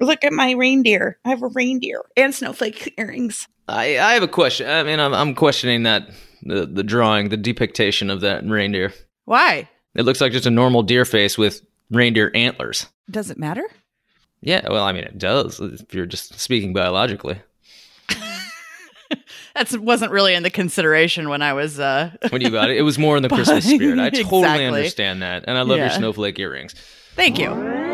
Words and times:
Look 0.00 0.24
at 0.24 0.32
my 0.32 0.52
reindeer. 0.52 1.18
I 1.24 1.30
have 1.30 1.42
a 1.42 1.48
reindeer 1.48 2.02
and 2.16 2.34
snowflake 2.34 2.94
earrings. 2.98 3.48
I, 3.66 3.98
I 3.98 4.14
have 4.14 4.22
a 4.22 4.28
question. 4.28 4.68
I 4.68 4.82
mean, 4.84 5.00
I'm, 5.00 5.12
I'm 5.12 5.34
questioning 5.34 5.82
that 5.82 6.08
the 6.42 6.66
the 6.66 6.82
drawing, 6.84 7.28
the 7.30 7.36
depiction 7.36 8.08
of 8.10 8.20
that 8.22 8.44
reindeer. 8.46 8.92
Why? 9.24 9.68
It 9.94 10.02
looks 10.04 10.20
like 10.20 10.32
just 10.32 10.46
a 10.46 10.50
normal 10.50 10.82
deer 10.82 11.04
face 11.04 11.36
with 11.36 11.62
reindeer 11.90 12.30
antlers. 12.34 12.86
Does 13.10 13.30
it 13.30 13.38
matter? 13.38 13.64
Yeah, 14.40 14.68
well, 14.70 14.84
I 14.84 14.92
mean, 14.92 15.02
it 15.04 15.18
does 15.18 15.58
if 15.58 15.92
you're 15.92 16.06
just 16.06 16.38
speaking 16.38 16.72
biologically. 16.72 17.40
That 19.54 19.72
wasn't 19.80 20.12
really 20.12 20.34
in 20.34 20.44
the 20.44 20.50
consideration 20.50 21.28
when 21.30 21.42
I 21.42 21.52
was. 21.52 21.80
uh 21.80 22.10
When 22.30 22.42
you 22.42 22.50
got 22.50 22.70
it, 22.70 22.76
it 22.76 22.82
was 22.82 22.98
more 22.98 23.16
in 23.16 23.22
the 23.24 23.28
Christmas 23.28 23.64
spirit. 23.68 23.98
I 23.98 24.10
totally 24.10 24.38
Exactly. 24.42 24.66
understand 24.66 25.22
that, 25.22 25.44
and 25.48 25.58
I 25.58 25.62
love 25.62 25.78
your 25.78 25.90
snowflake 25.90 26.38
earrings. 26.38 26.74
Thank 27.16 27.38
you. 27.38 27.87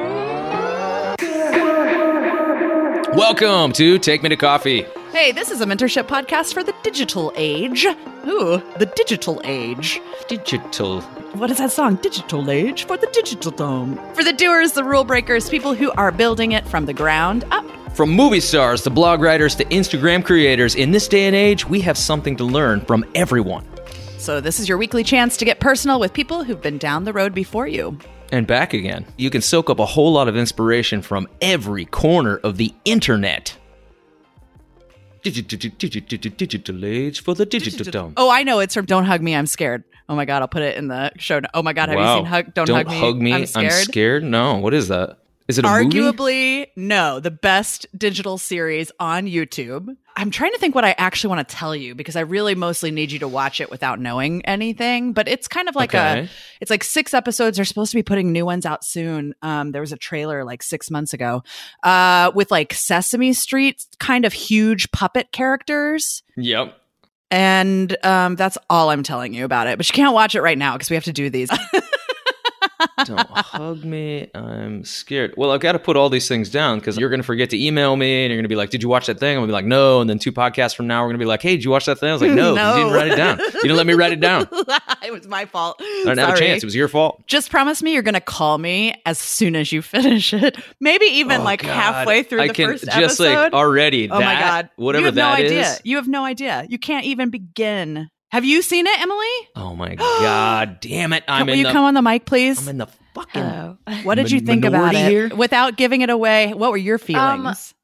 Welcome 3.14 3.72
to 3.74 3.96
Take 4.00 4.24
Me 4.24 4.28
to 4.28 4.36
Coffee. 4.36 4.82
Hey, 5.12 5.30
this 5.30 5.52
is 5.52 5.60
a 5.60 5.66
mentorship 5.66 6.09
podcast 6.09 6.52
for 6.52 6.64
the 6.64 6.74
digital 6.82 7.32
age. 7.36 7.86
Ooh, 8.27 8.60
the 8.78 8.92
digital 8.96 9.41
age. 9.45 10.00
Digital. 10.27 11.00
What 11.34 11.48
is 11.48 11.58
that 11.58 11.70
song? 11.70 11.95
Digital 12.02 12.50
age 12.50 12.88
for 12.88 12.96
the 12.96 13.06
digital 13.12 13.52
dome. 13.52 14.00
For 14.14 14.24
the 14.24 14.32
doers, 14.32 14.72
the 14.72 14.82
rule 14.82 15.05
breakers, 15.05 15.48
people 15.48 15.74
who 15.74 15.92
are 15.92 16.10
building 16.10 16.50
it 16.52 16.66
from 16.66 16.86
the 16.86 16.92
ground 16.92 17.45
up. 17.52 17.64
From 17.95 18.10
movie 18.10 18.41
stars 18.41 18.82
to 18.82 18.91
blog 18.91 19.20
writers 19.20 19.55
to 19.56 19.64
Instagram 19.66 20.24
creators, 20.24 20.74
in 20.74 20.91
this 20.91 21.06
day 21.06 21.27
and 21.27 21.36
age, 21.36 21.69
we 21.69 21.80
have 21.83 21.96
something 21.96 22.34
to 22.34 22.44
learn 22.44 22.80
from 22.80 23.05
everyone. 23.14 23.64
So, 24.19 24.41
this 24.41 24.58
is 24.58 24.69
your 24.69 24.77
weekly 24.78 25.05
chance 25.05 25.36
to 25.36 25.44
get 25.44 25.60
personal 25.60 26.00
with 26.00 26.12
people 26.12 26.42
who've 26.42 26.60
been 26.60 26.78
down 26.78 27.05
the 27.05 27.12
road 27.12 27.33
before 27.33 27.69
you. 27.69 27.96
And 28.33 28.46
back 28.46 28.74
again. 28.74 29.06
You 29.16 29.30
can 29.30 29.42
soak 29.42 29.70
up 29.70 29.78
a 29.78 29.87
whole 29.87 30.12
lot 30.12 30.28
of 30.28 30.37
inspiration 30.37 31.02
from 31.02 31.28
every 31.41 31.84
corner 31.84 32.37
of 32.38 32.56
the 32.56 32.74
internet. 32.84 33.56
Digital, 35.23 36.84
age 36.84 37.22
for 37.22 37.34
the 37.34 37.47
digital 37.47 37.91
dome. 37.91 38.12
Oh, 38.17 38.30
I 38.30 38.42
know. 38.42 38.58
It's 38.58 38.75
from 38.75 38.84
Don't 38.84 39.05
Hug 39.05 39.22
Me, 39.22 39.34
I'm 39.34 39.47
Scared. 39.47 39.84
Oh 40.06 40.14
my 40.14 40.27
God, 40.27 40.42
I'll 40.42 40.48
put 40.48 40.62
it 40.62 40.77
in 40.77 40.89
the 40.89 41.12
show. 41.17 41.41
Oh 41.55 41.62
my 41.62 41.72
God, 41.72 41.89
have 41.89 41.98
you 41.98 42.06
seen 42.06 42.27
Hug, 42.27 42.52
Don't, 42.52 42.69
Hug 42.69 43.17
Me? 43.17 43.33
I'm 43.33 43.70
Scared. 43.70 44.22
No, 44.22 44.56
what 44.56 44.75
is 44.75 44.89
that? 44.89 45.19
Is 45.47 45.59
it 45.59 45.64
a 45.64 45.69
movie? 45.69 45.98
Arguably, 45.98 46.67
no, 46.75 47.20
the 47.20 47.31
best 47.31 47.87
digital 47.97 48.39
series 48.39 48.91
on 48.98 49.27
YouTube. 49.27 49.95
I'm 50.17 50.31
trying 50.31 50.53
to 50.53 50.59
think 50.59 50.75
what 50.75 50.84
I 50.84 50.95
actually 50.97 51.34
want 51.34 51.47
to 51.47 51.55
tell 51.55 51.75
you 51.77 51.95
because 51.95 52.17
I 52.17 52.20
really 52.20 52.55
mostly 52.55 52.91
need 52.91 53.12
you 53.12 53.19
to 53.19 53.28
watch 53.28 53.61
it 53.61 53.70
without 53.70 54.01
knowing 54.01 54.45
anything. 54.47 55.12
But 55.12 55.28
it's 55.28 55.47
kind 55.47 55.69
of 55.69 55.75
like 55.75 55.92
a, 55.92 56.28
it's 56.61 56.70
like 56.70 56.84
six 56.84 57.12
episodes. 57.12 57.56
They're 57.56 57.64
supposed 57.64 57.91
to 57.91 57.97
be 57.97 58.03
putting 58.03 58.33
new 58.33 58.47
ones 58.47 58.64
out 58.64 58.84
soon. 58.84 59.34
Um, 59.42 59.73
there 59.73 59.83
was 59.83 59.92
a 59.92 59.98
trailer 59.98 60.45
like 60.45 60.62
six 60.62 60.91
months 60.91 61.12
ago, 61.12 61.42
uh, 61.83 62.31
with 62.34 62.51
like 62.51 62.73
Sesame 62.73 63.33
Street 63.33 63.84
kind 63.98 64.25
of 64.25 64.33
huge 64.33 64.91
puppet 64.92 65.31
characters. 65.33 66.23
Yep. 66.36 66.75
And 67.31 67.97
um, 68.05 68.36
that's 68.36 68.56
all 68.70 68.91
I'm 68.91 69.03
telling 69.03 69.34
you 69.34 69.45
about 69.45 69.67
it. 69.67 69.77
But 69.77 69.89
you 69.89 69.92
can't 69.92 70.14
watch 70.14 70.36
it 70.36 70.42
right 70.42 70.56
now 70.56 70.75
because 70.75 70.89
we 70.89 70.95
have 70.95 71.05
to 71.05 71.12
do 71.12 71.29
these. 71.29 71.51
Don't 73.04 73.28
hug 73.30 73.84
me. 73.84 74.30
I'm 74.34 74.84
scared. 74.84 75.34
Well, 75.36 75.50
I've 75.52 75.60
got 75.60 75.72
to 75.72 75.78
put 75.78 75.96
all 75.96 76.08
these 76.10 76.28
things 76.28 76.50
down 76.50 76.78
because 76.78 76.96
you're 76.96 77.08
going 77.10 77.20
to 77.20 77.27
forget 77.27 77.50
to 77.50 77.62
email 77.62 77.96
me 77.96 78.24
and 78.24 78.30
you're 78.30 78.36
going 78.38 78.44
to 78.44 78.48
be 78.48 78.56
like, 78.56 78.70
Did 78.70 78.82
you 78.82 78.88
watch 78.88 79.06
that 79.06 79.18
thing? 79.20 79.30
I'm 79.36 79.40
going 79.40 79.48
to 79.48 79.52
be 79.52 79.54
like, 79.54 79.64
No. 79.64 80.00
And 80.00 80.08
then 80.08 80.18
two 80.18 80.32
podcasts 80.32 80.74
from 80.74 80.86
now, 80.86 81.02
we're 81.02 81.08
going 81.08 81.18
to 81.18 81.24
be 81.24 81.28
like, 81.28 81.42
Hey, 81.42 81.56
did 81.56 81.64
you 81.64 81.70
watch 81.70 81.86
that 81.86 81.98
thing? 81.98 82.10
I 82.10 82.12
was 82.12 82.22
like, 82.22 82.32
No, 82.32 82.55
No. 82.55 82.77
you 82.77 82.84
didn't 82.84 82.94
write 82.94 83.08
it 83.12 83.16
down. 83.16 83.38
You 83.64 83.68
didn't 83.68 83.77
let 83.78 83.86
me 83.86 83.94
write 83.94 84.12
it 84.12 84.20
down. 84.20 84.46
it 85.02 85.10
was 85.10 85.27
my 85.27 85.46
fault. 85.46 85.77
I 85.80 86.02
didn't 86.05 86.18
have 86.18 86.34
a 86.34 86.38
chance. 86.38 86.62
It 86.62 86.66
was 86.66 86.74
your 86.74 86.88
fault. 86.88 87.27
Just 87.27 87.50
promise 87.50 87.82
me 87.82 87.94
you're 87.94 88.02
going 88.02 88.12
to 88.14 88.20
call 88.20 88.58
me 88.58 88.94
as 89.06 89.18
soon 89.18 89.56
as 89.56 89.72
you 89.72 89.80
finish 89.80 90.34
it. 90.34 90.58
Maybe 90.80 91.06
even 91.06 91.40
Oh, 91.40 91.44
like 91.44 91.62
God. 91.62 91.70
halfway 91.72 92.24
through 92.24 92.42
I 92.42 92.48
the 92.48 92.52
can 92.55 92.66
first 92.72 92.84
just 92.84 92.96
episode. 92.96 93.34
like 93.34 93.52
already. 93.55 94.10
oh 94.10 94.14
my 94.16 94.20
that- 94.20 94.40
god! 94.40 94.70
Whatever 94.77 95.00
you 95.00 95.06
have 95.06 95.14
that 95.14 95.38
no 95.38 95.44
is. 95.44 95.50
idea. 95.50 95.77
You 95.84 95.96
have 95.96 96.08
no 96.08 96.24
idea. 96.24 96.66
You 96.68 96.78
can't 96.78 97.06
even 97.06 97.30
begin. 97.30 98.10
Have 98.34 98.44
you 98.44 98.62
seen 98.62 98.84
it, 98.88 99.00
Emily? 99.00 99.48
Oh 99.54 99.77
my 99.77 99.95
god! 99.95 100.78
Damn 100.80 101.12
it! 101.12 101.22
I'm 101.28 101.46
Will 101.46 101.52
in 101.52 101.61
you 101.61 101.67
the. 101.67 101.70
come 101.70 101.84
on 101.84 101.95
the 101.95 102.02
mic, 102.02 102.24
please? 102.24 102.61
I'm 102.61 102.68
in 102.68 102.78
the 102.78 102.89
fucking. 103.14 103.40
Hello. 103.40 103.78
what 104.02 104.17
did 104.17 104.33
you 104.33 104.40
think 104.40 104.64
about 104.64 104.92
it? 104.92 105.08
here? 105.08 105.33
Without 105.33 105.77
giving 105.77 106.00
it 106.00 106.11
away, 106.11 106.52
what 106.52 106.73
were 106.73 106.77
your 106.77 106.96
um, 106.96 106.98
feelings? 106.98 107.74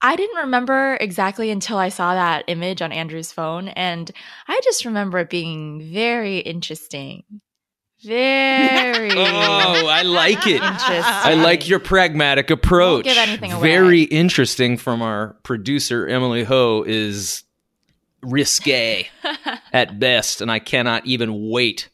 I 0.00 0.14
didn't 0.14 0.36
remember 0.44 0.96
exactly 1.00 1.50
until 1.50 1.76
I 1.76 1.88
saw 1.88 2.14
that 2.14 2.44
image 2.46 2.82
on 2.82 2.92
Andrew's 2.92 3.32
phone, 3.32 3.66
and 3.66 4.08
I 4.46 4.60
just 4.62 4.84
remember 4.84 5.18
it 5.18 5.28
being 5.28 5.80
very 5.92 6.38
interesting. 6.38 7.24
Very. 8.04 9.10
Oh, 9.16 9.86
I 9.88 10.02
like 10.02 10.46
it. 10.46 10.62
I 10.62 11.34
like 11.34 11.68
your 11.68 11.80
pragmatic 11.80 12.50
approach. 12.50 13.06
give 13.06 13.16
anything 13.16 13.52
away. 13.52 13.62
Very 13.62 14.02
interesting 14.02 14.76
from 14.76 15.02
our 15.02 15.36
producer 15.42 16.06
Emily 16.06 16.44
Ho 16.44 16.84
is 16.86 17.42
risque 18.22 19.08
at 19.72 19.98
best, 19.98 20.40
and 20.40 20.50
I 20.50 20.58
cannot 20.58 21.06
even 21.06 21.50
wait 21.50 21.88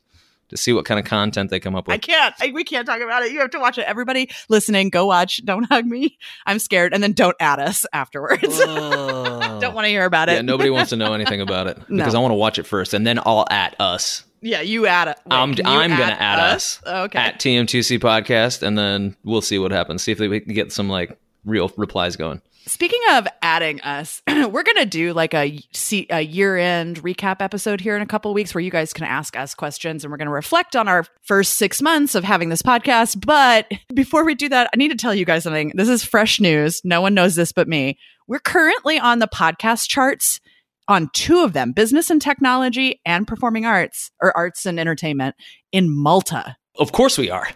to 0.48 0.56
see 0.56 0.72
what 0.72 0.84
kind 0.84 1.00
of 1.00 1.04
content 1.06 1.50
they 1.50 1.58
come 1.58 1.74
up 1.74 1.88
with. 1.88 1.94
I 1.94 1.98
can't. 1.98 2.34
I, 2.40 2.52
we 2.52 2.62
can't 2.62 2.86
talk 2.86 3.00
about 3.00 3.24
it. 3.24 3.32
You 3.32 3.40
have 3.40 3.50
to 3.50 3.58
watch 3.58 3.78
it. 3.78 3.82
Everybody 3.88 4.30
listening, 4.48 4.90
go 4.90 5.06
watch. 5.06 5.44
Don't 5.44 5.64
hug 5.64 5.86
me. 5.86 6.16
I'm 6.46 6.60
scared, 6.60 6.94
and 6.94 7.02
then 7.02 7.12
don't 7.12 7.36
add 7.40 7.58
us 7.58 7.84
afterwards. 7.92 8.58
don't 8.60 9.74
want 9.74 9.84
to 9.84 9.88
hear 9.88 10.04
about 10.04 10.28
it. 10.28 10.34
Yeah, 10.34 10.42
nobody 10.42 10.70
wants 10.70 10.90
to 10.90 10.96
know 10.96 11.12
anything 11.14 11.40
about 11.40 11.66
it 11.66 11.76
because 11.88 12.12
No. 12.12 12.18
I 12.20 12.22
want 12.22 12.30
to 12.32 12.36
watch 12.36 12.58
it 12.58 12.66
first, 12.66 12.94
and 12.94 13.06
then 13.06 13.18
I'll 13.26 13.46
at 13.50 13.74
us. 13.80 14.24
Yeah, 14.42 14.60
you 14.60 14.86
add 14.86 15.08
it. 15.08 15.18
I'm 15.28 15.50
you 15.54 15.62
I'm 15.64 15.90
gonna 15.90 16.12
add 16.12 16.38
us, 16.38 16.80
Okay. 16.86 17.18
at 17.18 17.40
TM2C 17.40 17.98
podcast, 17.98 18.62
and 18.62 18.78
then 18.78 19.16
we'll 19.24 19.40
see 19.42 19.58
what 19.58 19.72
happens. 19.72 20.02
See 20.02 20.12
if 20.12 20.20
we 20.20 20.38
can 20.40 20.54
get 20.54 20.70
some 20.72 20.88
like 20.88 21.18
real 21.44 21.72
replies 21.76 22.14
going. 22.16 22.40
Speaking 22.68 23.00
of 23.12 23.28
adding 23.42 23.80
us, 23.82 24.22
we're 24.28 24.64
going 24.64 24.76
to 24.78 24.86
do 24.86 25.12
like 25.12 25.34
a, 25.34 25.62
a 26.10 26.20
year 26.20 26.56
end 26.56 27.00
recap 27.00 27.36
episode 27.40 27.80
here 27.80 27.94
in 27.94 28.02
a 28.02 28.06
couple 28.06 28.34
weeks 28.34 28.54
where 28.54 28.60
you 28.60 28.72
guys 28.72 28.92
can 28.92 29.04
ask 29.04 29.36
us 29.36 29.54
questions 29.54 30.02
and 30.02 30.10
we're 30.10 30.16
going 30.16 30.26
to 30.26 30.32
reflect 30.32 30.74
on 30.74 30.88
our 30.88 31.04
first 31.22 31.54
six 31.54 31.80
months 31.80 32.16
of 32.16 32.24
having 32.24 32.48
this 32.48 32.62
podcast. 32.62 33.24
But 33.24 33.70
before 33.94 34.24
we 34.24 34.34
do 34.34 34.48
that, 34.48 34.68
I 34.74 34.76
need 34.78 34.88
to 34.88 34.96
tell 34.96 35.14
you 35.14 35.24
guys 35.24 35.44
something. 35.44 35.70
This 35.76 35.88
is 35.88 36.02
fresh 36.02 36.40
news. 36.40 36.80
No 36.82 37.00
one 37.00 37.14
knows 37.14 37.36
this 37.36 37.52
but 37.52 37.68
me. 37.68 37.98
We're 38.26 38.40
currently 38.40 38.98
on 38.98 39.20
the 39.20 39.28
podcast 39.28 39.88
charts 39.88 40.40
on 40.88 41.08
two 41.12 41.44
of 41.44 41.52
them 41.52 41.70
business 41.70 42.10
and 42.10 42.20
technology 42.20 43.00
and 43.06 43.28
performing 43.28 43.64
arts 43.64 44.10
or 44.20 44.36
arts 44.36 44.66
and 44.66 44.80
entertainment 44.80 45.36
in 45.70 45.88
Malta. 45.88 46.56
Of 46.76 46.90
course 46.90 47.16
we 47.16 47.30
are. 47.30 47.48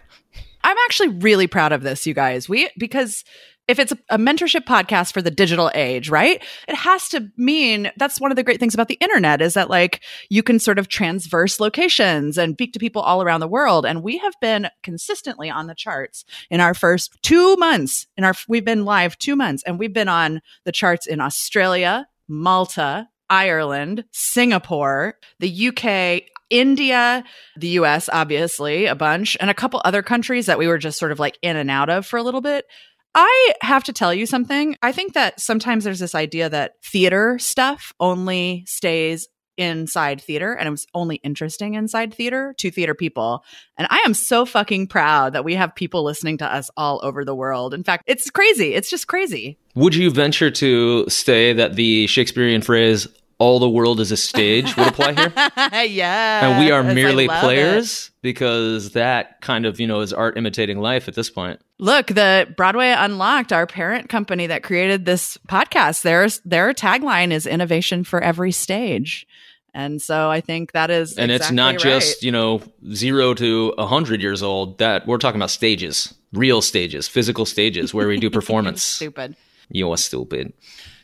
I'm 0.63 0.77
actually 0.85 1.09
really 1.09 1.47
proud 1.47 1.73
of 1.73 1.83
this, 1.83 2.07
you 2.07 2.13
guys. 2.13 2.47
We 2.47 2.69
because 2.77 3.25
if 3.71 3.79
it's 3.79 3.93
a, 4.09 4.17
mentorship 4.17 4.65
podcast 4.65 5.13
for 5.13 5.21
the 5.21 5.31
digital 5.31 5.71
age, 5.73 6.09
right? 6.09 6.43
It 6.67 6.75
has 6.75 7.07
to 7.09 7.31
mean 7.37 7.89
that's 7.95 8.19
one 8.19 8.29
of 8.31 8.35
the 8.35 8.43
great 8.43 8.59
things 8.59 8.73
about 8.73 8.89
the 8.89 8.97
internet 9.01 9.41
is 9.41 9.53
that 9.53 9.69
like 9.69 10.03
you 10.29 10.43
can 10.43 10.59
sort 10.59 10.77
of 10.77 10.89
transverse 10.89 11.59
locations 11.59 12.37
and 12.37 12.53
speak 12.53 12.73
to 12.73 12.79
people 12.79 13.01
all 13.01 13.23
around 13.23 13.39
the 13.39 13.47
world. 13.47 13.85
And 13.85 14.03
we 14.03 14.17
have 14.17 14.33
been 14.41 14.67
consistently 14.83 15.49
on 15.49 15.67
the 15.67 15.73
charts 15.73 16.25
in 16.49 16.59
our 16.59 16.73
first 16.73 17.17
two 17.23 17.55
months. 17.55 18.05
In 18.17 18.25
our 18.25 18.35
we've 18.49 18.65
been 18.65 18.83
live 18.83 19.17
two 19.17 19.37
months, 19.37 19.63
and 19.65 19.79
we've 19.79 19.93
been 19.93 20.09
on 20.09 20.41
the 20.65 20.73
charts 20.73 21.07
in 21.07 21.21
Australia, 21.21 22.07
Malta, 22.27 23.07
Ireland, 23.29 24.03
Singapore, 24.11 25.17
the 25.39 25.67
UK, 25.69 26.23
India, 26.51 27.23
the 27.55 27.69
US, 27.79 28.09
obviously, 28.11 28.85
a 28.85 28.93
bunch, 28.93 29.37
and 29.39 29.49
a 29.49 29.53
couple 29.55 29.81
other 29.83 30.03
countries 30.03 30.45
that 30.45 30.59
we 30.59 30.67
were 30.67 30.77
just 30.77 30.99
sort 30.99 31.13
of 31.13 31.19
like 31.19 31.39
in 31.41 31.55
and 31.55 31.71
out 31.71 31.89
of 31.89 32.05
for 32.05 32.17
a 32.17 32.23
little 32.23 32.41
bit. 32.41 32.65
I 33.13 33.53
have 33.61 33.83
to 33.85 33.93
tell 33.93 34.13
you 34.13 34.25
something. 34.25 34.77
I 34.81 34.91
think 34.91 35.13
that 35.13 35.39
sometimes 35.39 35.83
there's 35.83 35.99
this 35.99 36.15
idea 36.15 36.49
that 36.49 36.75
theater 36.83 37.37
stuff 37.39 37.93
only 37.99 38.63
stays 38.67 39.27
inside 39.57 40.21
theater 40.21 40.53
and 40.53 40.67
it 40.67 40.71
was 40.71 40.87
only 40.93 41.17
interesting 41.17 41.75
inside 41.75 42.13
theater 42.13 42.55
to 42.57 42.71
theater 42.71 42.95
people. 42.95 43.43
And 43.77 43.87
I 43.89 44.01
am 44.05 44.13
so 44.13 44.45
fucking 44.45 44.87
proud 44.87 45.33
that 45.33 45.43
we 45.43 45.55
have 45.55 45.75
people 45.75 46.03
listening 46.03 46.37
to 46.39 46.45
us 46.45 46.69
all 46.77 46.99
over 47.03 47.25
the 47.25 47.35
world. 47.35 47.73
In 47.73 47.83
fact, 47.83 48.03
it's 48.07 48.29
crazy. 48.29 48.73
It's 48.73 48.89
just 48.89 49.07
crazy. 49.07 49.57
Would 49.75 49.93
you 49.93 50.09
venture 50.09 50.51
to 50.51 51.07
say 51.09 51.53
that 51.53 51.75
the 51.75 52.07
Shakespearean 52.07 52.61
phrase 52.61 53.07
"all 53.41 53.59
the 53.59 53.69
world 53.69 53.99
is 53.99 54.11
a 54.11 54.17
stage" 54.17 54.75
would 54.77 54.87
apply 54.87 55.13
here? 55.13 55.33
yeah. 55.85 56.45
and 56.45 56.63
we 56.63 56.71
are 56.71 56.83
merely 56.83 57.27
love 57.27 57.37
it. 57.37 57.41
players 57.41 58.11
because 58.21 58.91
that 58.91 59.41
kind 59.41 59.65
of 59.65 59.79
you 59.79 59.87
know 59.87 60.01
is 60.01 60.13
art 60.13 60.37
imitating 60.37 60.79
life 60.79 61.07
at 61.07 61.15
this 61.15 61.29
point. 61.29 61.59
Look, 61.79 62.07
the 62.07 62.53
Broadway 62.55 62.93
Unlocked, 62.95 63.51
our 63.51 63.65
parent 63.65 64.07
company 64.07 64.45
that 64.47 64.61
created 64.61 65.05
this 65.05 65.37
podcast, 65.47 66.03
their 66.03 66.27
their 66.45 66.73
tagline 66.73 67.31
is 67.31 67.47
innovation 67.47 68.03
for 68.03 68.21
every 68.21 68.51
stage. 68.51 69.25
And 69.73 70.01
so 70.01 70.29
I 70.29 70.41
think 70.41 70.73
that 70.73 70.91
is 70.91 71.17
and 71.17 71.31
it's 71.31 71.49
not 71.49 71.75
exactly 71.75 71.99
just 71.99 72.23
you 72.23 72.31
know 72.31 72.61
zero 72.93 73.33
to 73.35 73.73
a 73.77 73.87
hundred 73.87 74.21
years 74.21 74.43
old. 74.43 74.77
That 74.79 75.07
we're 75.07 75.17
talking 75.17 75.39
about 75.39 75.49
stages, 75.49 76.13
real 76.33 76.61
stages, 76.61 77.07
physical 77.07 77.45
stages 77.45 77.93
where 77.93 78.07
we 78.07 78.17
do 78.17 78.29
performance. 78.39 78.83
stupid. 78.83 79.35
you 79.69 79.89
are 79.91 79.97
stupid. 79.97 80.53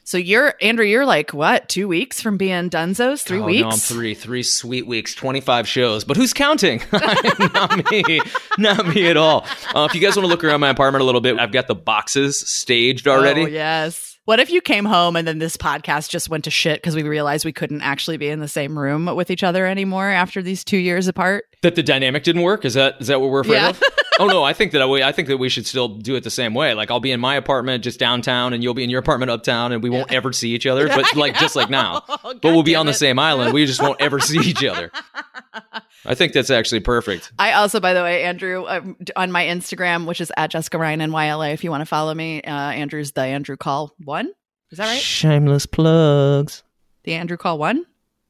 So 0.07 0.17
you're 0.17 0.53
Andrew, 0.61 0.85
you're 0.85 1.05
like 1.05 1.33
what, 1.33 1.67
two 1.67 1.89
weeks 1.89 2.21
from 2.21 2.37
being 2.37 2.69
Dunzos? 2.69 3.23
Three 3.23 3.41
oh, 3.41 3.43
weeks? 3.43 3.61
No, 3.61 3.69
I'm 3.71 3.77
three, 3.77 4.13
three 4.13 4.41
sweet 4.41 4.87
weeks, 4.87 5.13
25 5.13 5.67
shows. 5.67 6.05
But 6.05 6.15
who's 6.15 6.31
counting? 6.31 6.81
not 6.93 7.91
me. 7.91 8.21
Not 8.57 8.87
me 8.87 9.07
at 9.07 9.17
all. 9.17 9.45
Uh, 9.75 9.85
if 9.89 9.93
you 9.93 9.99
guys 9.99 10.15
want 10.15 10.23
to 10.23 10.29
look 10.29 10.45
around 10.45 10.61
my 10.61 10.69
apartment 10.69 11.01
a 11.01 11.05
little 11.05 11.19
bit, 11.19 11.37
I've 11.37 11.51
got 11.51 11.67
the 11.67 11.75
boxes 11.75 12.39
staged 12.39 13.05
already. 13.05 13.41
Oh, 13.41 13.47
yes. 13.47 14.17
What 14.23 14.39
if 14.39 14.49
you 14.49 14.61
came 14.61 14.85
home 14.85 15.17
and 15.17 15.27
then 15.27 15.39
this 15.39 15.57
podcast 15.57 16.09
just 16.09 16.29
went 16.29 16.45
to 16.45 16.51
shit 16.51 16.81
because 16.81 16.95
we 16.95 17.03
realized 17.03 17.43
we 17.43 17.51
couldn't 17.51 17.81
actually 17.81 18.15
be 18.15 18.29
in 18.29 18.39
the 18.39 18.47
same 18.47 18.79
room 18.79 19.07
with 19.13 19.29
each 19.29 19.43
other 19.43 19.65
anymore 19.65 20.07
after 20.07 20.41
these 20.41 20.63
two 20.63 20.77
years 20.77 21.09
apart? 21.09 21.43
That 21.63 21.75
the 21.75 21.83
dynamic 21.83 22.23
didn't 22.23 22.43
work? 22.43 22.63
Is 22.63 22.75
that 22.75 22.95
is 23.01 23.07
that 23.07 23.19
what 23.19 23.29
we're 23.29 23.41
afraid 23.41 23.55
Yeah. 23.55 23.69
of? 23.71 23.83
oh 24.19 24.27
no, 24.27 24.43
I 24.43 24.53
think 24.53 24.71
that 24.71 24.87
we 24.89 25.03
I 25.03 25.11
think 25.11 25.27
that 25.27 25.37
we 25.37 25.49
should 25.49 25.65
still 25.65 25.87
do 25.87 26.15
it 26.15 26.23
the 26.23 26.29
same 26.31 26.53
way. 26.53 26.73
Like 26.73 26.91
I'll 26.91 26.99
be 26.99 27.11
in 27.11 27.19
my 27.19 27.35
apartment 27.35 27.83
just 27.83 27.99
downtown, 27.99 28.53
and 28.53 28.63
you'll 28.63 28.73
be 28.73 28.83
in 28.83 28.89
your 28.89 28.99
apartment 28.99 29.31
uptown, 29.31 29.71
and 29.71 29.83
we 29.83 29.89
won't 29.89 30.11
ever 30.11 30.33
see 30.33 30.51
each 30.51 30.65
other. 30.65 30.87
But 30.87 31.15
like 31.15 31.35
just 31.37 31.55
like 31.55 31.69
now, 31.69 32.03
but 32.07 32.43
we'll 32.43 32.63
be 32.63 32.75
on 32.75 32.85
the 32.85 32.93
same 32.93 33.19
island. 33.19 33.53
We 33.53 33.65
just 33.65 33.81
won't 33.81 34.01
ever 34.01 34.19
see 34.19 34.39
each 34.39 34.63
other. 34.63 34.91
I 36.05 36.15
think 36.15 36.31
that's 36.31 36.49
actually 36.49 36.79
perfect. 36.79 37.33
I 37.37 37.53
also, 37.53 37.81
by 37.81 37.93
the 37.93 38.01
way, 38.01 38.23
Andrew, 38.23 38.65
um, 38.65 38.95
d- 39.03 39.11
on 39.17 39.29
my 39.31 39.43
Instagram, 39.43 40.05
which 40.05 40.21
is 40.21 40.31
at 40.37 40.51
Jessica 40.51 40.77
Ryan 40.77 41.01
NYLA, 41.01 41.53
if 41.53 41.65
you 41.65 41.69
want 41.69 41.81
to 41.81 41.85
follow 41.85 42.13
me, 42.13 42.41
uh, 42.43 42.49
Andrew's 42.49 43.11
the 43.11 43.23
Andrew 43.23 43.57
Call 43.57 43.93
one. 44.05 44.31
Is 44.71 44.77
that 44.77 44.85
right? 44.87 45.01
Shameless 45.01 45.65
plugs. 45.65 46.63
The 47.03 47.13
Andrew 47.13 47.35
Call 47.35 47.57
one 47.57 47.85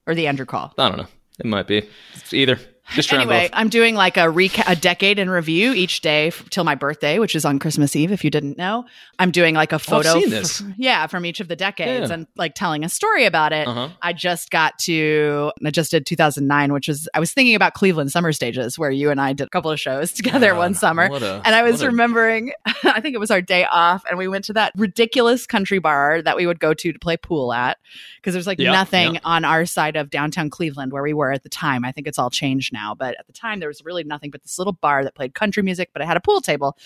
or 0.07 0.15
the 0.15 0.25
Andrew 0.27 0.45
Call? 0.45 0.73
I 0.77 0.89
don't 0.89 0.97
know. 0.97 1.07
It 1.39 1.45
might 1.45 1.67
be. 1.67 1.87
It's 2.15 2.33
either. 2.33 2.59
Just 2.91 3.11
Anyway. 3.11 3.49
I'm 3.53 3.69
doing 3.69 3.95
like 3.95 4.15
a 4.17 4.21
reca- 4.21 4.63
a 4.67 4.75
decade 4.75 5.19
in 5.19 5.29
review 5.29 5.73
each 5.73 6.01
day 6.01 6.27
f- 6.27 6.49
till 6.49 6.63
my 6.63 6.75
birthday, 6.75 7.19
which 7.19 7.35
is 7.35 7.43
on 7.43 7.59
Christmas 7.59 7.95
Eve. 7.95 8.11
If 8.11 8.23
you 8.23 8.29
didn't 8.29 8.57
know, 8.57 8.85
I'm 9.19 9.31
doing 9.31 9.55
like 9.55 9.73
a 9.73 9.79
photo. 9.79 10.13
seen 10.13 10.25
f- 10.25 10.29
this. 10.29 10.63
yeah, 10.77 11.05
from 11.07 11.25
each 11.25 11.39
of 11.41 11.47
the 11.49 11.55
decades 11.57 12.09
Yeah. 12.09 12.13
and 12.13 12.27
like 12.37 12.55
telling 12.55 12.85
a 12.85 12.89
story 12.89 13.25
about 13.25 13.51
it. 13.51 13.67
Uh-huh. 13.67 13.89
I 14.01 14.13
just 14.13 14.51
got 14.51 14.79
to, 14.79 15.51
I 15.65 15.71
just 15.71 15.91
did 15.91 16.05
2009, 16.05 16.71
which 16.71 16.87
was, 16.87 17.09
I 17.13 17.19
was 17.19 17.33
thinking 17.33 17.55
about 17.55 17.73
Cleveland 17.73 18.11
Summer 18.11 18.31
Stages, 18.31 18.79
where 18.79 18.91
you 18.91 19.11
and 19.11 19.19
I 19.19 19.33
did 19.33 19.47
a 19.47 19.49
couple 19.49 19.69
of 19.71 19.79
shows 19.79 20.11
together 20.13 20.55
one 20.55 20.73
summer. 20.73 21.09
a- 21.11 21.41
and 21.43 21.53
I 21.55 21.63
was 21.63 21.83
remembering, 21.83 22.53
I 22.85 23.01
think 23.01 23.15
it 23.15 23.19
was 23.19 23.31
our 23.31 23.41
day 23.41 23.65
off, 23.65 24.05
and 24.09 24.17
we 24.17 24.27
went 24.29 24.45
to 24.45 24.53
that 24.53 24.71
ridiculous 24.77 25.45
country 25.45 25.79
bar 25.79 26.21
that 26.21 26.37
we 26.37 26.47
would 26.47 26.59
go 26.59 26.73
to 26.73 26.93
to 26.93 26.99
play 26.99 27.17
pool 27.17 27.51
at 27.51 27.77
because 28.21 28.33
there's 28.33 28.47
like 28.47 28.59
Yeah, 28.59 28.71
nothing 28.71 29.15
yeah. 29.15 29.19
on 29.25 29.43
our 29.43 29.65
side 29.65 29.97
of 29.97 30.09
downtown 30.09 30.49
Cleveland 30.49 30.93
where 30.93 31.03
we 31.03 31.13
were 31.13 31.33
at 31.33 31.43
the 31.43 31.49
time. 31.49 31.83
I 31.83 31.91
think 31.91 32.07
it's 32.07 32.17
all 32.19 32.29
changed 32.29 32.71
now, 32.73 32.76
but 32.95 33.15
at 33.19 33.27
the 33.27 33.33
time 33.33 33.59
there 33.59 33.69
was 33.69 33.83
really 33.83 34.03
nothing 34.03 34.31
but 34.31 34.41
this 34.43 34.57
little 34.57 34.73
bar 34.73 35.03
that 35.03 35.15
played 35.15 35.33
country 35.33 35.63
music, 35.63 35.89
but 35.93 36.01
it 36.01 36.05
had 36.05 36.17
a 36.17 36.21
pool 36.21 36.41
table. 36.41 36.77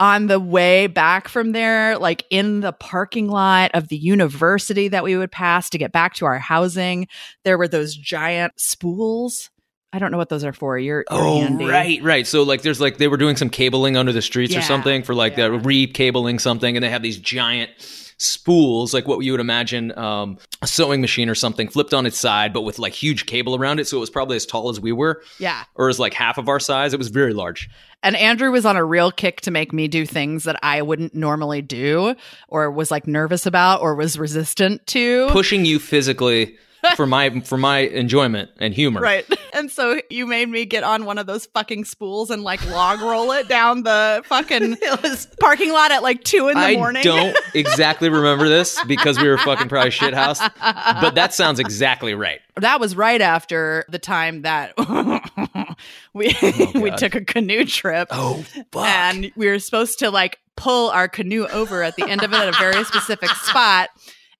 On 0.00 0.26
the 0.26 0.40
way 0.40 0.88
back 0.88 1.28
from 1.28 1.52
there, 1.52 1.96
like 1.98 2.24
in 2.28 2.60
the 2.60 2.72
parking 2.72 3.28
lot 3.28 3.70
of 3.74 3.88
the 3.88 3.96
university 3.96 4.88
that 4.88 5.04
we 5.04 5.16
would 5.16 5.30
pass 5.30 5.70
to 5.70 5.78
get 5.78 5.92
back 5.92 6.14
to 6.14 6.24
our 6.26 6.38
housing, 6.40 7.06
there 7.44 7.56
were 7.56 7.68
those 7.68 7.94
giant 7.96 8.52
spools. 8.56 9.50
I 9.92 10.00
don't 10.00 10.10
know 10.10 10.18
what 10.18 10.28
those 10.30 10.42
are 10.42 10.52
for. 10.52 10.76
You're, 10.76 11.04
you're 11.08 11.20
Oh 11.20 11.40
handy. 11.40 11.66
right, 11.66 12.02
right. 12.02 12.26
So 12.26 12.42
like, 12.42 12.62
there's 12.62 12.80
like 12.80 12.96
they 12.98 13.06
were 13.06 13.16
doing 13.16 13.36
some 13.36 13.48
cabling 13.48 13.96
under 13.96 14.10
the 14.10 14.20
streets 14.22 14.52
Yeah, 14.52 14.58
or 14.58 14.62
something 14.62 15.04
for 15.04 15.14
like 15.14 15.36
yeah. 15.36 15.48
the 15.48 15.52
re-cabling 15.60 16.40
something, 16.40 16.76
and 16.76 16.82
they 16.82 16.90
have 16.90 17.02
these 17.02 17.16
giant 17.18 17.70
spools, 18.16 18.94
like 18.94 19.06
what 19.06 19.18
you 19.24 19.32
would 19.32 19.40
imagine 19.40 19.96
um, 19.98 20.38
a 20.62 20.66
sewing 20.66 21.00
machine 21.00 21.28
or 21.28 21.34
something, 21.34 21.68
flipped 21.68 21.92
on 21.94 22.06
its 22.06 22.18
side, 22.18 22.52
but 22.52 22.62
with 22.62 22.78
like 22.78 22.92
huge 22.92 23.26
cable 23.26 23.54
around 23.56 23.80
it. 23.80 23.86
So 23.88 23.96
it 23.96 24.00
was 24.00 24.10
probably 24.10 24.36
as 24.36 24.46
tall 24.46 24.68
as 24.70 24.80
we 24.80 24.92
were, 24.92 25.22
Yeah. 25.38 25.64
or 25.74 25.88
as 25.88 25.98
like 25.98 26.14
half 26.14 26.38
of 26.38 26.48
our 26.48 26.60
size. 26.60 26.92
It 26.94 26.98
was 26.98 27.08
very 27.08 27.32
large. 27.34 27.68
And 28.02 28.16
Andrew 28.16 28.50
was 28.50 28.66
on 28.66 28.76
a 28.76 28.84
real 28.84 29.10
kick 29.10 29.40
to 29.42 29.50
make 29.50 29.72
me 29.72 29.88
do 29.88 30.04
things 30.06 30.44
that 30.44 30.58
I 30.62 30.82
wouldn't 30.82 31.14
normally 31.14 31.62
do 31.62 32.14
or 32.48 32.70
was 32.70 32.90
like 32.90 33.06
nervous 33.06 33.46
about 33.46 33.80
or 33.80 33.94
was 33.94 34.18
resistant 34.18 34.86
to. 34.88 35.28
pushing 35.30 35.64
you 35.64 35.78
physically 35.78 36.56
for 36.96 37.06
my 37.06 37.40
for 37.40 37.56
my 37.58 37.78
enjoyment 37.80 38.50
and 38.58 38.74
humor. 38.74 39.00
Right. 39.00 39.26
And 39.54 39.70
so 39.70 40.00
you 40.10 40.26
made 40.26 40.48
me 40.48 40.64
get 40.64 40.82
on 40.82 41.04
one 41.04 41.16
of 41.16 41.26
those 41.28 41.46
fucking 41.46 41.84
spools 41.84 42.28
and 42.30 42.42
like 42.42 42.68
log 42.70 43.00
roll 43.00 43.30
it 43.30 43.46
down 43.46 43.84
the 43.84 44.20
fucking 44.26 44.78
parking 45.40 45.72
lot 45.72 45.92
at 45.92 46.02
like 46.02 46.24
two 46.24 46.48
in 46.48 46.54
the 46.56 46.60
I 46.60 46.74
morning. 46.74 46.98
I 46.98 47.02
don't 47.04 47.36
exactly 47.54 48.08
remember 48.08 48.48
this 48.48 48.82
because 48.86 49.16
we 49.16 49.28
were 49.28 49.38
fucking 49.38 49.68
probably 49.68 49.92
shithouse, 49.92 50.40
but 51.00 51.14
that 51.14 51.32
sounds 51.34 51.60
exactly 51.60 52.14
right. 52.14 52.40
that 52.56 52.80
was 52.80 52.96
right 52.96 53.20
after 53.20 53.84
the 53.88 54.00
time 54.00 54.42
that 54.42 54.72
we 56.12 56.36
we 56.44 56.56
Oh, 56.74 56.86
God. 56.88 56.98
took 56.98 57.14
a 57.14 57.24
canoe 57.24 57.64
trip. 57.64 58.08
Oh 58.10 58.44
fuck! 58.72 58.84
and 58.84 59.30
we 59.36 59.46
were 59.46 59.60
supposed 59.60 60.00
to 60.00 60.10
like 60.10 60.40
pull 60.56 60.90
our 60.90 61.06
canoe 61.06 61.46
over 61.46 61.84
at 61.84 61.94
the 61.94 62.10
end 62.10 62.24
of 62.24 62.32
it 62.32 62.36
at 62.40 62.48
a 62.48 62.58
very 62.58 62.82
specific 62.84 63.28
spot 63.30 63.90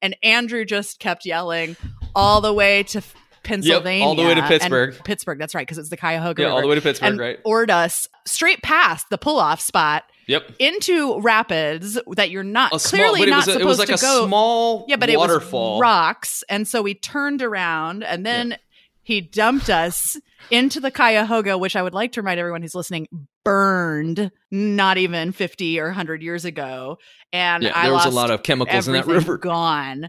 and 0.02 0.16
andrew 0.22 0.64
just 0.64 1.00
kept 1.00 1.24
yelling 1.26 1.76
all 2.14 2.40
the 2.40 2.52
way 2.52 2.82
to 2.84 3.02
pennsylvania 3.42 4.04
all 4.06 4.14
the 4.14 4.22
way 4.22 4.34
to 4.34 4.42
Pittsburgh. 4.46 4.94
pittsburgh 5.04 5.38
that's 5.38 5.54
right 5.54 5.66
because 5.66 5.76
it's 5.76 5.90
the 5.90 5.96
cuyahoga 5.98 6.40
yeah, 6.42 6.46
River. 6.48 6.54
all 6.56 6.62
the 6.62 6.68
way 6.68 6.74
to 6.76 6.80
Pittsburgh, 6.80 7.10
and 7.10 7.18
right? 7.20 7.38
oared 7.44 7.70
us 7.70 8.08
straight 8.24 8.62
past 8.62 9.10
the 9.10 9.18
pull-off 9.18 9.60
spot 9.60 10.04
Yep. 10.26 10.52
into 10.58 11.20
rapids 11.20 11.98
that 12.16 12.30
you're 12.30 12.42
not 12.42 12.72
A 12.74 12.78
small, 12.78 12.98
clearly 12.98 13.20
but 13.20 13.28
it 13.28 13.30
not 13.32 13.36
was 13.46 13.48
a, 13.48 13.52
supposed 13.52 13.60
it 13.62 13.66
was 13.68 13.78
like 13.78 13.88
to 13.88 13.94
a 13.94 13.98
go 13.98 14.26
small 14.26 14.86
yeah 14.88 14.96
but 14.96 15.10
it 15.10 15.18
waterfall. 15.18 15.74
was 15.74 15.80
rocks 15.82 16.42
and 16.48 16.66
so 16.66 16.80
we 16.80 16.94
turned 16.94 17.42
around 17.42 18.02
and 18.02 18.24
then 18.24 18.56
he 19.02 19.20
dumped 19.20 19.68
us 19.68 20.16
into 20.50 20.80
the 20.80 20.90
cuyahoga 20.90 21.58
which 21.58 21.76
i 21.76 21.82
would 21.82 21.92
like 21.92 22.12
to 22.12 22.22
remind 22.22 22.40
everyone 22.40 22.62
who's 22.62 22.74
listening 22.74 23.06
burned 23.44 24.30
not 24.50 24.96
even 24.96 25.32
50 25.32 25.78
or 25.80 25.86
100 25.88 26.22
years 26.22 26.46
ago 26.46 26.96
and 27.32 27.62
Yeah, 27.62 27.72
I 27.78 27.84
there 27.84 27.92
was 27.92 28.06
a 28.06 28.10
lot 28.10 28.30
of 28.30 28.42
chemicals 28.42 28.86
in 28.88 28.94
that 28.94 29.06
river. 29.06 29.36
gone 29.36 30.08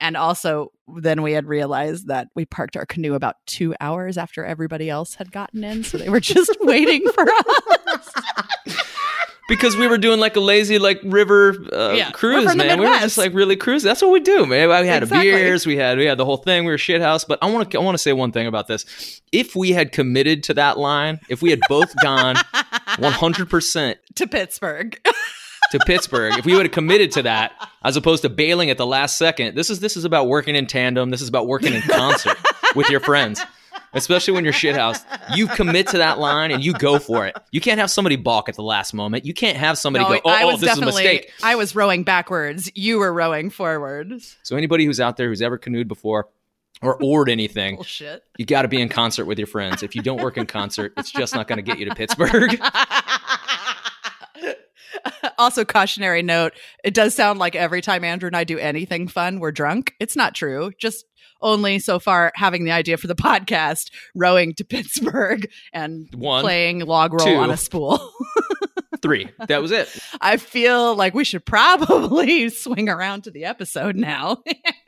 and 0.00 0.16
also 0.16 0.72
then 0.96 1.22
we 1.22 1.32
had 1.32 1.46
realized 1.46 2.08
that 2.08 2.28
we 2.34 2.44
parked 2.44 2.76
our 2.76 2.86
canoe 2.86 3.14
about 3.14 3.36
two 3.46 3.74
hours 3.80 4.18
after 4.18 4.44
everybody 4.44 4.90
else 4.90 5.14
had 5.14 5.30
gotten 5.30 5.62
in 5.64 5.84
so 5.84 5.98
they 5.98 6.08
were 6.08 6.20
just 6.20 6.56
waiting 6.60 7.06
for 7.12 7.26
us 7.30 8.10
because 9.48 9.76
we 9.76 9.88
were 9.88 9.98
doing 9.98 10.20
like 10.20 10.36
a 10.36 10.40
lazy 10.40 10.78
like 10.78 11.00
river 11.04 11.56
uh, 11.72 11.92
Yeah, 11.92 12.10
cruise, 12.12 12.44
from 12.44 12.56
the 12.58 12.64
man. 12.64 12.78
We 12.78 12.86
were 12.86 12.98
just 13.00 13.18
like 13.18 13.34
really 13.34 13.56
cruising. 13.56 13.88
That's 13.88 14.00
what 14.00 14.12
we 14.12 14.20
do, 14.20 14.46
man. 14.46 14.68
We 14.68 14.86
had 14.86 15.02
Exactly. 15.02 15.30
beers, 15.30 15.66
we 15.66 15.76
had 15.76 15.98
we 15.98 16.04
had 16.04 16.18
the 16.18 16.24
whole 16.24 16.36
thing. 16.36 16.64
We 16.64 16.70
were 16.70 16.78
shit 16.78 17.00
house. 17.02 17.24
But 17.24 17.40
I 17.42 17.50
want 17.50 17.70
to 17.70 17.78
I 17.78 17.82
want 17.82 17.94
to 17.96 17.98
say 17.98 18.12
one 18.12 18.30
thing 18.30 18.46
about 18.46 18.68
this. 18.68 19.20
If 19.32 19.56
we 19.56 19.72
had 19.72 19.90
committed 19.90 20.44
to 20.44 20.54
that 20.54 20.78
line, 20.78 21.18
if 21.28 21.42
we 21.42 21.50
had 21.50 21.58
both 21.68 21.92
gone 22.00 22.36
one 22.98 23.12
hundred 23.12 23.50
percent 23.50 23.98
to 24.14 24.28
pittsburgh 24.28 24.96
to 25.72 25.78
Pittsburgh, 25.80 26.38
if 26.38 26.44
we 26.44 26.54
would 26.54 26.66
have 26.66 26.72
committed 26.72 27.12
to 27.12 27.22
that 27.22 27.52
as 27.82 27.96
opposed 27.96 28.22
to 28.22 28.28
bailing 28.28 28.70
at 28.70 28.78
the 28.78 28.86
last 28.86 29.16
second, 29.16 29.56
this 29.56 29.70
is 29.70 29.80
this 29.80 29.96
is 29.96 30.04
about 30.04 30.28
working 30.28 30.54
in 30.56 30.66
tandem. 30.66 31.10
This 31.10 31.22
is 31.22 31.28
about 31.28 31.46
working 31.46 31.74
in 31.74 31.82
concert 31.82 32.36
with 32.74 32.88
your 32.90 33.00
friends. 33.00 33.40
Especially 33.92 34.32
when 34.34 34.44
you're 34.44 34.52
shithouse, 34.52 35.04
you 35.34 35.48
commit 35.48 35.88
to 35.88 35.98
that 35.98 36.20
line 36.20 36.52
and 36.52 36.64
you 36.64 36.72
go 36.72 37.00
for 37.00 37.26
it. 37.26 37.36
You 37.50 37.60
can't 37.60 37.80
have 37.80 37.90
somebody 37.90 38.14
balk 38.14 38.48
at 38.48 38.54
the 38.54 38.62
last 38.62 38.94
moment. 38.94 39.24
You 39.24 39.34
can't 39.34 39.56
have 39.56 39.78
somebody 39.78 40.04
No, 40.04 40.12
go, 40.12 40.20
"Oh, 40.26 40.30
I 40.30 40.44
oh 40.44 40.52
was 40.52 40.60
this 40.60 40.74
is 40.74 40.78
a 40.78 40.86
mistake." 40.86 41.32
I 41.42 41.56
was 41.56 41.74
rowing 41.74 42.04
backwards. 42.04 42.70
You 42.76 42.98
were 42.98 43.12
rowing 43.12 43.50
forwards. 43.50 44.36
So 44.44 44.54
anybody 44.56 44.84
who's 44.84 45.00
out 45.00 45.16
there 45.16 45.28
who's 45.28 45.42
ever 45.42 45.58
canoed 45.58 45.88
before 45.88 46.28
or 46.82 47.02
oared 47.02 47.28
anything, 47.28 47.74
Bullshit. 47.76 48.22
you 48.38 48.46
got 48.46 48.62
to 48.62 48.68
be 48.68 48.80
in 48.80 48.88
concert 48.88 49.24
with 49.24 49.38
your 49.38 49.48
friends. 49.48 49.82
If 49.82 49.96
you 49.96 50.02
don't 50.02 50.22
work 50.22 50.36
in 50.36 50.46
concert, 50.46 50.92
it's 50.96 51.10
just 51.10 51.34
not 51.34 51.48
going 51.48 51.56
to 51.58 51.62
get 51.62 51.80
you 51.80 51.86
to 51.86 51.94
Pittsburgh. 51.96 52.60
also, 55.38 55.64
cautionary 55.64 56.22
note: 56.22 56.52
it 56.84 56.94
does 56.94 57.14
sound 57.14 57.38
like 57.38 57.54
every 57.54 57.80
time 57.80 58.04
Andrew 58.04 58.26
and 58.28 58.36
I 58.36 58.44
do 58.44 58.58
anything 58.58 59.08
fun, 59.08 59.40
we're 59.40 59.52
drunk. 59.52 59.94
It's 60.00 60.16
not 60.16 60.34
true. 60.34 60.72
Just 60.78 61.04
only 61.42 61.78
so 61.78 61.98
far 61.98 62.32
having 62.34 62.64
the 62.64 62.72
idea 62.72 62.96
for 62.96 63.06
the 63.06 63.14
podcast, 63.14 63.90
rowing 64.14 64.54
to 64.54 64.64
Pittsburgh 64.68 65.48
and 65.72 66.08
One, 66.14 66.42
playing 66.42 66.80
log 66.80 67.12
roll 67.12 67.26
two. 67.26 67.34
on 67.36 67.50
a 67.50 67.56
spool. 67.56 68.00
three. 69.02 69.30
That 69.48 69.62
was 69.62 69.70
it. 69.70 69.88
I 70.20 70.36
feel 70.36 70.94
like 70.94 71.14
we 71.14 71.24
should 71.24 71.46
probably 71.46 72.48
swing 72.50 72.88
around 72.88 73.24
to 73.24 73.30
the 73.30 73.44
episode 73.46 73.96
now. 73.96 74.42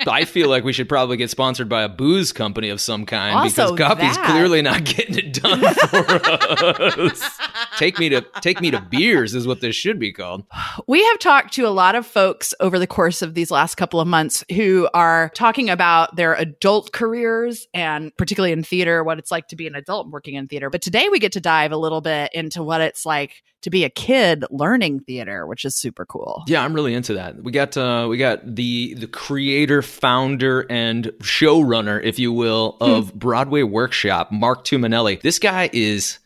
I 0.06 0.24
feel 0.24 0.48
like 0.48 0.64
we 0.64 0.72
should 0.72 0.88
probably 0.88 1.16
get 1.16 1.30
sponsored 1.30 1.68
by 1.68 1.82
a 1.82 1.88
booze 1.88 2.32
company 2.32 2.68
of 2.68 2.80
some 2.80 3.06
kind 3.06 3.36
Also 3.36 3.74
because 3.74 3.88
coffee's 3.88 4.16
that. 4.16 4.26
clearly 4.30 4.62
not 4.62 4.84
getting 4.84 5.18
it 5.18 5.34
done 5.34 5.60
for 5.74 7.00
us. 7.00 7.38
take 7.78 7.98
me 7.98 8.08
to 8.10 8.24
take 8.40 8.60
me 8.60 8.70
to 8.70 8.80
beers 8.80 9.34
is 9.34 9.46
what 9.46 9.60
this 9.60 9.76
should 9.76 9.98
be 9.98 10.12
called. 10.12 10.44
We 10.86 11.04
have 11.04 11.18
talked 11.18 11.54
to 11.54 11.66
a 11.66 11.70
lot 11.70 11.94
of 11.94 12.06
folks 12.06 12.54
over 12.60 12.78
the 12.78 12.86
course 12.86 13.22
of 13.22 13.34
these 13.34 13.50
last 13.50 13.76
couple 13.76 14.00
of 14.00 14.08
months 14.08 14.44
who 14.52 14.88
are 14.94 15.30
talking 15.34 15.70
about 15.70 16.16
their 16.16 16.34
adult 16.34 16.92
careers 16.92 17.66
and 17.74 18.16
particularly 18.16 18.52
in 18.52 18.62
theater, 18.62 19.02
what 19.04 19.18
it's 19.18 19.30
like 19.30 19.48
to 19.48 19.56
be 19.56 19.66
an 19.66 19.74
adult 19.74 20.08
working 20.08 20.34
in 20.34 20.48
theater. 20.48 20.70
But 20.70 20.82
today 20.82 21.08
we 21.10 21.18
get 21.18 21.32
to 21.32 21.40
dive 21.40 21.72
a 21.72 21.76
little 21.76 22.00
bit 22.00 22.32
into 22.34 22.62
what 22.62 22.80
it's 22.80 23.06
like 23.06 23.42
to 23.62 23.70
be 23.70 23.84
a 23.84 23.90
kid 23.90 24.44
learning 24.50 25.00
theater, 25.00 25.46
which 25.46 25.64
is 25.64 25.74
super 25.74 26.04
cool. 26.04 26.44
Yeah, 26.46 26.64
I'm 26.64 26.74
really 26.74 26.94
into 26.94 27.14
that. 27.14 27.42
We 27.42 27.52
got 27.52 27.76
uh, 27.76 28.06
we 28.08 28.18
got 28.18 28.40
the 28.44 28.94
the 28.94 29.06
creator, 29.06 29.82
founder, 29.82 30.66
and 30.70 31.06
showrunner, 31.20 32.02
if 32.02 32.18
you 32.18 32.32
will, 32.32 32.76
of 32.80 33.14
Broadway 33.14 33.62
Workshop, 33.62 34.30
Marc 34.30 34.64
Tumminelli. 34.64 35.20
This 35.22 35.38
guy 35.38 35.70
is 35.72 36.18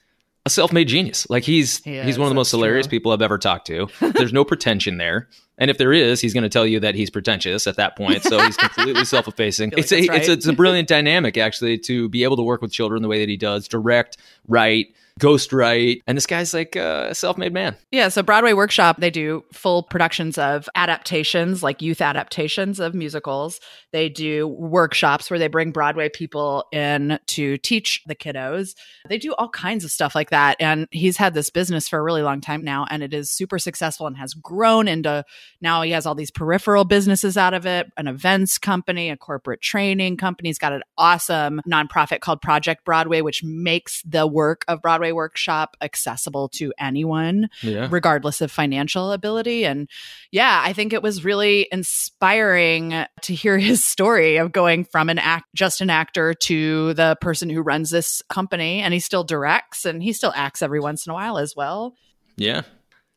a 0.46 0.50
self-made 0.50 0.88
genius. 0.88 1.28
Like 1.28 1.42
he's 1.42 1.82
He 1.84 2.00
he's 2.02 2.18
one 2.18 2.26
of 2.26 2.30
the 2.30 2.36
most 2.36 2.50
hilarious 2.50 2.86
true. 2.86 2.90
people 2.92 3.12
I've 3.12 3.22
ever 3.22 3.36
talked 3.36 3.66
to. 3.66 3.88
There's 4.00 4.32
no 4.32 4.44
pretension 4.44 4.96
there. 4.96 5.28
And 5.58 5.70
if 5.70 5.78
there 5.78 5.92
is, 5.92 6.20
he's 6.20 6.34
going 6.34 6.42
to 6.42 6.50
tell 6.50 6.66
you 6.66 6.80
that 6.80 6.94
he's 6.94 7.08
pretentious 7.08 7.66
at 7.66 7.76
that 7.76 7.96
point. 7.96 8.22
So 8.22 8.38
he's 8.40 8.56
completely 8.56 9.04
self-effacing. 9.06 9.70
like 9.70 9.78
It's 9.78 9.92
a 9.92 10.06
that's 10.06 10.18
it's 10.18 10.28
a, 10.28 10.32
it's 10.32 10.46
a 10.46 10.52
brilliant 10.62 10.88
dynamic 10.88 11.36
actually 11.36 11.78
to 11.78 12.08
be 12.08 12.24
able 12.24 12.36
to 12.36 12.42
work 12.42 12.62
with 12.62 12.72
children 12.72 13.02
the 13.02 13.08
way 13.08 13.20
that 13.20 13.28
he 13.28 13.36
does, 13.36 13.66
direct, 13.66 14.18
write, 14.46 14.94
ghost 15.18 15.52
write, 15.52 16.02
and 16.06 16.16
this 16.16 16.26
guy's 16.26 16.52
like 16.52 16.76
a 16.76 17.14
self-made 17.14 17.52
man. 17.52 17.76
Yeah, 17.90 18.08
so 18.08 18.22
Broadway 18.22 18.52
Workshop, 18.52 18.98
they 18.98 19.10
do 19.10 19.44
full 19.52 19.82
productions 19.82 20.36
of 20.36 20.68
adaptations, 20.74 21.62
like 21.62 21.80
youth 21.80 22.00
adaptations 22.00 22.80
of 22.80 22.94
musicals. 22.94 23.58
They 23.92 24.08
do 24.08 24.46
workshops 24.46 25.30
where 25.30 25.38
they 25.38 25.48
bring 25.48 25.70
Broadway 25.70 26.10
people 26.10 26.66
in 26.72 27.18
to 27.28 27.56
teach 27.58 28.02
the 28.06 28.14
kiddos. 28.14 28.74
They 29.08 29.18
do 29.18 29.34
all 29.34 29.48
kinds 29.48 29.84
of 29.84 29.90
stuff 29.90 30.14
like 30.14 30.30
that. 30.30 30.56
And 30.60 30.86
he's 30.90 31.16
had 31.16 31.32
this 31.32 31.48
business 31.48 31.88
for 31.88 31.98
a 31.98 32.02
really 32.02 32.22
long 32.22 32.40
time 32.40 32.62
now, 32.62 32.86
and 32.90 33.02
it 33.02 33.14
is 33.14 33.30
super 33.30 33.58
successful 33.58 34.06
and 34.06 34.16
has 34.18 34.34
grown 34.34 34.86
into 34.88 35.24
now 35.60 35.82
he 35.82 35.92
has 35.92 36.04
all 36.04 36.14
these 36.14 36.30
peripheral 36.30 36.84
businesses 36.84 37.36
out 37.36 37.54
of 37.54 37.64
it 37.64 37.86
an 37.96 38.06
events 38.06 38.58
company, 38.58 39.08
a 39.08 39.16
corporate 39.16 39.62
training 39.62 40.16
company. 40.16 40.50
He's 40.50 40.58
got 40.58 40.72
an 40.72 40.82
awesome 40.98 41.60
nonprofit 41.66 42.20
called 42.20 42.42
Project 42.42 42.84
Broadway, 42.84 43.22
which 43.22 43.42
makes 43.42 44.02
the 44.02 44.26
work 44.26 44.64
of 44.68 44.82
Broadway 44.82 45.05
Workshop 45.12 45.76
accessible 45.80 46.48
to 46.50 46.72
anyone 46.78 47.48
Yeah. 47.62 47.88
regardless 47.90 48.40
of 48.40 48.50
financial 48.50 49.12
ability. 49.12 49.64
And 49.64 49.88
yeah, 50.30 50.62
I 50.64 50.72
think 50.72 50.92
it 50.92 51.02
was 51.02 51.24
really 51.24 51.68
inspiring 51.72 53.04
to 53.22 53.34
hear 53.34 53.58
his 53.58 53.84
story 53.84 54.36
of 54.36 54.52
going 54.52 54.84
from 54.84 55.08
an 55.08 55.18
act, 55.18 55.46
just 55.54 55.80
an 55.80 55.90
actor 55.90 56.34
to 56.34 56.94
the 56.94 57.16
person 57.20 57.50
who 57.50 57.60
runs 57.62 57.90
this 57.90 58.22
company. 58.28 58.80
And 58.80 58.94
he 58.94 59.00
still 59.00 59.24
directs 59.24 59.84
and 59.84 60.02
he 60.02 60.12
still 60.12 60.32
acts 60.34 60.62
every 60.62 60.80
once 60.80 61.06
in 61.06 61.10
a 61.10 61.14
while 61.14 61.38
as 61.38 61.54
well. 61.56 61.94
Yeah. 62.36 62.62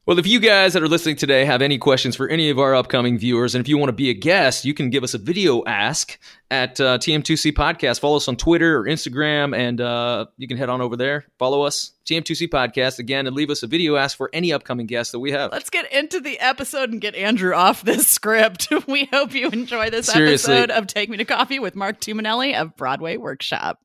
Well, 0.10 0.18
if 0.18 0.26
you 0.26 0.40
guys 0.40 0.74
that 0.74 0.82
are 0.82 0.88
listening 0.88 1.18
today 1.18 1.46
have 1.46 1.62
any 1.62 1.78
questions 1.78 2.16
for 2.16 2.28
any 2.28 2.50
of 2.50 2.58
our 2.58 2.74
upcoming 2.74 3.20
viewers, 3.20 3.54
and 3.54 3.64
if 3.64 3.70
you 3.70 3.78
want 3.78 3.90
to 3.90 3.94
be 3.94 4.10
a 4.10 4.14
guest, 4.16 4.66
you 4.66 4.74
can 4.74 4.90
give 4.90 5.04
us 5.04 5.14
a 5.14 5.20
video 5.20 5.64
ask 5.66 6.18
at 6.50 6.82
uh, 6.82 6.98
TM2C 6.98 7.52
Podcast. 7.52 8.00
Follow 8.00 8.18
us 8.18 8.28
on 8.28 8.36
Twitter 8.36 8.80
or 8.80 8.86
Instagram, 8.86 9.56
and 9.56 9.80
uh, 9.80 10.26
you 10.38 10.48
can 10.48 10.58
head 10.58 10.68
on 10.68 10.82
over 10.82 10.98
there. 10.98 11.26
Follow 11.38 11.62
us, 11.62 11.92
TM2C 12.08 12.50
Podcast, 12.50 12.98
again, 12.98 13.28
and 13.28 13.36
leave 13.36 13.52
us 13.52 13.62
a 13.62 13.68
video 13.68 13.98
ask 13.98 14.18
for 14.18 14.32
any 14.34 14.52
upcoming 14.52 14.88
guests 14.88 15.12
that 15.12 15.20
we 15.20 15.32
have. 15.32 15.52
Let's 15.52 15.70
get 15.70 15.94
into 15.94 16.20
the 16.20 16.40
episode 16.40 16.90
and 16.90 17.00
get 17.00 17.14
Andrew 17.14 17.54
off 17.54 17.84
this 17.84 18.08
script. 18.08 18.70
we 18.88 19.06
hope 19.14 19.36
you 19.36 19.52
enjoy 19.52 19.92
this 19.92 20.08
Seriously. 20.08 20.56
episode 20.56 20.72
of 20.72 20.88
Take 20.88 21.12
Me 21.12 21.18
to 21.18 21.26
Coffee 21.26 21.60
with 21.60 21.76
Marc 21.76 22.02
Tumminelli 22.02 22.60
of 22.60 22.76
Broadway 22.76 23.18
Workshop. 23.18 23.80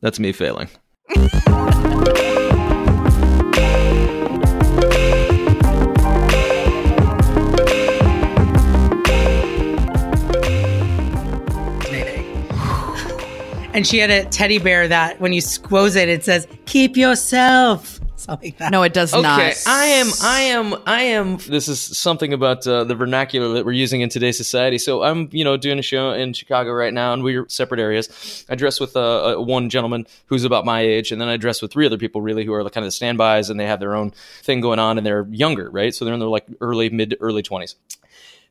That's 0.00 0.20
me 0.20 0.30
failing. 0.30 0.68
And 13.76 13.86
she 13.86 13.98
had 13.98 14.10
a 14.10 14.24
teddy 14.24 14.58
bear 14.58 14.88
that 14.88 15.20
when 15.20 15.34
you 15.34 15.42
squoze 15.42 15.96
it, 15.96 16.08
it 16.08 16.24
says, 16.24 16.48
keep 16.64 16.96
yourself. 16.96 18.00
Something 18.16 18.48
like 18.48 18.58
that. 18.58 18.72
No, 18.72 18.82
it 18.82 18.94
does 18.94 19.12
Okay, 19.12 19.20
not. 19.20 19.54
I 19.66 19.84
am, 19.84 20.06
I 20.22 20.40
am, 20.40 20.74
I 20.86 21.02
am. 21.02 21.36
This 21.36 21.68
is 21.68 21.78
something 21.78 22.32
about 22.32 22.66
uh, 22.66 22.84
the 22.84 22.94
vernacular 22.94 23.52
that 23.52 23.66
we're 23.66 23.72
using 23.72 24.00
in 24.00 24.08
today's 24.08 24.38
society. 24.38 24.78
So 24.78 25.02
I'm, 25.02 25.28
you 25.30 25.44
know, 25.44 25.58
doing 25.58 25.78
a 25.78 25.82
show 25.82 26.12
in 26.12 26.32
Chicago 26.32 26.72
right 26.72 26.94
now, 26.94 27.12
and 27.12 27.22
we're 27.22 27.46
separate 27.50 27.78
areas. 27.78 28.46
I 28.48 28.54
dress 28.54 28.80
with 28.80 28.96
uh, 28.96 29.34
uh, 29.36 29.42
one 29.42 29.68
gentleman 29.68 30.06
who's 30.24 30.44
about 30.44 30.64
my 30.64 30.80
age, 30.80 31.12
and 31.12 31.20
then 31.20 31.28
I 31.28 31.36
dress 31.36 31.60
with 31.60 31.70
three 31.70 31.84
other 31.84 31.98
people, 31.98 32.22
really, 32.22 32.46
who 32.46 32.54
are 32.54 32.64
like 32.64 32.72
kind 32.72 32.82
of 32.82 32.88
the 32.88 32.92
standbys, 32.92 33.50
and 33.50 33.60
they 33.60 33.66
have 33.66 33.78
their 33.78 33.94
own 33.94 34.12
thing 34.42 34.62
going 34.62 34.78
on, 34.78 34.96
and 34.96 35.06
they're 35.06 35.26
younger, 35.30 35.68
right? 35.68 35.94
So 35.94 36.06
they're 36.06 36.14
in 36.14 36.20
their 36.20 36.30
like 36.30 36.46
early, 36.62 36.88
mid, 36.88 37.10
to 37.10 37.20
early 37.20 37.42
twenties. 37.42 37.76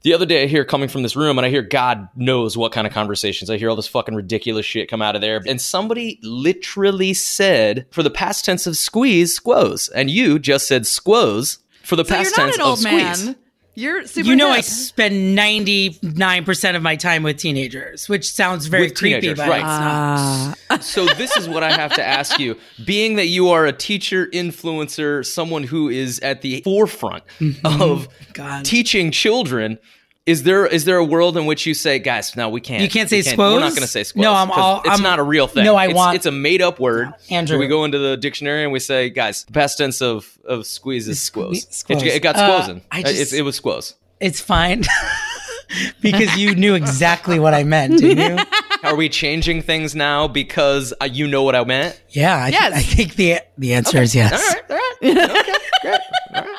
The 0.06 0.14
other 0.14 0.28
day, 0.28 0.44
I 0.44 0.46
hear 0.46 0.64
coming 0.64 0.88
from 0.88 1.02
this 1.02 1.16
room, 1.16 1.40
and 1.40 1.48
I 1.48 1.50
hear 1.50 1.64
God 1.64 2.10
knows 2.16 2.56
what 2.56 2.72
kind 2.72 2.86
of 2.86 2.94
conversations. 2.94 3.50
I 3.50 3.58
hear 3.58 3.72
all 3.72 3.76
this 3.76 3.88
fucking 3.88 4.14
ridiculous 4.14 4.64
shit 4.64 4.88
come 4.88 5.02
out 5.02 5.16
of 5.16 5.22
there. 5.22 5.42
And 5.48 5.60
somebody 5.60 6.20
literally 6.22 7.16
said, 7.16 7.88
for 7.90 8.04
the 8.04 8.12
past 8.12 8.46
tense 8.46 8.68
of 8.68 8.78
squeeze, 8.78 9.34
squoze. 9.34 9.90
And 9.90 10.12
you 10.12 10.38
just 10.38 10.68
said 10.68 10.86
squoze 10.86 11.58
for 11.82 11.96
the 11.96 12.06
so 12.06 12.14
past 12.14 12.38
you're 12.38 12.46
not 12.46 12.52
tense 12.52 12.56
an 12.58 12.62
old 12.62 12.74
of 12.74 12.80
squeeze. 12.82 13.26
man. 13.26 13.36
You're 13.76 14.08
super 14.08 14.30
you 14.30 14.36
know, 14.38 14.50
I 14.50 14.62
spend 14.62 15.38
99% 15.38 16.76
of 16.76 16.82
my 16.82 16.96
time 16.96 17.24
with 17.24 17.38
teenagers, 17.38 18.08
which 18.08 18.32
sounds 18.32 18.68
very 18.68 18.84
With 18.84 18.96
creepy, 18.96 19.34
but 19.34 19.48
right. 19.50 19.58
it's 19.58 19.64
not. 19.64 20.58
Ah. 20.70 20.78
So 20.80 21.06
this 21.06 21.36
is 21.36 21.50
what 21.50 21.62
I 21.62 21.72
have 21.72 21.94
to 21.96 22.04
ask 22.04 22.40
you. 22.40 22.58
Being 22.86 23.16
that 23.18 23.28
you 23.28 23.50
are 23.50 23.66
a 23.66 23.74
teacher, 23.74 24.28
influencer, 24.28 25.26
someone 25.26 25.64
who 25.64 25.90
is 25.90 26.20
at 26.22 26.42
the 26.42 26.62
forefront 26.62 27.24
of 27.66 28.08
God. 28.34 28.64
teaching 28.64 29.12
children, 29.12 29.78
is 30.26 30.42
there 30.44 30.66
is 30.66 30.86
there 30.86 30.98
a 30.98 31.04
world 31.06 31.38
in 31.38 31.46
which 31.46 31.66
you 31.68 31.74
say, 31.74 32.00
guys, 32.00 32.36
no, 32.36 32.50
we 32.50 32.60
can't. 32.62 32.82
You 32.82 32.90
can't 32.90 33.10
say 33.10 33.18
we 33.18 33.22
squoze? 33.24 33.54
We're 33.54 33.60
not 33.60 33.70
going 33.72 33.82
to 33.84 33.88
say 33.88 34.04
squoze. 34.04 34.24
No, 34.24 34.34
I'm 34.34 34.48
'cause 34.48 34.58
all- 34.58 34.80
It's 34.80 34.90
I'm- 34.90 35.04
not 35.04 35.20
a 35.20 35.24
real 35.24 35.48
thing. 35.48 35.64
No, 35.66 35.76
I 35.76 35.84
It's- 35.86 35.96
want- 35.96 36.16
It's 36.16 36.26
a 36.26 36.32
made 36.32 36.62
up 36.64 36.80
word. 36.80 37.10
Andrew. 37.30 37.58
Do 37.58 37.60
we 37.60 37.68
go 37.68 37.86
into 37.86 38.00
the 38.00 38.18
dictionary 38.18 38.64
and 38.64 38.72
we 38.74 38.80
say, 38.80 39.10
guys, 39.12 39.44
the 39.44 39.52
past 39.54 39.78
tense 39.78 40.02
of 40.02 40.28
of 40.46 40.66
squeeze 40.66 41.08
is 41.08 41.22
squoze. 41.22 41.68
Squeeze. 41.70 42.02
It, 42.02 42.08
it 42.08 42.22
got 42.24 42.36
Uh, 42.36 42.62
squozen. 42.62 42.82
I 42.92 43.00
It- 43.02 43.06
just- 43.06 43.34
it, 43.34 43.42
was 43.44 43.56
squoze. 43.56 43.94
It's 44.20 44.40
fine. 44.40 44.84
because 46.02 46.36
you 46.38 46.56
knew 46.56 46.74
exactly 46.76 47.38
what 47.40 47.54
I 47.54 47.64
meant, 47.64 48.00
didn't 48.00 48.38
you? 48.40 48.44
Are 48.84 48.96
we 48.96 49.10
changing 49.10 49.62
things 49.64 49.96
now 49.96 50.28
because 50.28 50.94
uh, 51.02 51.06
you 51.06 51.28
know 51.28 51.42
what 51.44 51.56
I 51.56 51.64
meant? 51.64 52.00
Yeah. 52.10 52.36
I, 52.36 52.50
Yes. 52.50 52.74
I 52.74 52.82
think 52.82 53.16
the 53.16 53.40
the 53.58 53.74
answer 53.74 54.02
is 54.02 54.14
yes. 54.16 54.32
All 54.34 54.54
right, 54.54 54.64
all 54.70 54.78
right. 54.78 54.86
Okay, 55.30 55.54
great. 55.82 56.00
All 56.34 56.42
right. 56.42 56.55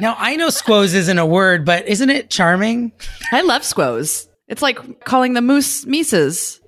Now, 0.00 0.14
I 0.18 0.36
know 0.36 0.50
squoze 0.50 0.94
isn't 0.94 1.18
a 1.18 1.26
word, 1.26 1.64
but 1.64 1.86
isn't 1.88 2.10
it 2.10 2.30
charming? 2.30 2.92
I 3.32 3.40
love 3.42 3.64
squoze. 3.64 4.28
It's 4.48 4.62
like 4.62 5.04
calling 5.04 5.32
the 5.34 5.40
moose 5.42 5.86
mises. 5.86 6.60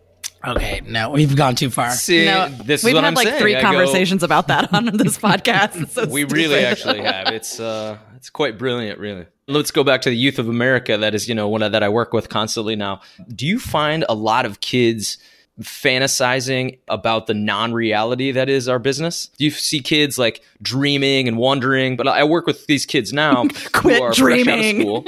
Okay, 0.46 0.80
no, 0.86 1.10
we've 1.10 1.34
gone 1.36 1.56
too 1.56 1.68
far. 1.68 1.90
See, 1.90 2.24
No, 2.24 2.48
this 2.48 2.80
is 2.80 2.84
we've 2.84 2.94
what 2.94 3.02
had 3.04 3.08
I'm 3.08 3.14
like 3.14 3.26
saying. 3.28 3.40
three 3.40 3.56
I 3.56 3.60
go- 3.60 3.66
conversations 3.68 4.22
about 4.22 4.48
that 4.48 4.72
on 4.72 4.84
this 4.96 5.18
podcast. 5.18 5.88
So 5.90 6.06
we 6.06 6.24
really 6.24 6.60
actually 6.64 7.00
have. 7.00 7.28
It's 7.28 7.58
uh, 7.60 7.98
it's 8.16 8.30
quite 8.30 8.56
brilliant, 8.56 8.98
really. 9.00 9.26
Let's 9.48 9.70
go 9.72 9.82
back 9.82 10.02
to 10.02 10.10
the 10.10 10.16
youth 10.16 10.38
of 10.38 10.48
America. 10.48 10.96
That 10.96 11.14
is, 11.14 11.28
you 11.28 11.34
know, 11.34 11.48
one 11.48 11.60
that 11.62 11.82
I 11.82 11.88
work 11.88 12.12
with 12.12 12.28
constantly 12.28 12.76
now. 12.76 13.00
Do 13.34 13.46
you 13.46 13.58
find 13.58 14.04
a 14.08 14.14
lot 14.14 14.46
of 14.46 14.60
kids 14.60 15.18
fantasizing 15.62 16.78
about 16.88 17.26
the 17.26 17.34
non-reality 17.34 18.32
that 18.32 18.48
is 18.48 18.68
our 18.68 18.78
business? 18.78 19.30
You 19.38 19.50
see 19.50 19.80
kids 19.80 20.18
like 20.18 20.42
dreaming 20.62 21.28
and 21.28 21.36
wondering? 21.36 21.96
But 21.96 22.08
I 22.08 22.24
work 22.24 22.46
with 22.46 22.66
these 22.66 22.86
kids 22.86 23.12
now 23.12 23.46
Quit 23.72 23.98
who 23.98 24.02
are 24.02 24.14
fresh 24.14 24.46
out 24.46 24.58
of 24.58 24.64
dreaming. 24.64 24.80
school. 24.80 25.04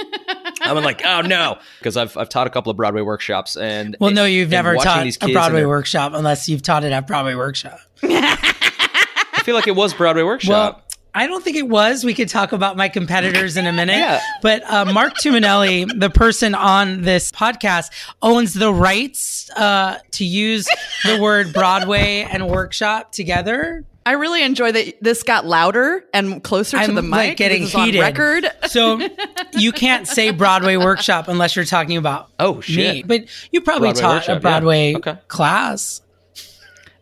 I'm 0.63 0.83
like, 0.85 1.03
oh 1.05 1.23
no, 1.23 1.59
because 1.79 1.97
I've 1.97 2.17
I've 2.17 2.29
taught 2.29 2.47
a 2.47 2.51
couple 2.51 2.71
of 2.71 2.77
Broadway 2.77 3.03
workshops, 3.03 3.57
and 3.57 3.97
Well, 3.99 4.11
no, 4.11 4.25
you've 4.25 4.51
never 4.51 4.77
taught 4.77 5.07
a 5.23 5.33
Broadway 5.33 5.65
workshop 5.65 6.13
unless 6.15 6.49
you've 6.49 6.63
taught 6.63 6.85
it 6.85 6.93
at 6.93 7.07
Broadway 7.07 7.35
Workshop. 7.35 7.79
I 8.03 9.43
feel 9.43 9.55
like 9.55 9.67
it 9.67 9.77
was 9.77 9.95
Broadway 9.95 10.23
workshop. 10.23 10.77
Well, 10.77 10.85
I 11.15 11.27
don't 11.27 11.43
think 11.43 11.57
it 11.57 11.69
was. 11.69 12.05
We 12.05 12.15
could 12.15 12.29
talk 12.29 12.53
about 12.53 12.77
my 12.77 12.89
competitors 12.89 13.57
in 13.57 13.67
a 13.67 13.73
minute. 13.73 13.97
Yeah. 13.97 14.21
But 14.43 14.63
uh, 14.71 14.85
Marc 14.93 15.15
Tumminelli, 15.15 15.99
the 15.99 16.11
person 16.11 16.55
on 16.55 17.03
this 17.03 17.33
podcast, 17.33 17.91
owns 18.23 18.55
the 18.55 18.73
rights 18.73 19.51
uh, 19.57 19.99
to 20.13 20.25
use 20.25 20.67
the 21.05 21.21
word 21.21 21.53
Broadway 21.53 22.27
and 22.31 22.49
workshop 22.49 23.13
together. 23.13 23.85
I 24.07 24.13
really 24.13 24.43
enjoy 24.43 24.73
that 24.73 25.03
this 25.03 25.23
got 25.23 25.45
louder 25.47 26.05
and 26.15 26.43
closer 26.43 26.79
to 26.79 26.83
I'm, 26.85 26.95
the 26.95 27.03
mic. 27.03 27.11
like, 27.11 27.37
getting 27.37 27.63
this 27.63 27.71
is 27.71 27.75
on 27.75 27.87
heated. 27.87 28.01
record. 28.01 28.51
So 28.71 29.01
you 29.55 29.73
can't 29.73 30.07
say 30.07 30.31
Broadway 30.31 30.77
workshop 30.77 31.27
unless 31.27 31.57
you're 31.57 31.65
talking 31.65 31.97
about 31.97 32.29
Oh, 32.39 32.61
shit. 32.61 32.95
me. 32.95 33.03
But 33.03 33.25
you 33.51 33.61
probably 33.63 33.89
Broadway 33.89 34.01
taught 34.01 34.15
workshop, 34.15 34.29
a 34.31 34.35
yeah. 34.35 34.39
Broadway 34.39 34.95
Okay. 34.95 35.19
class. 35.27 36.03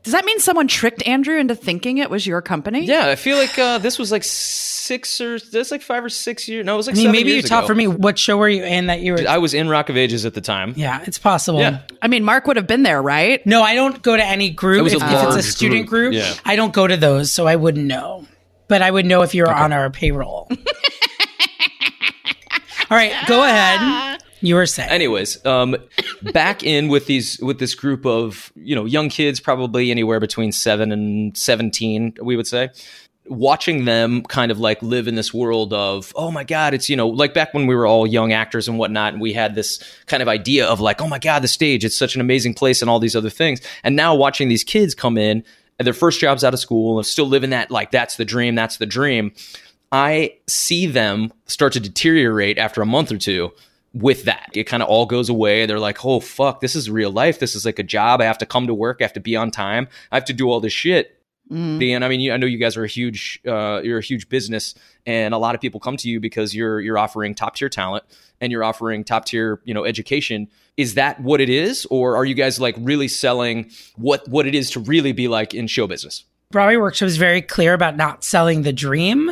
Does 0.08 0.12
that 0.14 0.24
mean 0.24 0.40
someone 0.40 0.68
tricked 0.68 1.06
Andrew 1.06 1.36
into 1.36 1.54
thinking 1.54 1.98
it 1.98 2.08
was 2.08 2.26
your 2.26 2.40
company? 2.40 2.86
Yeah, 2.86 3.08
I 3.08 3.14
feel 3.14 3.36
like 3.36 3.58
uh, 3.58 3.76
this 3.76 3.98
was 3.98 4.10
like 4.10 4.24
six 4.24 5.20
or 5.20 5.38
that's 5.38 5.70
like 5.70 5.82
five 5.82 6.02
or 6.02 6.08
six 6.08 6.48
years. 6.48 6.64
No, 6.64 6.72
it 6.72 6.76
was 6.78 6.86
like 6.86 6.94
I 6.94 6.96
mean, 6.96 7.02
seven 7.08 7.12
maybe 7.12 7.32
you 7.32 7.42
taught 7.42 7.64
ago. 7.64 7.66
for 7.66 7.74
me. 7.74 7.86
What 7.88 8.18
show 8.18 8.38
were 8.38 8.48
you 8.48 8.64
in 8.64 8.86
that 8.86 9.00
you 9.00 9.12
were? 9.12 9.18
I 9.28 9.36
was 9.36 9.52
in 9.52 9.68
Rock 9.68 9.90
of 9.90 9.98
Ages 9.98 10.24
at 10.24 10.32
the 10.32 10.40
time. 10.40 10.72
yeah, 10.78 11.02
it's 11.06 11.18
possible. 11.18 11.60
Yeah. 11.60 11.80
I 12.00 12.08
mean, 12.08 12.24
Mark 12.24 12.46
would 12.46 12.56
have 12.56 12.66
been 12.66 12.84
there, 12.84 13.02
right? 13.02 13.44
No, 13.44 13.62
I 13.62 13.74
don't 13.74 14.00
go 14.02 14.16
to 14.16 14.24
any 14.24 14.48
group. 14.48 14.78
It 14.78 14.82
was 14.82 14.94
If, 14.94 15.02
a 15.02 15.04
if 15.06 15.24
it's 15.26 15.36
a 15.36 15.42
student 15.42 15.88
group, 15.88 16.12
group, 16.12 16.22
yeah. 16.22 16.32
I 16.42 16.56
don't 16.56 16.72
go 16.72 16.86
to 16.86 16.96
those, 16.96 17.30
so 17.30 17.46
I 17.46 17.56
wouldn't 17.56 17.84
know. 17.84 18.26
But 18.66 18.80
I 18.80 18.90
would 18.90 19.04
know 19.04 19.20
if 19.20 19.34
you're 19.34 19.52
on 19.52 19.74
our 19.74 19.90
payroll. 19.90 20.48
All 22.90 22.96
right, 22.96 23.12
go 23.26 23.44
ahead. 23.44 24.17
You 24.40 24.54
were 24.54 24.66
saying. 24.66 24.90
Anyways, 24.90 25.44
um, 25.44 25.76
back 26.32 26.62
in 26.62 26.88
with 26.88 27.06
these 27.06 27.38
with 27.40 27.58
this 27.58 27.74
group 27.74 28.06
of 28.06 28.52
you 28.54 28.74
know 28.74 28.84
young 28.84 29.08
kids, 29.08 29.40
probably 29.40 29.90
anywhere 29.90 30.20
between 30.20 30.52
seven 30.52 30.92
and 30.92 31.36
seventeen, 31.36 32.14
we 32.22 32.36
would 32.36 32.46
say. 32.46 32.70
watching 33.30 33.84
them 33.84 34.22
kind 34.22 34.50
of 34.50 34.58
like 34.58 34.82
live 34.82 35.06
in 35.06 35.14
this 35.14 35.34
world 35.34 35.72
of 35.74 36.12
oh 36.16 36.30
my 36.30 36.44
god 36.44 36.72
it's 36.72 36.88
you 36.88 36.96
know 36.96 37.08
like 37.08 37.34
back 37.34 37.52
when 37.52 37.66
we 37.66 37.74
were 37.74 37.86
all 37.86 38.06
young 38.06 38.32
actors 38.32 38.68
and 38.68 38.78
whatnot 38.78 39.12
and 39.12 39.20
we 39.20 39.34
had 39.34 39.54
this 39.54 39.82
kind 40.06 40.22
of 40.22 40.28
idea 40.28 40.66
of 40.66 40.80
like 40.80 41.02
oh 41.02 41.08
my 41.08 41.18
god 41.18 41.40
the 41.42 41.48
stage 41.48 41.84
it's 41.84 41.96
such 41.96 42.14
an 42.14 42.22
amazing 42.22 42.54
place 42.54 42.80
and 42.80 42.88
all 42.88 42.98
these 42.98 43.14
other 43.14 43.28
things 43.28 43.60
and 43.84 43.94
now 43.94 44.14
watching 44.14 44.48
these 44.48 44.64
kids 44.64 44.94
come 44.94 45.18
in 45.18 45.44
and 45.78 45.86
their 45.86 45.92
first 45.92 46.20
jobs 46.20 46.42
out 46.42 46.54
of 46.54 46.60
school 46.60 46.98
and 46.98 47.06
still 47.06 47.26
living 47.26 47.50
that 47.50 47.70
like 47.70 47.90
that's 47.90 48.16
the 48.16 48.24
dream 48.24 48.54
that's 48.54 48.78
the 48.78 48.86
dream 48.86 49.30
i 49.92 50.32
see 50.46 50.86
them 50.86 51.30
start 51.46 51.74
to 51.74 51.80
deteriorate 51.80 52.56
after 52.56 52.80
a 52.80 52.86
month 52.86 53.12
or 53.12 53.18
two 53.18 53.52
with 53.98 54.24
that. 54.24 54.50
It 54.54 54.64
kind 54.64 54.82
of 54.82 54.88
all 54.88 55.06
goes 55.06 55.28
away. 55.28 55.66
They're 55.66 55.80
like, 55.80 56.04
oh, 56.04 56.20
fuck, 56.20 56.60
this 56.60 56.74
is 56.74 56.90
real 56.90 57.10
life. 57.10 57.38
This 57.38 57.54
is 57.54 57.64
like 57.64 57.78
a 57.78 57.82
job. 57.82 58.20
I 58.20 58.24
have 58.24 58.38
to 58.38 58.46
come 58.46 58.66
to 58.66 58.74
work. 58.74 58.98
I 59.00 59.04
have 59.04 59.12
to 59.14 59.20
be 59.20 59.36
on 59.36 59.50
time. 59.50 59.88
I 60.10 60.16
have 60.16 60.24
to 60.26 60.32
do 60.32 60.50
all 60.50 60.60
this 60.60 60.72
shit. 60.72 61.14
Mm. 61.50 61.94
And 61.94 62.04
I 62.04 62.08
mean, 62.08 62.30
I 62.30 62.36
know 62.36 62.46
you 62.46 62.58
guys 62.58 62.76
are 62.76 62.84
a 62.84 62.88
huge, 62.88 63.40
uh, 63.46 63.80
you're 63.82 63.98
a 63.98 64.02
huge 64.02 64.28
business, 64.28 64.74
and 65.06 65.32
a 65.32 65.38
lot 65.38 65.54
of 65.54 65.62
people 65.62 65.80
come 65.80 65.96
to 65.96 66.08
you 66.08 66.20
because 66.20 66.54
you're 66.54 66.78
you're 66.78 66.98
offering 66.98 67.34
top 67.34 67.56
tier 67.56 67.70
talent 67.70 68.04
and 68.38 68.52
you're 68.52 68.62
offering 68.62 69.02
top 69.02 69.24
tier, 69.24 69.60
you 69.64 69.72
know, 69.72 69.86
education. 69.86 70.48
Is 70.76 70.94
that 70.94 71.18
what 71.20 71.40
it 71.40 71.48
is, 71.48 71.86
or 71.90 72.16
are 72.16 72.26
you 72.26 72.34
guys 72.34 72.60
like 72.60 72.76
really 72.78 73.08
selling 73.08 73.70
what 73.96 74.28
what 74.28 74.46
it 74.46 74.54
is 74.54 74.70
to 74.72 74.80
really 74.80 75.12
be 75.12 75.26
like 75.26 75.54
in 75.54 75.68
show 75.68 75.86
business? 75.86 76.24
Broadway 76.50 76.76
Workshop 76.76 77.06
is 77.06 77.16
very 77.16 77.40
clear 77.40 77.72
about 77.72 77.96
not 77.96 78.24
selling 78.24 78.60
the 78.60 78.72
dream. 78.72 79.30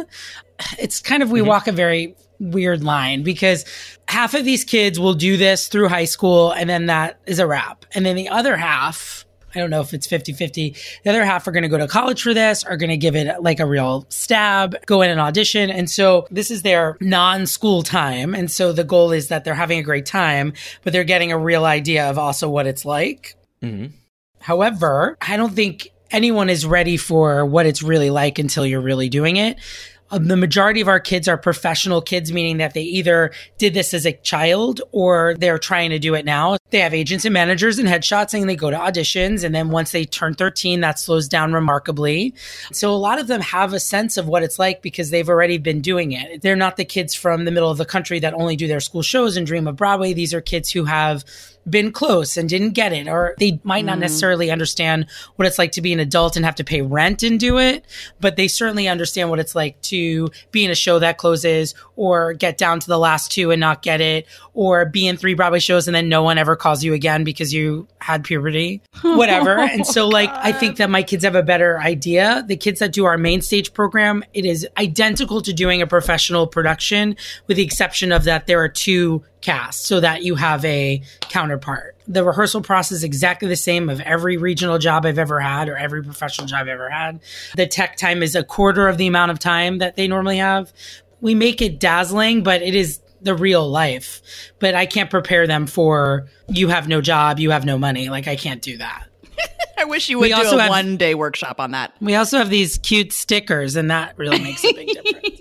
It's 0.79 1.01
kind 1.01 1.23
of 1.23 1.31
we 1.31 1.41
mm-hmm. 1.41 1.49
walk 1.49 1.67
a 1.67 1.73
very 1.73 2.17
weird 2.39 2.83
line 2.85 3.23
because 3.23 3.65
half 4.09 4.35
of 4.35 4.45
these 4.45 4.65
kids 4.65 4.99
will 4.99 5.15
do 5.15 5.37
this 5.37 5.69
through 5.69 5.89
high 5.89 6.05
school 6.05 6.53
and 6.53 6.69
then 6.69 6.87
that 6.87 7.21
is 7.27 7.39
a 7.39 7.47
wrap. 7.47 7.85
And 7.95 8.05
then 8.05 8.17
the 8.17 8.29
other 8.29 8.57
half, 8.57 9.25
I 9.55 9.59
don't 9.59 9.71
know 9.71 9.81
if 9.81 9.95
it's 9.95 10.07
50 10.07 10.35
50. 10.35 10.77
The 11.05 11.11
other 11.11 11.25
half 11.25 11.47
are 11.47 11.53
going 11.53 11.63
to 11.63 11.69
go 11.69 11.79
to 11.79 11.89
college 11.89 12.23
for 12.23 12.35
this, 12.35 12.63
are 12.63 12.77
going 12.77 12.91
to 12.91 12.97
give 12.97 13.17
it 13.17 13.43
like 13.43 13.59
a 13.59 13.67
real 13.67 14.07
stab, 14.11 14.77
go 14.87 15.03
in 15.03 15.11
an 15.11 15.19
audition. 15.19 15.71
And 15.71 15.89
so 15.89 16.27
this 16.31 16.51
is 16.51 16.63
their 16.63 16.97
non 17.01 17.47
school 17.47 17.83
time. 17.83 18.35
And 18.35 18.51
so 18.51 18.73
the 18.73 18.85
goal 18.85 19.13
is 19.13 19.29
that 19.29 19.45
they're 19.45 19.55
having 19.55 19.79
a 19.79 19.83
great 19.83 20.07
time, 20.07 20.53
but 20.85 20.93
they're 20.93 21.05
getting 21.05 21.33
a 21.33 21.39
real 21.39 21.65
idea 21.65 22.11
of 22.11 22.19
also 22.19 22.51
what 22.51 22.67
it's 22.67 22.85
like. 22.85 23.37
Mm-hmm. 23.63 23.95
However, 24.41 25.17
I 25.21 25.37
don't 25.37 25.55
think 25.55 25.91
anyone 26.11 26.51
is 26.51 26.67
ready 26.67 26.97
for 26.97 27.45
what 27.45 27.67
it's 27.67 27.83
really 27.83 28.11
like 28.11 28.39
until 28.39 28.67
you're 28.67 28.81
really 28.81 29.09
doing 29.09 29.37
it. 29.37 29.59
Um, 30.11 30.29
the 30.29 30.37
majority 30.37 30.81
of 30.81 30.89
our 30.89 31.01
kids 31.01 31.27
are 31.27 31.37
professional 31.37 32.01
kids, 32.01 32.33
meaning 32.33 32.59
that 32.59 32.75
they 32.75 32.83
either 32.83 33.33
did 33.59 33.75
this 33.75 33.93
as 33.93 34.07
a 34.07 34.13
child 34.13 34.81
or 34.93 35.35
they're 35.39 35.59
trying 35.59 35.91
to 35.91 35.99
do 35.99 36.15
it 36.15 36.25
now. 36.25 36.59
They 36.71 36.81
have 36.81 36.95
agents 36.95 37.25
and 37.25 37.33
managers 37.33 37.79
and 37.79 37.89
headshots 37.89 38.39
and 38.39 38.49
they 38.49 38.57
go 38.57 38.71
to 38.71 38.77
auditions. 38.77 39.43
And 39.43 39.55
then 39.55 39.71
once 39.71 39.91
they 39.91 40.05
turn 40.05 40.35
13, 40.35 40.81
that 40.81 40.99
slows 40.99 41.29
down 41.29 41.53
remarkably. 41.53 42.35
So 42.73 42.93
a 42.93 42.97
lot 42.97 43.19
of 43.19 43.27
them 43.27 43.41
have 43.41 43.73
a 43.73 43.81
sense 43.81 44.17
of 44.17 44.29
what 44.29 44.43
it's 44.43 44.59
like 44.59 44.83
because 44.83 45.11
they've 45.11 45.29
already 45.29 45.59
been 45.59 45.81
doing 45.81 46.13
it. 46.13 46.43
They're 46.43 46.57
not 46.57 46.77
the 46.77 46.85
kids 46.85 47.15
from 47.15 47.45
the 47.45 47.51
middle 47.51 47.71
of 47.71 47.79
the 47.79 47.85
country 47.85 48.21
that 48.21 48.35
only 48.35 48.57
do 48.57 48.69
their 48.69 48.81
school 48.81 49.03
shows 49.03 49.37
and 49.37 49.47
dream 49.47 49.67
of 49.67 49.77
Broadway. 49.77 50.13
These 50.13 50.35
are 50.35 50.41
kids 50.41 50.71
who 50.71 50.85
have 50.85 51.25
been 51.69 51.93
close 51.93 52.37
and 52.37 52.49
didn't 52.49 52.71
get 52.71 52.93
it, 52.93 53.09
or 53.09 53.35
they 53.39 53.61
might 53.65 53.85
not 53.85 53.99
mm. 53.99 54.03
necessarily 54.03 54.51
understand 54.51 55.07
what 55.37 55.47
it's 55.47 55.59
like 55.59 55.73
to 55.73 55.83
be 55.83 55.93
an 55.93 56.01
adult 56.01 56.37
and 56.37 56.45
have 56.45 56.55
to 56.57 56.65
pay 56.65 56.83
rent 56.83 57.23
and 57.23 57.41
do 57.41 57.59
it, 57.59 57.85
but 58.21 58.37
they 58.37 58.49
certainly 58.49 58.89
understand 58.89 59.31
what 59.31 59.39
it's 59.39 59.55
like 59.55 59.81
to 59.83 60.29
be 60.53 60.65
in 60.65 60.71
a 60.71 60.75
show 60.75 60.99
that 60.99 61.19
closes 61.19 61.75
or 61.97 62.33
get 62.35 62.59
down 62.59 62.81
to 62.81 62.87
the 62.87 62.99
last 62.99 63.33
two 63.33 63.51
and 63.51 63.61
not 63.61 63.83
get 63.83 64.01
it, 64.01 64.27
or 64.55 64.85
be 64.85 65.07
in 65.07 65.17
three 65.17 65.35
Broadway 65.35 65.59
shows 65.59 65.89
and 65.89 65.95
then 65.95 66.09
no 66.09 66.23
one 66.23 66.39
ever 66.39 66.57
calls 66.57 66.85
you 66.85 66.95
again 66.95 67.25
because 67.25 67.53
you 67.53 67.87
had 67.99 68.25
puberty, 68.25 68.83
whatever. 69.03 69.59
and 69.59 69.87
so, 69.87 70.09
like, 70.09 70.31
I 70.33 70.53
think 70.53 70.77
that 70.77 70.91
my 70.91 71.03
kids 71.03 71.25
have 71.25 71.35
a 71.35 71.43
better 71.43 71.79
idea. 71.81 72.45
The 72.47 72.57
kids 72.57 72.81
that 72.81 72.93
do 72.93 73.05
our 73.05 73.19
main 73.19 73.43
stage 73.43 73.73
program, 73.73 74.25
it 74.33 74.45
is 74.45 74.67
identical 74.77 75.41
to 75.43 75.53
doing 75.53 75.83
a 75.83 75.87
professional 75.87 76.47
production, 76.47 77.17
with 77.47 77.57
the 77.57 77.65
exception 77.65 78.13
of 78.13 78.25
that 78.25 78.47
there 78.47 78.61
are 78.61 78.69
two 78.69 79.25
cast 79.47 79.87
so 79.87 80.01
that 80.01 80.25
you 80.25 80.35
have 80.35 80.65
a 80.65 81.01
counterpart. 81.21 81.97
The 82.09 82.25
rehearsal 82.25 82.63
process 82.63 82.99
is 82.99 83.05
exactly 83.05 83.49
the 83.49 83.57
same 83.57 83.89
of 83.89 84.01
every 84.01 84.37
regional 84.37 84.79
job 84.79 85.07
I've 85.07 85.21
ever 85.21 85.39
had 85.39 85.69
or 85.69 85.77
every 85.77 86.03
professional 86.03 86.49
job 86.49 86.63
I've 86.63 86.69
ever 86.69 86.91
had. 86.91 87.21
The 87.55 87.67
tech 87.67 87.97
time 87.97 88.25
is 88.25 88.35
a 88.35 88.43
quarter 88.43 88.89
of 88.89 88.99
the 88.99 89.07
amount 89.07 89.31
of 89.31 89.39
time 89.39 89.79
that 89.79 89.95
they 89.95 90.09
normally 90.09 90.39
have. 90.39 90.73
We 91.21 91.37
make 91.37 91.63
it 91.63 91.79
dazzling, 91.79 92.43
but 92.43 92.61
it 92.61 92.75
is 92.75 93.01
the 93.23 93.37
real 93.37 93.69
life. 93.69 94.21
But 94.59 94.75
I 94.75 94.85
can't 94.85 95.11
prepare 95.11 95.47
them 95.47 95.67
for 95.67 96.27
you 96.49 96.69
have 96.69 96.89
no 96.89 97.01
job, 97.01 97.39
you 97.39 97.53
have 97.53 97.65
no 97.65 97.79
money. 97.79 98.09
Like 98.09 98.27
I 98.27 98.35
can't 98.35 98.61
do 98.61 98.77
that. 98.79 99.07
I 99.79 99.85
wish 99.85 100.09
you 100.09 100.19
would 100.19 100.31
we 100.31 100.35
do 100.35 100.57
a 100.57 100.61
have, 100.61 100.71
one 100.71 100.97
day 100.97 101.15
workshop 101.15 101.61
on 101.61 101.71
that. 101.71 101.95
We 102.01 102.17
also 102.17 102.39
have 102.39 102.51
these 102.51 102.79
cute 102.79 103.13
stickers, 103.13 103.77
and 103.77 103.91
that 103.91 104.17
really 104.19 104.41
makes 104.41 104.65
a 104.65 104.73
big 104.73 104.89
difference. 104.89 105.29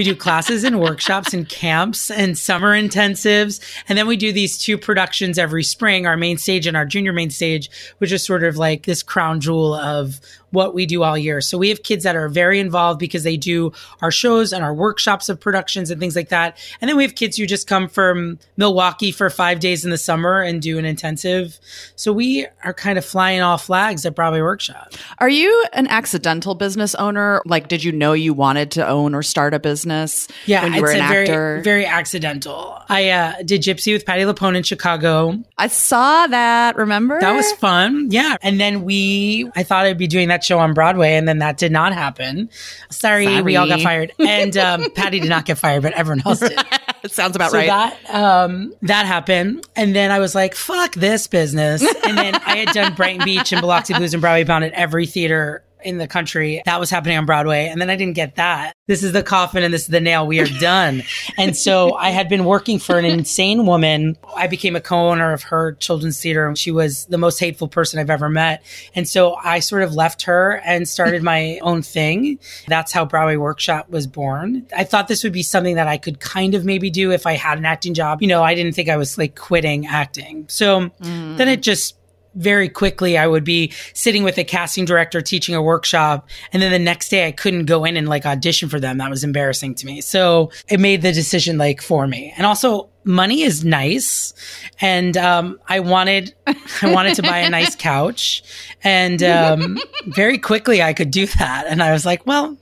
we 0.00 0.04
do 0.04 0.16
classes 0.16 0.64
and 0.64 0.80
workshops 0.80 1.34
and 1.34 1.46
camps 1.46 2.10
and 2.10 2.38
summer 2.38 2.70
intensives. 2.72 3.60
And 3.86 3.98
then 3.98 4.06
we 4.06 4.16
do 4.16 4.32
these 4.32 4.56
two 4.56 4.78
productions 4.78 5.36
every 5.36 5.62
spring, 5.62 6.06
our 6.06 6.16
main 6.16 6.38
stage 6.38 6.66
and 6.66 6.74
our 6.74 6.86
junior 6.86 7.12
main 7.12 7.28
stage, 7.28 7.70
which 7.98 8.10
is 8.10 8.24
sort 8.24 8.42
of 8.42 8.56
like 8.56 8.84
this 8.84 9.02
crown 9.02 9.42
jewel 9.42 9.74
of 9.74 10.18
what 10.50 10.74
we 10.74 10.86
do 10.86 11.02
all 11.02 11.16
year. 11.16 11.40
So 11.40 11.58
we 11.58 11.68
have 11.68 11.82
kids 11.82 12.04
that 12.04 12.16
are 12.16 12.28
very 12.28 12.60
involved 12.60 12.98
because 12.98 13.22
they 13.22 13.36
do 13.36 13.72
our 14.02 14.10
shows 14.10 14.52
and 14.52 14.64
our 14.64 14.74
workshops 14.74 15.28
of 15.28 15.40
productions 15.40 15.90
and 15.90 16.00
things 16.00 16.16
like 16.16 16.28
that. 16.30 16.58
And 16.80 16.88
then 16.88 16.96
we 16.96 17.04
have 17.04 17.14
kids 17.14 17.36
who 17.36 17.46
just 17.46 17.66
come 17.66 17.88
from 17.88 18.38
Milwaukee 18.56 19.12
for 19.12 19.30
five 19.30 19.60
days 19.60 19.84
in 19.84 19.90
the 19.90 19.98
summer 19.98 20.42
and 20.42 20.60
do 20.60 20.78
an 20.78 20.84
intensive. 20.84 21.58
So 21.96 22.12
we 22.12 22.46
are 22.64 22.74
kind 22.74 22.98
of 22.98 23.04
flying 23.04 23.40
all 23.40 23.58
flags 23.58 24.04
at 24.06 24.14
Broadway 24.14 24.40
Workshop. 24.40 24.94
Are 25.18 25.28
you 25.28 25.64
an 25.72 25.86
accidental 25.86 26.54
business 26.54 26.94
owner? 26.94 27.42
Like, 27.44 27.68
did 27.68 27.84
you 27.84 27.92
know 27.92 28.12
you 28.12 28.34
wanted 28.34 28.70
to 28.72 28.86
own 28.86 29.14
or 29.14 29.22
start 29.22 29.54
a 29.54 29.58
business? 29.58 30.28
Yeah, 30.46 30.64
when 30.64 30.74
you 30.74 30.82
were 30.82 30.90
an 30.90 31.08
very, 31.08 31.24
actor? 31.24 31.60
Very 31.62 31.86
accidental. 31.86 32.78
I 32.88 33.10
uh, 33.10 33.42
did 33.44 33.62
Gypsy 33.62 33.92
with 33.92 34.04
Patti 34.04 34.22
LuPone 34.22 34.56
in 34.56 34.62
Chicago. 34.62 35.38
I 35.58 35.68
saw 35.68 36.26
that. 36.26 36.76
Remember? 36.76 37.20
That 37.20 37.34
was 37.34 37.50
fun. 37.52 38.08
Yeah. 38.10 38.36
And 38.42 38.60
then 38.60 38.82
we, 38.82 39.50
I 39.54 39.62
thought 39.62 39.86
I'd 39.86 39.98
be 39.98 40.06
doing 40.06 40.28
that 40.28 40.39
that 40.40 40.44
show 40.44 40.58
on 40.58 40.74
Broadway, 40.74 41.14
and 41.14 41.28
then 41.28 41.38
that 41.38 41.56
did 41.58 41.72
not 41.72 41.92
happen. 41.92 42.50
Sorry, 42.90 43.26
Sorry. 43.26 43.42
we 43.42 43.56
all 43.56 43.66
got 43.66 43.80
fired, 43.80 44.12
and 44.18 44.56
um, 44.56 44.90
Patti 44.94 45.20
did 45.20 45.28
not 45.28 45.44
get 45.44 45.58
fired, 45.58 45.82
but 45.82 45.92
everyone 45.92 46.22
else 46.26 46.40
did. 46.40 46.58
it 47.02 47.12
sounds 47.12 47.36
about 47.36 47.50
so 47.50 47.58
right. 47.58 47.66
That 47.66 48.14
um, 48.14 48.74
that 48.82 49.06
happened, 49.06 49.66
and 49.76 49.94
then 49.94 50.10
I 50.10 50.18
was 50.18 50.34
like, 50.34 50.54
"Fuck 50.54 50.94
this 50.94 51.26
business." 51.26 51.82
And 51.82 52.16
then 52.16 52.34
I 52.34 52.56
had 52.56 52.68
done 52.68 52.94
Brighton 52.94 53.24
Beach 53.24 53.52
and 53.52 53.60
Biloxi 53.60 53.94
Blues 53.94 54.14
and 54.14 54.20
Broadway 54.20 54.44
Bound 54.44 54.64
at 54.64 54.72
every 54.72 55.06
theater 55.06 55.62
in 55.82 55.98
the 55.98 56.06
country. 56.06 56.62
That 56.64 56.80
was 56.80 56.90
happening 56.90 57.16
on 57.16 57.26
Broadway. 57.26 57.68
And 57.68 57.80
then 57.80 57.90
I 57.90 57.96
didn't 57.96 58.14
get 58.14 58.36
that. 58.36 58.74
This 58.86 59.02
is 59.02 59.12
the 59.12 59.22
coffin 59.22 59.62
and 59.62 59.72
this 59.72 59.82
is 59.82 59.88
the 59.88 60.00
nail. 60.00 60.26
We 60.26 60.40
are 60.40 60.46
done. 60.60 61.02
and 61.38 61.56
so 61.56 61.94
I 61.94 62.10
had 62.10 62.28
been 62.28 62.44
working 62.44 62.78
for 62.78 62.98
an 62.98 63.04
insane 63.04 63.66
woman. 63.66 64.16
I 64.36 64.46
became 64.46 64.74
a 64.74 64.80
co-owner 64.80 65.32
of 65.32 65.42
her 65.44 65.72
children's 65.74 66.20
theater. 66.20 66.54
She 66.56 66.70
was 66.70 67.06
the 67.06 67.18
most 67.18 67.38
hateful 67.38 67.68
person 67.68 68.00
I've 68.00 68.10
ever 68.10 68.28
met. 68.28 68.64
And 68.94 69.08
so 69.08 69.34
I 69.34 69.60
sort 69.60 69.82
of 69.82 69.94
left 69.94 70.22
her 70.22 70.60
and 70.64 70.88
started 70.88 71.22
my 71.22 71.58
own 71.62 71.82
thing. 71.82 72.38
That's 72.66 72.92
how 72.92 73.04
Broadway 73.04 73.36
Workshop 73.36 73.90
was 73.90 74.06
born. 74.06 74.66
I 74.76 74.84
thought 74.84 75.08
this 75.08 75.22
would 75.22 75.32
be 75.32 75.42
something 75.42 75.76
that 75.76 75.86
I 75.86 75.96
could 75.96 76.20
kind 76.20 76.54
of 76.54 76.64
maybe 76.64 76.90
do 76.90 77.12
if 77.12 77.26
I 77.26 77.34
had 77.34 77.58
an 77.58 77.64
acting 77.64 77.94
job. 77.94 78.22
You 78.22 78.28
know, 78.28 78.42
I 78.42 78.54
didn't 78.54 78.74
think 78.74 78.88
I 78.88 78.96
was 78.96 79.16
like 79.18 79.36
quitting 79.36 79.86
acting. 79.86 80.46
So 80.48 80.90
mm. 81.00 81.36
then 81.36 81.48
it 81.48 81.62
just 81.62 81.96
very 82.34 82.68
quickly 82.68 83.18
I 83.18 83.26
would 83.26 83.44
be 83.44 83.72
sitting 83.94 84.22
with 84.22 84.38
a 84.38 84.44
casting 84.44 84.84
director 84.84 85.20
teaching 85.20 85.54
a 85.54 85.62
workshop 85.62 86.28
and 86.52 86.62
then 86.62 86.70
the 86.72 86.78
next 86.78 87.08
day 87.08 87.26
I 87.26 87.32
couldn't 87.32 87.66
go 87.66 87.84
in 87.84 87.96
and 87.96 88.08
like 88.08 88.26
audition 88.26 88.68
for 88.68 88.78
them. 88.78 88.98
That 88.98 89.10
was 89.10 89.24
embarrassing 89.24 89.74
to 89.76 89.86
me. 89.86 90.00
So 90.00 90.50
it 90.68 90.80
made 90.80 91.02
the 91.02 91.12
decision 91.12 91.58
like 91.58 91.82
for 91.82 92.06
me. 92.06 92.32
And 92.36 92.46
also 92.46 92.88
money 93.04 93.42
is 93.42 93.64
nice 93.64 94.34
and 94.80 95.16
um, 95.16 95.58
I 95.68 95.80
wanted 95.80 96.34
I 96.46 96.92
wanted 96.92 97.14
to 97.16 97.22
buy 97.22 97.38
a 97.38 97.50
nice 97.50 97.74
couch 97.76 98.42
and 98.84 99.22
um, 99.22 99.78
very 100.06 100.38
quickly 100.38 100.82
I 100.82 100.92
could 100.92 101.10
do 101.10 101.26
that 101.26 101.66
and 101.66 101.82
I 101.82 101.92
was 101.92 102.04
like, 102.04 102.26
well, 102.26 102.56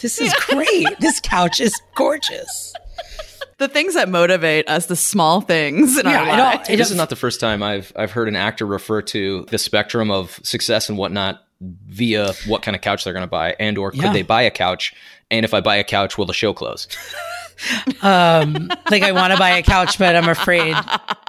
this 0.00 0.20
is 0.20 0.34
great. 0.46 0.88
this 1.00 1.20
couch 1.20 1.60
is 1.60 1.78
gorgeous 1.94 2.74
the 3.58 3.68
things 3.68 3.94
that 3.94 4.08
motivate 4.08 4.68
us, 4.68 4.86
the 4.86 4.96
small 4.96 5.40
things 5.40 5.98
in 5.98 6.06
yeah, 6.06 6.20
our 6.20 6.26
lives. 6.26 6.68
this 6.68 6.90
is 6.90 6.96
not 6.96 7.10
the 7.10 7.16
first 7.16 7.40
time 7.40 7.62
I've 7.62 7.92
I've 7.96 8.10
heard 8.10 8.28
an 8.28 8.36
actor 8.36 8.66
refer 8.66 9.02
to 9.02 9.46
the 9.50 9.58
spectrum 9.58 10.10
of 10.10 10.38
success 10.42 10.88
and 10.88 10.98
whatnot 10.98 11.42
via 11.60 12.32
what 12.46 12.62
kind 12.62 12.74
of 12.74 12.82
couch 12.82 13.04
they're 13.04 13.12
going 13.14 13.22
to 13.22 13.28
buy, 13.30 13.56
and 13.58 13.78
or 13.78 13.90
could 13.90 14.02
yeah. 14.02 14.12
they 14.12 14.22
buy 14.22 14.42
a 14.42 14.50
couch? 14.50 14.94
And 15.30 15.44
if 15.44 15.54
I 15.54 15.60
buy 15.60 15.76
a 15.76 15.84
couch, 15.84 16.18
will 16.18 16.26
the 16.26 16.34
show 16.34 16.52
close? 16.52 16.86
um, 18.02 18.70
like 18.90 19.02
I 19.02 19.12
want 19.12 19.32
to 19.32 19.38
buy 19.38 19.50
a 19.50 19.62
couch, 19.62 19.98
but 19.98 20.14
I'm 20.14 20.28
afraid. 20.28 20.76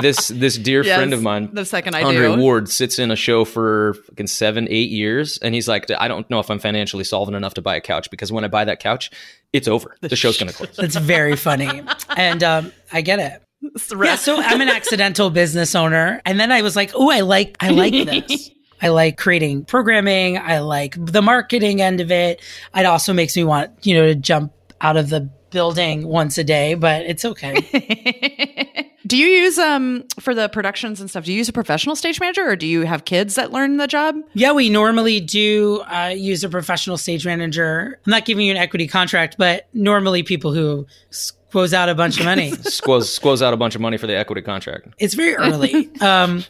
This 0.01 0.27
this 0.27 0.57
dear 0.57 0.83
yes, 0.83 0.97
friend 0.97 1.13
of 1.13 1.23
mine, 1.23 1.49
the 1.53 1.65
second 1.65 1.95
I 1.95 2.03
Andre 2.03 2.35
do. 2.35 2.41
Ward, 2.41 2.69
sits 2.69 2.99
in 2.99 3.09
a 3.09 3.15
show 3.15 3.45
for 3.45 3.95
fucking 4.05 4.27
seven, 4.27 4.67
eight 4.69 4.89
years, 4.89 5.37
and 5.37 5.55
he's 5.55 5.67
like, 5.67 5.89
I 5.97 6.07
don't 6.07 6.29
know 6.29 6.39
if 6.39 6.51
I'm 6.51 6.59
financially 6.59 7.03
solvent 7.03 7.35
enough 7.37 7.53
to 7.55 7.61
buy 7.61 7.75
a 7.77 7.81
couch 7.81 8.11
because 8.11 8.31
when 8.31 8.43
I 8.43 8.47
buy 8.47 8.65
that 8.65 8.79
couch, 8.79 9.09
it's 9.53 9.67
over. 9.67 9.95
The, 10.01 10.09
the 10.09 10.15
show's 10.15 10.37
going 10.37 10.51
to 10.51 10.55
close. 10.55 10.75
That's 10.77 10.95
very 10.95 11.35
funny, 11.35 11.81
and 12.15 12.43
um, 12.43 12.71
I 12.91 13.01
get 13.01 13.19
it. 13.19 13.43
Yeah, 13.91 14.15
so 14.15 14.37
I'm 14.39 14.61
an 14.61 14.69
accidental 14.69 15.29
business 15.29 15.75
owner, 15.75 16.21
and 16.25 16.39
then 16.39 16.51
I 16.51 16.61
was 16.61 16.75
like, 16.75 16.91
"Oh, 16.93 17.09
I 17.09 17.21
like, 17.21 17.57
I 17.59 17.69
like 17.69 17.93
this." 17.93 18.51
I 18.81 18.89
like 18.89 19.17
creating 19.17 19.65
programming. 19.65 20.37
I 20.37 20.59
like 20.59 20.95
the 21.03 21.21
marketing 21.21 21.81
end 21.81 21.99
of 21.99 22.11
it. 22.11 22.41
It 22.75 22.85
also 22.85 23.11
makes 23.11 23.35
me 23.35 23.43
want, 23.43 23.85
you 23.85 23.95
know, 23.95 24.05
to 24.05 24.13
jump 24.13 24.53
out 24.81 24.97
of 24.97 25.09
the 25.09 25.31
building 25.49 26.07
once 26.07 26.37
a 26.37 26.43
day, 26.43 26.73
but 26.73 27.05
it's 27.05 27.25
okay. 27.25 28.91
do 29.07 29.17
you 29.17 29.27
use 29.27 29.57
um 29.57 30.03
for 30.19 30.35
the 30.35 30.49
productions 30.49 30.99
and 30.99 31.09
stuff? 31.09 31.25
Do 31.25 31.31
you 31.31 31.37
use 31.37 31.49
a 31.49 31.53
professional 31.53 31.95
stage 31.95 32.19
manager, 32.19 32.47
or 32.47 32.55
do 32.55 32.67
you 32.67 32.81
have 32.81 33.05
kids 33.05 33.35
that 33.35 33.51
learn 33.51 33.77
the 33.77 33.87
job? 33.87 34.15
Yeah, 34.33 34.51
we 34.51 34.69
normally 34.69 35.19
do 35.19 35.81
uh, 35.81 36.13
use 36.15 36.43
a 36.43 36.49
professional 36.49 36.97
stage 36.97 37.25
manager. 37.25 37.99
I'm 38.05 38.11
not 38.11 38.25
giving 38.25 38.45
you 38.45 38.51
an 38.51 38.57
equity 38.57 38.87
contract, 38.87 39.35
but 39.37 39.67
normally 39.73 40.23
people 40.23 40.53
who 40.53 40.85
squoze 41.09 41.73
out 41.73 41.89
a 41.89 41.95
bunch 41.95 42.19
of 42.19 42.25
money. 42.25 42.51
squoze 42.61 43.11
squoze 43.11 43.41
out 43.41 43.53
a 43.53 43.57
bunch 43.57 43.75
of 43.75 43.81
money 43.81 43.97
for 43.97 44.07
the 44.07 44.17
equity 44.17 44.41
contract. 44.41 44.87
It's 44.99 45.13
very 45.13 45.35
early. 45.35 45.89
um, 46.01 46.43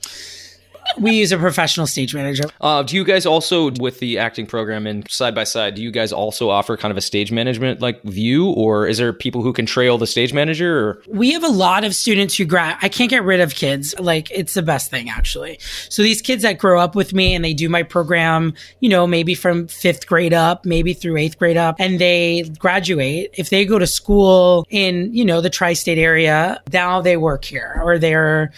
we 0.97 1.12
use 1.12 1.32
a 1.32 1.38
professional 1.38 1.88
stage 1.88 2.13
manager. 2.13 2.43
Uh, 2.62 2.84
do 2.84 2.95
you 2.95 3.04
guys 3.04 3.26
also, 3.26 3.71
with 3.80 4.00
the 4.00 4.17
acting 4.17 4.45
program 4.45 4.88
and 4.88 5.10
side 5.10 5.36
by 5.36 5.43
side, 5.43 5.76
do 5.76 5.82
you 5.82 5.91
guys 5.91 6.12
also 6.12 6.50
offer 6.50 6.78
kind 6.78 6.91
of 6.91 6.97
a 6.97 7.02
stage 7.02 7.32
management 7.32 7.82
like 7.82 8.02
view, 8.04 8.50
or 8.52 8.88
is 8.88 8.97
there 8.97 9.13
people 9.13 9.41
who 9.41 9.54
can 9.54 9.65
trail 9.65 9.97
the 9.97 10.08
stage 10.08 10.34
manager? 10.34 10.78
Or? 10.78 11.02
We 11.08 11.32
have 11.34 11.43
a 11.43 11.50
lot 11.50 11.84
of 11.84 11.95
students 11.95 12.38
who 12.38 12.45
grad. 12.45 12.78
I 12.82 12.89
can't 12.89 13.10
get 13.10 13.23
rid 13.23 13.39
of 13.39 13.56
kids. 13.56 13.93
Like 14.00 14.32
it's 14.32 14.54
the 14.54 14.62
best 14.62 14.89
thing 14.89 15.10
actually. 15.10 15.60
So 15.89 16.02
these 16.02 16.21
kids 16.21 16.43
that 16.43 16.58
grow 16.58 16.80
up 16.80 16.95
with 16.95 17.13
me 17.13 17.36
and 17.36 17.43
they 17.43 17.54
do 17.54 17.69
my 17.69 17.84
program, 17.84 18.54
you 18.80 18.89
know, 18.89 19.08
maybe 19.08 19.36
from 19.36 19.67
fifth 19.67 20.08
grade 20.08 20.34
up, 20.34 20.65
maybe 20.65 20.93
through 20.93 21.17
eighth 21.17 21.38
grade 21.38 21.58
up, 21.58 21.76
and 21.80 22.00
they 22.00 22.43
graduate. 22.60 23.32
If 23.34 23.50
they 23.50 23.65
go 23.65 23.80
to 23.80 23.88
school 23.88 24.65
in, 24.69 25.13
you 25.13 25.26
know, 25.26 25.41
the 25.41 25.50
tri-state 25.50 25.97
area, 25.97 26.62
now 26.71 27.02
they 27.02 27.17
work 27.17 27.45
here, 27.45 27.80
or 27.84 27.97
they're 27.97 28.52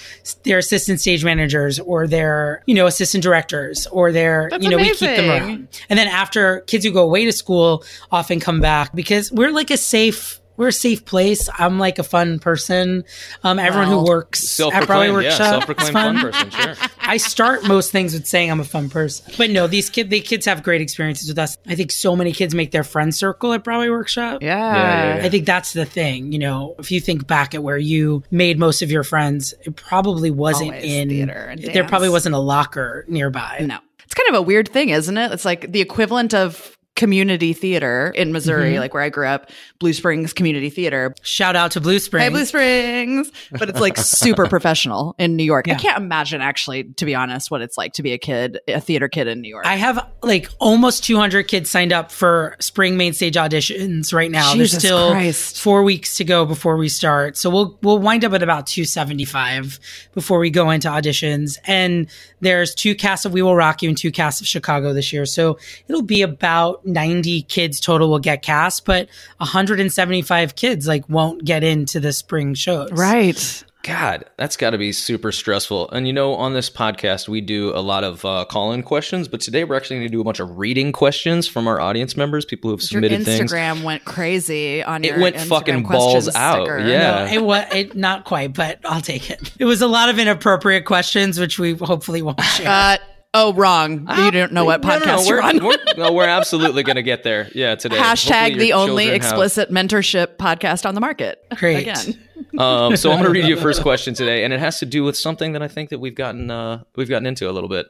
they're 0.43 0.59
assistant 0.59 0.99
stage 0.99 1.23
managers, 1.23 1.79
or 1.79 2.07
they're 2.07 2.18
their, 2.19 2.63
you 2.65 2.75
know, 2.75 2.85
assistant 2.85 3.23
directors 3.23 3.87
or 3.87 4.11
their, 4.11 4.49
That's 4.51 4.63
you 4.63 4.69
know, 4.69 4.77
amazing. 4.77 5.07
we 5.09 5.15
keep 5.15 5.25
them 5.25 5.29
around. 5.29 5.67
And 5.89 5.97
then 5.97 6.07
after 6.07 6.61
kids 6.61 6.83
who 6.83 6.91
go 6.91 7.03
away 7.03 7.23
to 7.25 7.31
school 7.31 7.83
often 8.11 8.39
come 8.39 8.59
back 8.59 8.93
because 8.93 9.31
we're 9.31 9.51
like 9.51 9.71
a 9.71 9.77
safe 9.77 10.38
we're 10.59 10.67
a 10.67 10.71
safe 10.73 11.05
place. 11.05 11.49
I'm 11.57 11.79
like 11.79 11.97
a 11.99 12.03
fun 12.03 12.37
person. 12.37 13.05
Um, 13.43 13.57
everyone 13.59 13.89
Wow. 13.89 13.99
who 14.01 14.05
works 14.05 14.59
at 14.59 14.85
Broadway 14.85 15.07
Self-proclaimed, 15.07 15.23
yeah, 15.23 15.29
Workshop, 15.29 15.37
self-proclaimed 15.49 15.93
fun 15.93 16.19
fun. 16.19 16.31
person, 16.31 16.75
sure. 16.75 16.89
I 16.99 17.17
start 17.17 17.65
most 17.67 17.91
things 17.91 18.13
with 18.13 18.27
saying 18.27 18.51
I'm 18.51 18.59
a 18.59 18.65
fun 18.65 18.89
person, 18.89 19.33
but 19.37 19.49
no, 19.49 19.67
these 19.67 19.89
kids, 19.89 20.09
the 20.09 20.19
kids 20.19 20.45
have 20.45 20.61
great 20.61 20.81
experiences 20.81 21.29
with 21.29 21.39
us. 21.39 21.57
I 21.65 21.75
think 21.75 21.91
so 21.91 22.13
many 22.15 22.33
kids 22.33 22.53
make 22.53 22.71
their 22.71 22.83
friend 22.83 23.15
circle 23.15 23.53
at 23.53 23.63
Broadway 23.63 23.87
Workshop. 23.89 24.41
Yeah. 24.43 24.57
yeah, 24.57 25.15
yeah. 25.19 25.25
I 25.25 25.29
think 25.29 25.45
that's 25.45 25.71
the 25.71 25.85
thing. 25.85 26.33
You 26.33 26.39
know, 26.39 26.75
if 26.77 26.91
you 26.91 26.99
think 26.99 27.25
back 27.25 27.55
at 27.55 27.63
where 27.63 27.77
you 27.77 28.21
made 28.29 28.59
most 28.59 28.81
of 28.81 28.91
your 28.91 29.03
friends, 29.03 29.53
it 29.65 29.77
probably 29.77 30.29
wasn't 30.29 30.71
Always 30.71 30.83
in 30.83 31.07
theater 31.09 31.31
and 31.51 31.61
There 31.63 31.87
probably 31.87 32.09
wasn't 32.09 32.35
a 32.35 32.39
locker 32.39 33.05
nearby. 33.07 33.59
No. 33.65 33.79
It's 34.03 34.13
kind 34.13 34.27
of 34.29 34.35
a 34.35 34.41
weird 34.41 34.67
thing, 34.67 34.89
isn't 34.89 35.17
it? 35.17 35.31
It's 35.31 35.45
like 35.45 35.71
the 35.71 35.81
equivalent 35.81 36.33
of 36.33 36.75
community 36.99 37.53
theater 37.53 38.11
in 38.13 38.31
Missouri, 38.33 38.71
Mm-hmm. 38.73 38.79
like 38.81 38.93
where 38.93 39.01
I 39.01 39.07
grew 39.09 39.25
up, 39.25 39.49
Blue 39.79 39.93
Springs 39.93 40.33
Community 40.33 40.69
Theater. 40.69 41.15
Shout 41.21 41.55
out 41.55 41.71
to 41.71 41.81
Blue 41.81 41.97
Spring. 41.97 42.21
Hey, 42.23 42.29
Blue 42.29 42.43
Springs. 42.45 43.31
But 43.57 43.69
it's 43.69 43.79
like 43.79 43.95
super 44.23 44.47
professional 44.47 45.15
in 45.17 45.37
New 45.37 45.45
York. 45.45 45.69
I 45.69 45.75
can't 45.75 45.97
imagine, 45.97 46.41
actually, 46.41 46.83
to 46.83 47.05
be 47.05 47.15
honest, 47.15 47.49
what 47.49 47.61
it's 47.61 47.77
like 47.77 47.93
to 47.93 48.03
be 48.03 48.11
a 48.11 48.17
kid, 48.17 48.59
a 48.67 48.81
theater 48.81 49.07
kid 49.07 49.27
in 49.27 49.39
New 49.39 49.47
York. 49.47 49.65
I 49.65 49.77
have 49.77 50.05
like 50.21 50.49
almost 50.59 51.05
200 51.05 51.47
kids 51.47 51.71
signed 51.71 51.93
up 51.93 52.11
for 52.11 52.57
spring 52.59 52.97
main 52.97 53.13
stage 53.13 53.35
auditions 53.35 54.13
right 54.13 54.29
now. 54.29 54.53
Jesus 54.53 54.73
There's 54.73 54.83
still 54.83 55.11
Christ. 55.11 55.61
four 55.61 55.83
weeks 55.83 56.17
to 56.17 56.25
go 56.25 56.45
before 56.45 56.75
we 56.75 56.89
start. 56.89 57.37
So 57.37 57.49
we'll 57.49 57.79
we'll 57.81 57.99
wind 57.99 58.25
up 58.25 58.33
at 58.33 58.43
about 58.43 58.67
275 58.67 59.79
before 60.13 60.39
we 60.39 60.49
go 60.49 60.69
into 60.69 60.89
auditions. 60.89 61.57
And 61.65 62.07
there's 62.41 62.75
two 62.75 62.95
casts 62.95 63.25
of 63.25 63.31
We 63.33 63.41
Will 63.41 63.55
Rock 63.55 63.81
You 63.81 63.89
and 63.89 63.97
two 63.97 64.11
casts 64.11 64.41
of 64.41 64.47
Chicago 64.47 64.93
this 64.93 65.13
year. 65.13 65.25
So 65.25 65.57
it'll 65.87 66.01
be 66.01 66.21
about 66.21 66.85
90 66.93 67.43
kids 67.43 67.79
total 67.79 68.09
will 68.09 68.19
get 68.19 68.41
cast, 68.41 68.85
but 68.85 69.07
175 69.37 70.55
kids 70.55 70.87
like 70.87 71.07
won't 71.09 71.43
get 71.45 71.63
into 71.63 71.99
the 71.99 72.13
spring 72.13 72.53
shows. 72.53 72.91
right. 72.91 73.63
God, 73.81 74.25
that's 74.35 74.57
got 74.57 74.71
to 74.71 74.77
be 74.77 74.91
super 74.91 75.31
stressful. 75.31 75.89
And 75.91 76.05
you 76.05 76.11
know, 76.11 76.33
on 76.33 76.53
this 76.53 76.69
podcast, 76.69 77.29
we 77.29 77.39
do 77.39 77.73
a 77.73 77.79
lot 77.79 78.03
of 78.03 78.25
uh, 78.25 78.43
call-in 78.43 78.83
questions, 78.83 79.29
but 79.29 79.39
today 79.39 79.63
we're 79.63 79.77
actually 79.77 79.99
going 79.99 80.09
to 80.09 80.11
do 80.11 80.19
a 80.19 80.23
bunch 80.25 80.41
of 80.41 80.57
reading 80.57 80.91
questions 80.91 81.47
from 81.47 81.65
our 81.65 81.79
audience 81.79 82.17
members, 82.17 82.43
people 82.43 82.69
who've 82.71 82.81
Your 82.81 82.87
submitted 83.01 83.23
things. 83.23 83.53
Instagram 83.53 83.83
went 83.83 84.03
crazy 84.03 84.83
on 84.83 85.05
It 85.05 85.11
your 85.11 85.21
went 85.21 85.37
Instagram 85.37 85.47
fucking 85.47 85.83
questions 85.85 86.25
balls 86.25 86.35
out. 86.35 86.65
sticker. 86.65 86.79
Yeah. 86.79 87.31
It 87.31 87.41
was 87.41 87.65
it, 87.73 87.95
not 87.95 88.25
quite, 88.25 88.53
but 88.53 88.79
I'll 88.83 89.01
take 89.01 89.31
it. 89.31 89.49
It 89.57 89.65
was 89.65 89.81
a 89.81 89.87
lot 89.87 90.09
of 90.09 90.19
inappropriate 90.19 90.83
questions, 90.83 91.39
which 91.39 91.57
we 91.57 91.73
hopefully 91.75 92.21
won't 92.21 92.41
share. 92.41 92.67
Uh, 92.67 92.97
oh, 93.33 93.53
wrong. 93.53 94.07
you 94.17 94.31
don't 94.31 94.51
know 94.53 94.65
what 94.65 94.81
No, 94.81 94.89
no, 94.89 94.99
no, 94.99 95.05
podcast 95.05 95.27
you're 95.27 95.37
we're, 95.37 95.43
on. 95.43 95.63
We're, 95.63 95.77
no, 95.97 96.13
we're 96.13 96.27
absolutely 96.27 96.83
going 96.83 96.95
to 96.95 97.03
get 97.03 97.23
there. 97.23 97.49
Yeah, 97.53 97.75
today. 97.75 97.97
Hashtag 97.99 98.57
the 98.57 98.73
only 98.73 99.05
children 99.05 99.07
have- 99.07 99.15
explicit 99.15 99.71
mentorship 99.71 100.37
podcast 100.37 100.85
on 100.85 100.95
the 100.95 101.01
market. 101.01 101.45
Great. 101.55 101.81
Again. 101.81 102.19
Um, 102.57 102.97
so 102.97 103.11
I'm 103.11 103.21
going 103.21 103.31
to 103.31 103.39
read 103.39 103.47
you 103.47 103.57
a 103.57 103.61
first 103.61 103.81
question 103.83 104.13
today, 104.15 104.43
and 104.43 104.51
it 104.51 104.59
has 104.59 104.79
to 104.79 104.85
do 104.85 105.03
with 105.03 105.15
something 105.15 105.53
that 105.53 105.61
I 105.61 105.67
think 105.67 105.91
that 105.91 105.99
we've 105.99 106.15
gotten 106.15 106.49
uh, 106.49 106.83
we've 106.95 107.07
gotten 107.07 107.27
into 107.27 107.49
a 107.49 107.51
little 107.51 107.69
bit. 107.69 107.87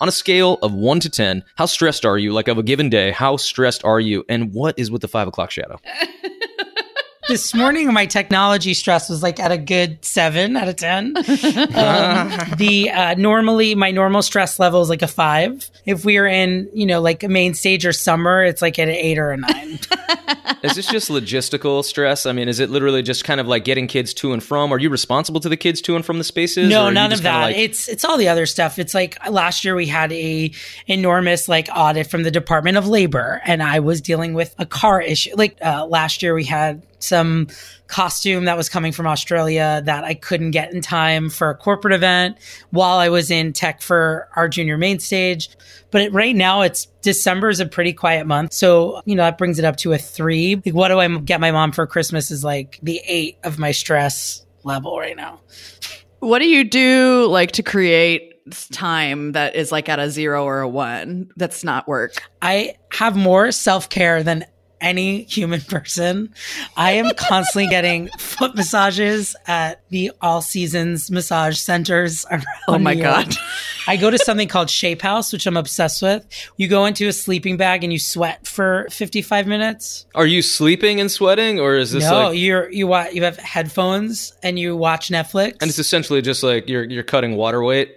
On 0.00 0.08
a 0.08 0.12
scale 0.12 0.58
of 0.62 0.74
one 0.74 0.98
to 1.00 1.08
ten, 1.08 1.44
how 1.54 1.66
stressed 1.66 2.04
are 2.04 2.18
you? 2.18 2.32
Like 2.32 2.48
of 2.48 2.58
a 2.58 2.62
given 2.62 2.90
day, 2.90 3.12
how 3.12 3.36
stressed 3.36 3.84
are 3.84 4.00
you? 4.00 4.24
And 4.28 4.52
what 4.52 4.78
is 4.78 4.90
with 4.90 5.00
the 5.00 5.08
five 5.08 5.28
o'clock 5.28 5.50
shadow? 5.52 5.78
This 7.28 7.54
morning 7.54 7.92
my 7.92 8.06
technology 8.06 8.74
stress 8.74 9.08
was 9.08 9.22
like 9.22 9.38
at 9.38 9.52
a 9.52 9.58
good 9.58 10.04
seven 10.04 10.56
out 10.56 10.68
of 10.68 10.76
ten 10.76 11.16
um, 11.16 11.22
the 12.56 12.90
uh, 12.92 13.14
normally 13.14 13.74
my 13.74 13.90
normal 13.90 14.22
stress 14.22 14.58
level 14.58 14.80
is 14.82 14.88
like 14.88 15.02
a 15.02 15.08
five 15.08 15.70
if 15.86 16.04
we 16.04 16.18
are 16.18 16.26
in 16.26 16.68
you 16.74 16.86
know 16.86 17.00
like 17.00 17.22
a 17.22 17.28
main 17.28 17.54
stage 17.54 17.86
or 17.86 17.92
summer 17.92 18.42
it's 18.44 18.62
like 18.62 18.78
at 18.78 18.88
an 18.88 18.94
eight 18.94 19.18
or 19.18 19.30
a 19.30 19.36
nine 19.36 19.78
Is 20.62 20.76
this 20.76 20.86
just 20.86 21.10
logistical 21.10 21.82
stress? 21.82 22.24
I 22.24 22.30
mean, 22.30 22.48
is 22.48 22.60
it 22.60 22.70
literally 22.70 23.02
just 23.02 23.24
kind 23.24 23.40
of 23.40 23.48
like 23.48 23.64
getting 23.64 23.88
kids 23.88 24.14
to 24.14 24.32
and 24.32 24.40
from? 24.40 24.72
Are 24.72 24.78
you 24.78 24.90
responsible 24.90 25.40
to 25.40 25.48
the 25.48 25.56
kids 25.56 25.80
to 25.82 25.96
and 25.96 26.06
from 26.06 26.18
the 26.18 26.24
spaces? 26.24 26.68
no 26.68 26.88
none 26.88 27.12
of 27.12 27.18
kinda 27.18 27.22
that 27.30 27.42
like- 27.46 27.56
it's 27.56 27.88
it's 27.88 28.04
all 28.04 28.16
the 28.16 28.28
other 28.28 28.46
stuff 28.46 28.78
it's 28.78 28.94
like 28.94 29.18
last 29.28 29.64
year 29.64 29.74
we 29.74 29.86
had 29.86 30.12
a 30.12 30.52
enormous 30.86 31.48
like 31.48 31.68
audit 31.74 32.06
from 32.06 32.22
the 32.22 32.30
department 32.30 32.76
of 32.76 32.86
labor 32.86 33.40
and 33.44 33.62
i 33.62 33.80
was 33.80 34.00
dealing 34.00 34.34
with 34.34 34.54
a 34.58 34.66
car 34.66 35.00
issue 35.00 35.30
like 35.36 35.56
uh, 35.62 35.84
last 35.86 36.22
year 36.22 36.34
we 36.34 36.44
had 36.44 36.82
some 37.02 37.48
costume 37.86 38.46
that 38.46 38.56
was 38.56 38.68
coming 38.68 38.92
from 38.92 39.06
australia 39.06 39.82
that 39.84 40.04
i 40.04 40.14
couldn't 40.14 40.50
get 40.50 40.72
in 40.72 40.80
time 40.80 41.28
for 41.28 41.50
a 41.50 41.54
corporate 41.54 41.94
event 41.94 42.36
while 42.70 42.98
i 42.98 43.08
was 43.08 43.30
in 43.30 43.52
tech 43.52 43.82
for 43.82 44.28
our 44.36 44.48
junior 44.48 44.78
main 44.78 44.98
stage. 44.98 45.48
But 45.90 46.02
it, 46.02 46.12
right 46.12 46.34
now 46.34 46.62
it's 46.62 46.86
december 47.02 47.50
is 47.50 47.60
a 47.60 47.66
pretty 47.66 47.92
quiet 47.92 48.26
month. 48.26 48.52
So 48.52 49.02
you 49.04 49.14
know 49.14 49.22
that 49.22 49.38
brings 49.38 49.58
it 49.58 49.64
up 49.64 49.76
to 49.78 49.92
a 49.92 49.98
three. 49.98 50.56
Like 50.56 50.74
what 50.74 50.88
do 50.88 50.98
i 50.98 51.08
get 51.18 51.40
my 51.40 51.50
mom 51.50 51.72
for 51.72 51.86
christmas 51.86 52.30
is 52.30 52.42
like 52.44 52.78
the 52.82 53.00
eight 53.06 53.38
of 53.44 53.58
my 53.58 53.72
stress 53.72 54.46
level 54.64 54.98
right 54.98 55.16
now. 55.16 55.40
What 56.20 56.38
do 56.38 56.48
you 56.48 56.64
do 56.64 57.26
like 57.28 57.52
to 57.52 57.62
create 57.62 58.32
time 58.70 59.32
that 59.32 59.54
is 59.54 59.72
like 59.72 59.88
at 59.88 59.98
a 59.98 60.10
zero 60.10 60.44
or 60.44 60.60
a 60.60 60.68
one? 60.68 61.30
That's 61.36 61.64
not 61.64 61.88
work? 61.88 62.22
I 62.40 62.76
have 62.92 63.16
more 63.16 63.52
self 63.52 63.88
care 63.88 64.22
than 64.22 64.44
any 64.82 65.22
human 65.22 65.60
person. 65.62 66.34
I 66.76 66.92
am 66.92 67.14
constantly 67.14 67.68
getting 67.68 68.08
foot 68.18 68.54
massages 68.54 69.34
at 69.46 69.88
the 69.88 70.12
all 70.20 70.42
seasons 70.42 71.10
massage 71.10 71.58
centers 71.58 72.26
around. 72.30 72.44
Oh 72.68 72.78
my 72.78 72.94
God. 72.94 73.34
I 73.86 73.96
go 73.96 74.10
to 74.10 74.18
something 74.18 74.48
called 74.48 74.68
Shape 74.68 75.00
House, 75.00 75.32
which 75.32 75.46
I'm 75.46 75.56
obsessed 75.56 76.02
with. 76.02 76.26
You 76.56 76.68
go 76.68 76.84
into 76.84 77.08
a 77.08 77.12
sleeping 77.12 77.56
bag 77.56 77.84
and 77.84 77.92
you 77.92 77.98
sweat 77.98 78.46
for 78.46 78.86
55 78.90 79.46
minutes. 79.46 80.06
Are 80.14 80.26
you 80.26 80.42
sleeping 80.42 81.00
and 81.00 81.10
sweating, 81.10 81.58
or 81.58 81.76
is 81.76 81.92
this 81.92 82.04
no, 82.04 82.28
like? 82.28 82.38
you're 82.38 82.70
you 82.70 82.86
wa- 82.86 83.08
you 83.12 83.22
have 83.24 83.38
headphones 83.38 84.32
and 84.42 84.58
you 84.58 84.76
watch 84.76 85.08
Netflix. 85.08 85.56
And 85.60 85.68
it's 85.70 85.78
essentially 85.78 86.22
just 86.22 86.42
like 86.42 86.68
you're 86.68 86.84
you're 86.84 87.02
cutting 87.02 87.36
water 87.36 87.62
weight. 87.62 87.96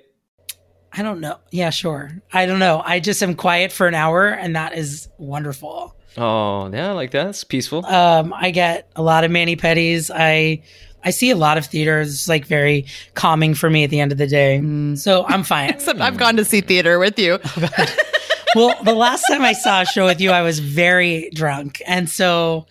I 0.98 1.02
don't 1.02 1.20
know. 1.20 1.38
Yeah, 1.52 1.72
sure. 1.72 2.10
I 2.32 2.46
don't 2.46 2.60
know. 2.60 2.82
I 2.84 3.02
just 3.02 3.22
am 3.22 3.36
quiet 3.36 3.74
for 3.74 3.86
an 3.88 3.96
hour 3.96 4.30
and 4.30 4.56
that 4.56 4.78
is 4.78 5.10
wonderful. 5.18 5.96
Oh, 6.18 6.70
yeah, 6.72 6.92
like 6.92 7.12
that. 7.12 7.28
It's 7.28 7.44
peaceful. 7.44 7.86
Um, 7.86 8.34
I 8.34 8.52
get 8.52 8.90
a 8.96 9.02
lot 9.02 9.24
of 9.24 9.32
mani 9.32 9.56
pedis. 9.56 10.10
I 10.14 10.62
I 11.04 11.12
see 11.12 11.30
a 11.30 11.36
lot 11.36 11.58
of 11.58 11.66
theaters. 11.68 12.12
It's 12.12 12.28
like 12.28 12.46
very 12.46 12.86
calming 13.14 13.54
for 13.54 13.70
me 13.70 13.84
at 13.84 13.90
the 13.92 14.00
end 14.00 14.12
of 14.12 14.18
the 14.18 14.28
day. 14.28 14.60
So 14.96 15.26
I'm 15.28 15.44
fine. 15.44 15.70
Except 15.72 16.00
I've 16.00 16.18
gone 16.18 16.38
to 16.38 16.46
see 16.46 16.62
theater 16.62 16.98
with 16.98 17.20
you. 17.20 17.40
well, 18.56 18.76
the 18.84 18.94
last 18.96 19.24
time 19.30 19.44
I 19.44 19.54
saw 19.54 19.82
a 19.82 19.86
show 19.86 20.06
with 20.06 20.20
you, 20.20 20.32
I 20.32 20.42
was 20.42 20.60
very 20.60 21.30
drunk, 21.32 21.82
and 21.86 22.10
so, 22.10 22.66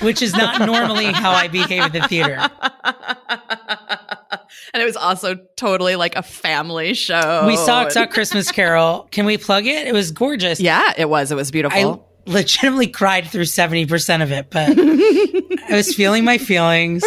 which 0.00 0.22
is 0.22 0.32
not 0.34 0.60
normally 0.64 1.06
how 1.06 1.32
I 1.32 1.48
behave 1.48 1.82
at 1.82 1.92
the 1.92 2.02
theater. 2.02 2.36
and 4.72 4.82
it 4.82 4.84
was 4.84 4.96
also 4.96 5.34
totally 5.56 5.96
like 5.96 6.14
a 6.16 6.22
family 6.22 6.94
show. 6.94 7.46
We 7.46 7.56
saw, 7.56 7.84
And- 7.84 7.92
saw 7.92 8.06
Christmas 8.06 8.52
Carol. 8.52 9.08
Can 9.10 9.26
we 9.26 9.38
plug 9.38 9.66
it? 9.66 9.88
It 9.88 9.92
was 9.92 10.12
gorgeous. 10.12 10.60
Yeah, 10.60 10.92
it 10.96 11.08
was. 11.08 11.32
It 11.32 11.36
was 11.36 11.48
I 11.48 11.52
beautiful. 11.52 12.09
Legitimately 12.26 12.88
cried 12.88 13.26
through 13.26 13.44
70% 13.44 14.22
of 14.22 14.32
it, 14.32 14.50
but 14.50 14.68
I 14.78 15.76
was 15.76 15.94
feeling 15.94 16.24
my 16.24 16.38
feelings. 16.38 17.02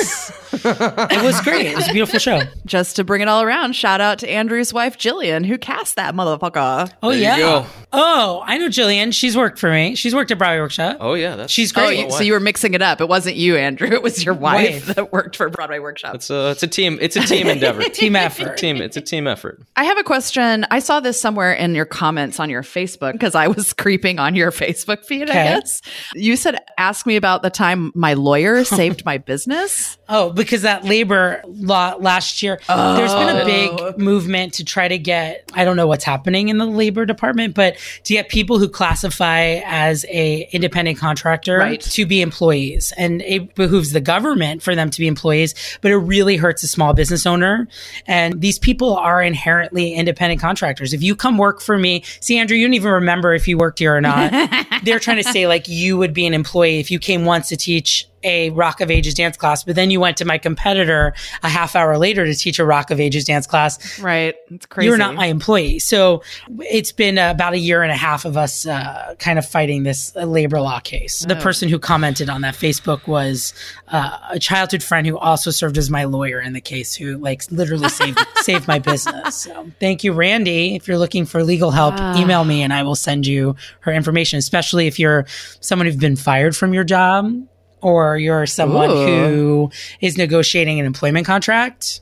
it 0.54 1.23
was 1.23 1.39
great. 1.41 1.67
It 1.67 1.76
was 1.76 1.89
a 1.89 1.93
beautiful 1.93 2.19
show. 2.19 2.41
Just 2.65 2.95
to 2.97 3.04
bring 3.04 3.21
it 3.21 3.28
all 3.28 3.41
around, 3.41 3.73
shout 3.76 4.02
out 4.02 4.19
to 4.19 4.30
Andrew's 4.30 4.73
wife 4.73 4.97
Jillian, 4.97 5.45
who 5.45 5.58
cast 5.58 5.95
that 5.95 6.13
motherfucker. 6.13 6.91
Oh 7.02 7.10
There 7.10 7.17
you 7.17 7.23
yeah. 7.23 7.38
go. 7.39 7.65
Oh, 7.95 8.41
I 8.45 8.58
know 8.58 8.67
Jillian. 8.69 9.13
She's 9.13 9.38
worked 9.38 9.60
for 9.60 9.71
me. 9.71 9.95
She's 9.95 10.15
worked 10.15 10.32
at 10.32 10.38
Broadway 10.39 10.60
Workshop. 10.60 10.97
Oh 10.99 11.13
yeah, 11.13 11.36
that's 11.36 11.52
She's 11.54 11.71
Oh, 11.76 11.82
great. 11.86 11.99
you, 12.06 12.12
so 12.12 12.21
you 12.23 12.34
were 12.34 12.39
mixing 12.39 12.73
it 12.73 12.82
up. 12.82 13.02
It 13.02 13.08
wasn't 13.08 13.36
you, 13.36 13.56
Andrew. 13.56 13.88
It 13.89 14.02
was 14.02 14.23
your 14.23 14.34
wife, 14.34 14.88
Wife. 14.88 14.95
that 14.95 15.12
worked 15.12 15.36
for 15.36 15.49
Broadway 15.49 15.80
Workshop. 15.80 16.15
It's 16.15 16.30
a 16.30 16.52
it's 16.52 16.63
a 16.63 16.67
team 16.67 16.97
it's 17.02 17.15
a 17.15 17.21
team 17.21 17.47
endeavor. 17.47 17.82
Team 17.93 18.15
effort. 18.15 18.58
team 18.58 18.78
it's 18.82 18.97
a 18.97 19.02
team 19.02 19.28
effort. 19.28 19.62
I 19.76 19.84
have 19.86 19.97
a 19.97 20.04
question. 20.04 20.65
I 20.71 20.80
saw 20.80 20.99
this 20.99 21.19
somewhere 21.21 21.54
in 21.54 21.76
your 21.76 21.86
comments 21.86 22.39
on 22.39 22.49
your 22.49 22.63
Facebook 22.63 23.13
because 23.13 23.36
I 23.36 23.47
was 23.47 23.73
creeping 23.73 24.17
on 24.19 24.36
your 24.36 24.52
Facebook 24.52 25.06
feed, 25.06 25.12
I 25.21 25.23
Okay. 25.23 25.34
guess. 25.34 25.82
You 26.15 26.36
said, 26.36 26.58
ask 26.78 27.06
me 27.06 27.15
about 27.15 27.41
the 27.43 27.49
time 27.49 27.91
my 27.95 28.13
lawyer 28.13 28.63
saved 28.65 29.06
my 29.06 29.17
business. 29.17 29.97
Oh, 30.10 30.32
because 30.32 30.63
that 30.63 30.84
labor 30.84 31.41
law 31.45 31.95
last 31.99 32.43
year, 32.43 32.60
there's 32.67 33.13
been 33.13 33.36
a 33.36 33.41
oh. 33.41 33.45
big 33.91 33.97
movement 33.97 34.54
to 34.56 34.65
try 34.65 34.88
to 34.88 34.97
get, 34.97 35.49
I 35.54 35.65
don't 35.65 35.78
know 35.78 35.88
what's 35.88 36.04
happening 36.04 36.49
in 36.49 36.58
the 36.58 36.65
labor 36.65 37.06
department, 37.06 37.56
but 37.56 37.78
to 38.04 38.13
get 38.13 38.30
people 38.30 38.60
who 38.60 38.67
classify 38.69 39.62
as 39.65 40.06
a 40.10 40.47
independent 40.52 40.97
contractor 40.97 41.58
Right. 41.58 41.82
to 41.82 42.06
be 42.06 42.21
employees. 42.21 42.93
And 42.97 43.21
it 43.21 43.56
behooves 43.56 43.91
the 43.91 44.02
government 44.02 44.62
for 44.62 44.76
them 44.76 44.89
to 44.89 44.99
be 44.99 45.08
employees, 45.08 45.56
but 45.82 45.91
it 45.91 45.97
really 45.97 46.36
hurts 46.38 46.63
a 46.63 46.67
small 46.67 46.93
business 46.93 47.26
owner. 47.26 47.67
And 48.06 48.41
these 48.41 48.60
people 48.60 48.95
are 48.95 49.21
inherently 49.21 49.93
independent 49.93 50.41
contractors. 50.41 50.93
If 50.93 51.02
you 51.02 51.15
come 51.15 51.38
work 51.38 51.62
for 51.62 51.78
me, 51.78 52.04
see, 52.19 52.38
Andrew, 52.38 52.58
you 52.58 52.67
don't 52.67 52.73
even 52.73 52.91
remember 52.91 53.34
if 53.34 53.47
you 53.47 53.58
worked 53.58 53.80
here 53.80 53.95
or 53.95 54.02
not. 54.02 54.32
They're 54.93 54.99
trying 54.99 55.23
to 55.23 55.23
say 55.23 55.47
like 55.47 55.67
you 55.67 55.97
would 55.97 56.13
be 56.13 56.27
an 56.27 56.36
employee 56.36 56.79
if 56.79 56.91
you 56.91 56.99
came 56.99 57.25
once 57.25 57.49
to 57.49 57.58
teach 57.58 58.08
a 58.23 58.49
Rock 58.51 58.81
of 58.81 58.89
Ages 58.91 59.13
dance 59.13 59.38
class, 59.38 59.63
but 59.63 59.75
then 59.75 59.91
you 59.91 59.99
went 59.99 60.17
to 60.17 60.25
my 60.25 60.38
competitor 60.38 61.13
a 61.41 61.49
half 61.49 61.75
hour 61.75 61.97
later 61.97 62.25
to 62.25 62.33
teach 62.36 62.59
a 62.59 62.65
Rock 62.65 62.91
of 62.91 62.99
Ages 62.99 63.25
dance 63.25 63.47
class. 63.47 63.99
Right. 63.99 64.36
It's 64.49 64.65
crazy. 64.65 64.88
You're 64.88 64.97
not 64.97 65.15
my 65.15 65.27
employee. 65.27 65.79
So 65.79 66.23
it's 66.59 66.91
been 66.91 67.17
uh, 67.17 67.31
about 67.31 67.53
a 67.53 67.59
year 67.59 67.83
and 67.83 67.91
a 67.91 67.95
half 67.95 68.25
of 68.25 68.38
us 68.38 68.65
uh, 68.65 69.15
kind 69.19 69.39
of 69.39 69.45
fighting 69.47 69.83
this 69.83 70.15
uh, 70.15 70.25
labor 70.25 70.59
law 70.59 70.79
case. 70.79 71.25
The 71.25 71.36
person 71.36 71.69
who 71.69 71.79
commented 71.79 72.29
on 72.29 72.41
that 72.41 72.55
Facebook 72.55 73.07
was 73.07 73.53
uh, 73.88 74.17
a 74.29 74.39
childhood 74.39 74.83
friend 74.83 75.05
who 75.07 75.17
also 75.17 75.51
served 75.51 75.77
as 75.77 75.89
my 75.89 76.03
lawyer 76.05 76.39
in 76.39 76.53
the 76.53 76.62
case, 76.62 76.95
who 76.95 77.17
like 77.17 77.43
literally 77.51 77.89
saved 77.89 78.19
saved 78.38 78.67
my 78.67 78.79
business. 78.79 79.36
So 79.36 79.71
thank 79.79 80.03
you, 80.03 80.13
Randy. 80.13 80.75
If 80.75 80.88
you're 80.88 80.97
looking 80.97 81.25
for 81.25 81.43
legal 81.43 81.71
help, 81.71 81.99
email 82.17 82.43
me 82.43 82.62
and 82.62 82.73
I 82.73 82.83
will 82.83 82.95
send 82.95 83.27
you 83.27 83.55
her 83.81 83.91
information. 83.91 84.39
Especially 84.39 84.88
if 84.88 84.99
you're 84.99 85.25
someone 85.59 85.86
who's 85.86 85.95
been 85.95 86.15
fired 86.15 86.55
from 86.55 86.73
your 86.73 86.83
job. 86.83 87.47
Or 87.84 88.17
you're 88.17 88.46
someone 88.46 88.89
Ooh. 88.89 89.06
who 89.06 89.72
is 90.02 90.17
negotiating 90.17 90.80
an 90.80 90.86
employment 90.86 91.26
contract. 91.28 92.02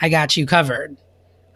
I 0.00 0.08
got 0.08 0.36
you 0.36 0.46
covered. 0.46 0.96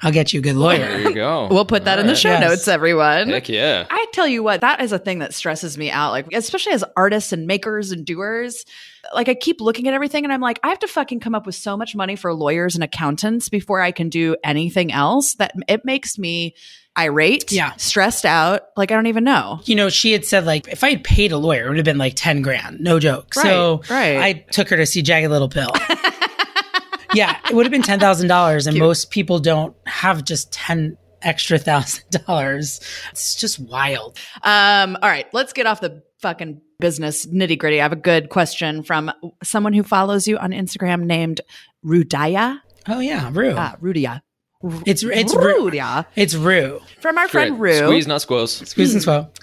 I'll 0.02 0.12
get 0.12 0.32
you 0.34 0.40
a 0.40 0.42
good 0.42 0.56
lawyer. 0.56 0.78
There 0.78 1.00
you 1.00 1.14
go. 1.14 1.48
We'll 1.50 1.64
put 1.64 1.86
that 1.86 1.98
in 1.98 2.06
the 2.06 2.10
Alright. 2.12 2.18
show 2.18 2.28
Yes. 2.30 2.40
notes, 2.42 2.68
everyone. 2.68 3.30
Heck 3.30 3.48
yeah. 3.48 3.86
I 3.90 4.06
tell 4.12 4.28
you 4.28 4.42
what, 4.42 4.60
that 4.60 4.82
is 4.82 4.92
a 4.92 4.98
thing 4.98 5.20
that 5.20 5.32
stresses 5.32 5.78
me 5.78 5.90
out. 5.90 6.10
Like, 6.12 6.26
especially 6.34 6.72
as 6.72 6.84
artists 6.98 7.32
and 7.32 7.46
makers 7.46 7.92
and 7.92 8.04
doers. 8.04 8.66
Like, 9.14 9.30
I 9.30 9.34
keep 9.34 9.58
looking 9.60 9.88
at 9.88 9.94
everything 9.94 10.24
and 10.24 10.32
I'm 10.32 10.42
like, 10.42 10.60
I 10.62 10.68
have 10.68 10.78
to 10.80 10.86
fucking 10.88 11.20
come 11.20 11.34
up 11.34 11.46
with 11.46 11.54
so 11.54 11.78
much 11.78 11.96
money 11.96 12.14
for 12.14 12.34
lawyers 12.34 12.74
and 12.74 12.84
accountants 12.84 13.48
before 13.48 13.80
I 13.80 13.90
can 13.90 14.10
do 14.10 14.36
anything 14.44 14.92
else 14.92 15.34
that 15.36 15.52
it 15.66 15.84
makes 15.86 16.18
me 16.18 16.54
irate, 16.98 17.50
Yeah. 17.52 17.72
stressed 17.76 18.24
out. 18.24 18.62
Like, 18.76 18.90
I 18.90 18.94
don't 18.94 19.06
even 19.06 19.24
know. 19.24 19.60
you 19.64 19.74
know, 19.74 19.88
she 19.88 20.12
had 20.12 20.24
said 20.24 20.46
like 20.46 20.68
if 20.68 20.82
I 20.84 20.90
had 20.90 21.04
paid 21.04 21.32
a 21.32 21.38
lawyer, 21.38 21.66
it 21.66 21.68
would 21.68 21.76
have 21.78 21.84
been 21.84 21.98
like 21.98 22.14
ten 22.16 22.42
grand, 22.42 22.80
no 22.80 22.98
joke. 22.98 23.34
so 23.34 23.82
Right, 23.90 24.16
right. 24.16 24.18
I 24.18 24.32
took 24.50 24.68
her 24.70 24.76
to 24.76 24.86
see 24.86 25.02
Jagged 25.02 25.30
Little 25.30 25.48
Pill. 25.48 25.70
yeah, 27.14 27.38
it 27.48 27.54
would 27.54 27.64
have 27.66 27.70
been 27.72 27.82
ten 27.82 28.00
thousand 28.00 28.28
dollars, 28.28 28.66
and 28.66 28.74
Cute. 28.74 28.84
most 28.84 29.10
people 29.10 29.38
don't 29.38 29.74
have 29.86 30.24
just 30.24 30.52
ten 30.52 30.96
extra 31.22 31.58
thousand 31.58 32.04
dollars. 32.26 32.80
It's 33.12 33.34
just 33.36 33.58
wild. 33.58 34.18
Um, 34.42 34.96
all 35.02 35.08
right, 35.08 35.26
let's 35.32 35.52
get 35.52 35.66
off 35.66 35.80
the 35.80 36.02
fucking 36.20 36.60
business 36.78 37.26
nitty 37.26 37.58
gritty. 37.58 37.80
I 37.80 37.84
have 37.84 37.92
a 37.92 37.96
good 37.96 38.28
question 38.28 38.82
from 38.82 39.10
someone 39.42 39.72
who 39.72 39.82
follows 39.82 40.26
you 40.28 40.36
on 40.38 40.50
Instagram 40.50 41.04
named 41.04 41.40
Rudaya. 41.84 42.60
Oh 42.88 43.00
yeah, 43.00 43.30
Rue. 43.32 43.54
Ah, 43.56 43.76
Rudia. 43.80 44.20
It's 44.62 45.02
it's 45.02 45.34
Rue. 45.34 45.70
Rudia. 45.70 46.06
It's 46.14 46.34
Rue. 46.34 46.80
From 47.00 47.18
our 47.18 47.28
friend 47.28 47.60
Rue. 47.60 47.78
Squeeze, 47.78 48.06
not 48.06 48.22
squoze. 48.22 48.68
Squeeze 48.68 48.94
and 48.94 49.02
swell. 49.02 49.30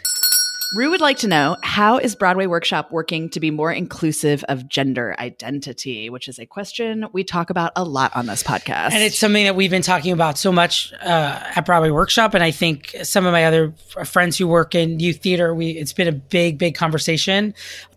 Rue 0.76 0.90
would 0.90 1.02
like 1.02 1.20
to 1.20 1.28
know 1.28 1.56
how 1.62 2.00
is 2.00 2.16
Broadway 2.16 2.48
Workshop 2.48 2.92
working 2.92 3.30
to 3.30 3.40
be 3.40 3.52
more 3.52 3.72
inclusive 3.72 4.44
of 4.50 4.68
gender 4.68 5.16
identity, 5.20 6.10
which 6.10 6.28
is 6.28 6.40
a 6.40 6.48
question 6.48 7.06
we 7.14 7.24
talk 7.24 7.52
about 7.52 7.74
a 7.76 7.84
lot 7.84 8.16
on 8.16 8.26
this 8.26 8.42
podcast. 8.42 8.92
And 8.92 9.04
it's 9.04 9.20
something 9.20 9.44
that 9.44 9.56
we've 9.56 9.70
been 9.70 9.84
talking 9.84 10.14
about 10.14 10.40
so 10.40 10.52
much 10.52 10.92
uh, 10.94 11.44
at 11.56 11.64
Broadway 11.68 11.92
Workshop, 11.92 12.34
and 12.34 12.44
I 12.44 12.50
think 12.50 12.96
some 13.04 13.28
of 13.28 13.34
my 13.34 13.46
other 13.46 13.72
friends 14.04 14.36
who 14.36 14.48
work 14.48 14.74
in 14.74 15.00
youth 15.00 15.18
theater, 15.18 15.54
we 15.54 15.72
it's 15.72 15.94
been 15.94 16.08
a 16.08 16.12
big, 16.12 16.58
big 16.58 16.74
conversation 16.74 17.54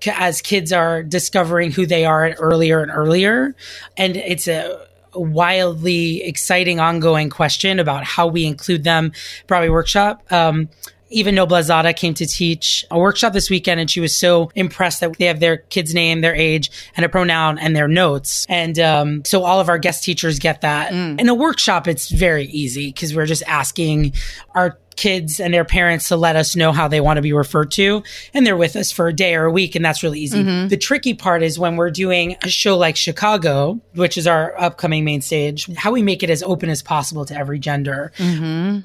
as 0.06 0.42
kids 0.42 0.70
are 0.70 1.02
discovering 1.02 1.72
who 1.72 1.86
they 1.86 2.04
are 2.04 2.32
earlier 2.32 2.82
and 2.82 2.90
earlier, 2.90 3.56
and 3.96 4.18
it's 4.18 4.48
a 4.48 4.85
wildly 5.16 6.22
exciting 6.22 6.80
ongoing 6.80 7.30
question 7.30 7.78
about 7.78 8.04
how 8.04 8.26
we 8.26 8.44
include 8.46 8.84
them. 8.84 9.12
Broadway 9.46 9.68
Workshop. 9.68 10.22
Um, 10.30 10.68
Eva 11.08 11.30
Noblezada 11.30 11.94
came 11.94 12.14
to 12.14 12.26
teach 12.26 12.84
a 12.90 12.98
workshop 12.98 13.32
this 13.32 13.48
weekend 13.48 13.78
and 13.78 13.90
she 13.90 14.00
was 14.00 14.14
so 14.14 14.50
impressed 14.54 15.00
that 15.00 15.16
they 15.18 15.26
have 15.26 15.40
their 15.40 15.58
kid's 15.58 15.94
name, 15.94 16.20
their 16.20 16.34
age, 16.34 16.70
and 16.96 17.06
a 17.06 17.08
pronoun 17.08 17.58
and 17.58 17.76
their 17.76 17.88
notes. 17.88 18.44
And 18.48 18.78
um, 18.78 19.24
so 19.24 19.44
all 19.44 19.60
of 19.60 19.68
our 19.68 19.78
guest 19.78 20.02
teachers 20.02 20.38
get 20.38 20.62
that. 20.62 20.92
In 21.20 21.28
a 21.28 21.34
workshop, 21.34 21.86
it's 21.86 22.10
very 22.10 22.46
easy 22.46 22.88
because 22.88 23.14
we're 23.14 23.26
just 23.26 23.44
asking 23.46 24.14
our 24.54 24.78
kids 24.96 25.40
and 25.40 25.52
their 25.52 25.64
parents 25.64 26.08
to 26.08 26.16
let 26.16 26.36
us 26.36 26.56
know 26.56 26.72
how 26.72 26.88
they 26.88 27.00
want 27.00 27.18
to 27.18 27.22
be 27.22 27.32
referred 27.32 27.70
to. 27.72 28.02
And 28.34 28.46
they're 28.46 28.56
with 28.56 28.76
us 28.76 28.90
for 28.90 29.08
a 29.08 29.12
day 29.12 29.34
or 29.34 29.44
a 29.44 29.52
week. 29.52 29.74
And 29.74 29.84
that's 29.84 30.02
really 30.02 30.20
easy. 30.20 30.42
The 30.68 30.76
tricky 30.76 31.14
part 31.14 31.42
is 31.42 31.58
when 31.58 31.76
we're 31.76 31.90
doing 31.90 32.36
a 32.42 32.48
show 32.48 32.76
like 32.76 32.96
Chicago, 32.96 33.80
which 33.94 34.16
is 34.16 34.26
our 34.26 34.58
upcoming 34.60 35.04
main 35.04 35.20
stage, 35.20 35.72
how 35.76 35.92
we 35.92 36.02
make 36.02 36.22
it 36.22 36.30
as 36.30 36.42
open 36.42 36.70
as 36.70 36.82
possible 36.82 37.24
to 37.26 37.36
every 37.36 37.58
gender. 37.58 38.12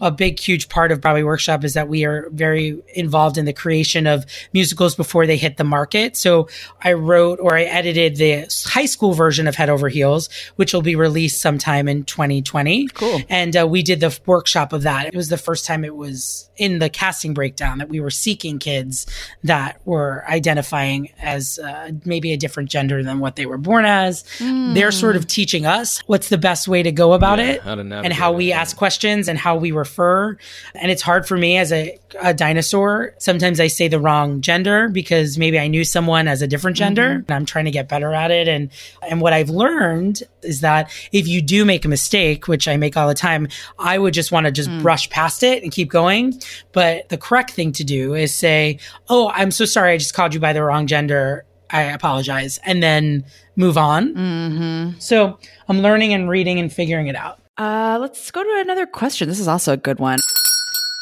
A 0.01 0.11
big, 0.11 0.39
huge 0.39 0.69
part 0.69 0.91
of 0.91 1.01
Broadway 1.01 1.23
Workshop 1.23 1.63
is 1.63 1.73
that 1.73 1.87
we 1.87 2.05
are 2.05 2.29
very 2.31 2.81
involved 2.93 3.37
in 3.37 3.45
the 3.45 3.53
creation 3.53 4.05
of 4.07 4.25
musicals 4.53 4.95
before 4.95 5.25
they 5.25 5.37
hit 5.37 5.57
the 5.57 5.63
market. 5.63 6.17
So 6.17 6.49
I 6.81 6.93
wrote 6.93 7.39
or 7.39 7.55
I 7.55 7.63
edited 7.63 8.17
the 8.17 8.47
high 8.65 8.85
school 8.85 9.13
version 9.13 9.47
of 9.47 9.55
Head 9.55 9.69
Over 9.69 9.89
Heels, 9.89 10.29
which 10.57 10.73
will 10.73 10.81
be 10.81 10.95
released 10.95 11.41
sometime 11.41 11.87
in 11.87 12.03
2020. 12.03 12.87
Cool. 12.89 13.21
And 13.29 13.55
uh, 13.55 13.67
we 13.67 13.81
did 13.81 13.99
the 13.99 14.17
workshop 14.25 14.73
of 14.73 14.83
that. 14.83 15.07
It 15.07 15.15
was 15.15 15.29
the 15.29 15.37
first 15.37 15.65
time 15.65 15.85
it 15.85 15.95
was 16.01 16.49
in 16.57 16.79
the 16.79 16.89
casting 16.89 17.33
breakdown 17.33 17.77
that 17.77 17.87
we 17.89 17.99
were 17.99 18.09
seeking 18.09 18.59
kids 18.59 19.05
that 19.43 19.79
were 19.85 20.23
identifying 20.27 21.11
as 21.21 21.59
uh, 21.59 21.91
maybe 22.05 22.33
a 22.33 22.37
different 22.37 22.69
gender 22.69 23.03
than 23.03 23.19
what 23.19 23.35
they 23.35 23.45
were 23.45 23.57
born 23.57 23.85
as. 23.85 24.23
They're 24.39 24.91
sort 24.91 25.15
of 25.15 25.27
teaching 25.27 25.65
us 25.65 25.99
what's 26.07 26.29
the 26.29 26.37
best 26.37 26.67
way 26.67 26.83
to 26.83 26.91
go 26.91 27.13
about 27.13 27.39
Yeah, 27.39 27.45
it 27.45 27.61
how 27.61 27.77
and 27.79 28.13
how 28.13 28.31
we 28.33 28.49
yeah. 28.49 28.61
ask 28.61 28.75
questions 28.75 29.27
and 29.27 29.37
how 29.37 29.55
we 29.55 29.71
refer. 29.71 30.37
And 30.75 30.91
it's 30.91 31.01
hard 31.01 31.27
for 31.27 31.37
me 31.37 31.57
as 31.57 31.71
a, 31.71 31.97
a 32.21 32.33
dinosaur. 32.33 33.13
Sometimes 33.19 33.59
I 33.59 33.67
say 33.67 33.87
the 33.87 33.99
wrong 33.99 34.41
gender 34.41 34.89
because 34.89 35.37
maybe 35.37 35.59
I 35.59 35.67
knew 35.67 35.83
someone 35.83 36.27
as 36.27 36.41
a 36.41 36.47
different 36.47 36.77
gender 36.77 37.07
and 37.27 37.31
I'm 37.31 37.45
trying 37.45 37.65
to 37.65 37.71
get 37.71 37.87
better 37.87 38.13
at 38.13 38.31
it. 38.31 38.47
And, 38.47 38.69
and 39.07 39.21
what 39.21 39.33
I've 39.33 39.49
learned 39.49 40.23
is 40.43 40.61
that 40.61 40.91
if 41.11 41.27
you 41.27 41.41
do 41.41 41.65
make 41.65 41.85
a 41.85 41.87
mistake, 41.87 42.47
which 42.47 42.67
I 42.67 42.77
make 42.77 42.97
all 42.97 43.07
the 43.07 43.13
time, 43.13 43.47
I 43.79 43.97
would 43.97 44.13
just 44.13 44.31
want 44.31 44.45
to 44.45 44.51
just 44.51 44.69
brush 44.81 45.09
past 45.09 45.43
it 45.43 45.63
and 45.63 45.71
keep 45.71 45.89
going. 45.89 46.39
But 46.71 47.09
the 47.09 47.17
correct 47.17 47.51
thing 47.51 47.71
to 47.73 47.83
do 47.83 48.13
is 48.13 48.33
say, 48.33 48.79
Oh, 49.09 49.31
I'm 49.33 49.51
so 49.51 49.65
sorry. 49.65 49.93
I 49.93 49.97
just 49.97 50.13
called 50.13 50.33
you 50.33 50.39
by 50.39 50.53
the 50.53 50.63
wrong 50.63 50.87
gender. 50.87 51.45
I 51.69 51.83
apologize. 51.83 52.59
And 52.65 52.83
then 52.83 53.23
move 53.55 53.77
on. 53.77 54.95
So 54.99 55.39
I'm 55.69 55.79
learning 55.79 56.13
and 56.13 56.29
reading 56.29 56.59
and 56.59 56.71
figuring 56.71 57.07
it 57.07 57.15
out. 57.15 57.39
Uh, 57.57 57.97
let's 58.01 58.31
go 58.31 58.43
to 58.43 58.59
another 58.61 58.85
question. 58.85 59.29
This 59.29 59.39
is 59.39 59.47
also 59.47 59.73
a 59.73 59.77
good 59.77 59.99
one. 59.99 60.19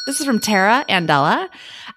This 0.05 0.19
is 0.19 0.25
from 0.25 0.39
Tara 0.39 0.85
Andella. 0.89 1.49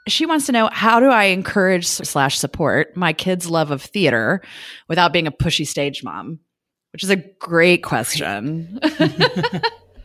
She 0.07 0.27
wants 0.27 0.47
to 0.47 0.53
know 0.53 0.69
how 0.73 1.01
do 1.01 1.07
I 1.07 1.25
encourage 1.25 1.87
slash 1.87 2.39
support 2.39 2.97
my 2.97 3.13
kids' 3.13 3.49
love 3.49 3.71
of 3.71 3.81
theater 3.81 4.43
without 4.89 5.13
being 5.13 5.27
a 5.27 5.33
pushy 5.33 5.67
stage 5.67 6.05
mom? 6.05 6.41
Which 6.93 7.03
is 7.03 7.11
a 7.11 7.17
great 7.17 7.83
question. 7.83 8.79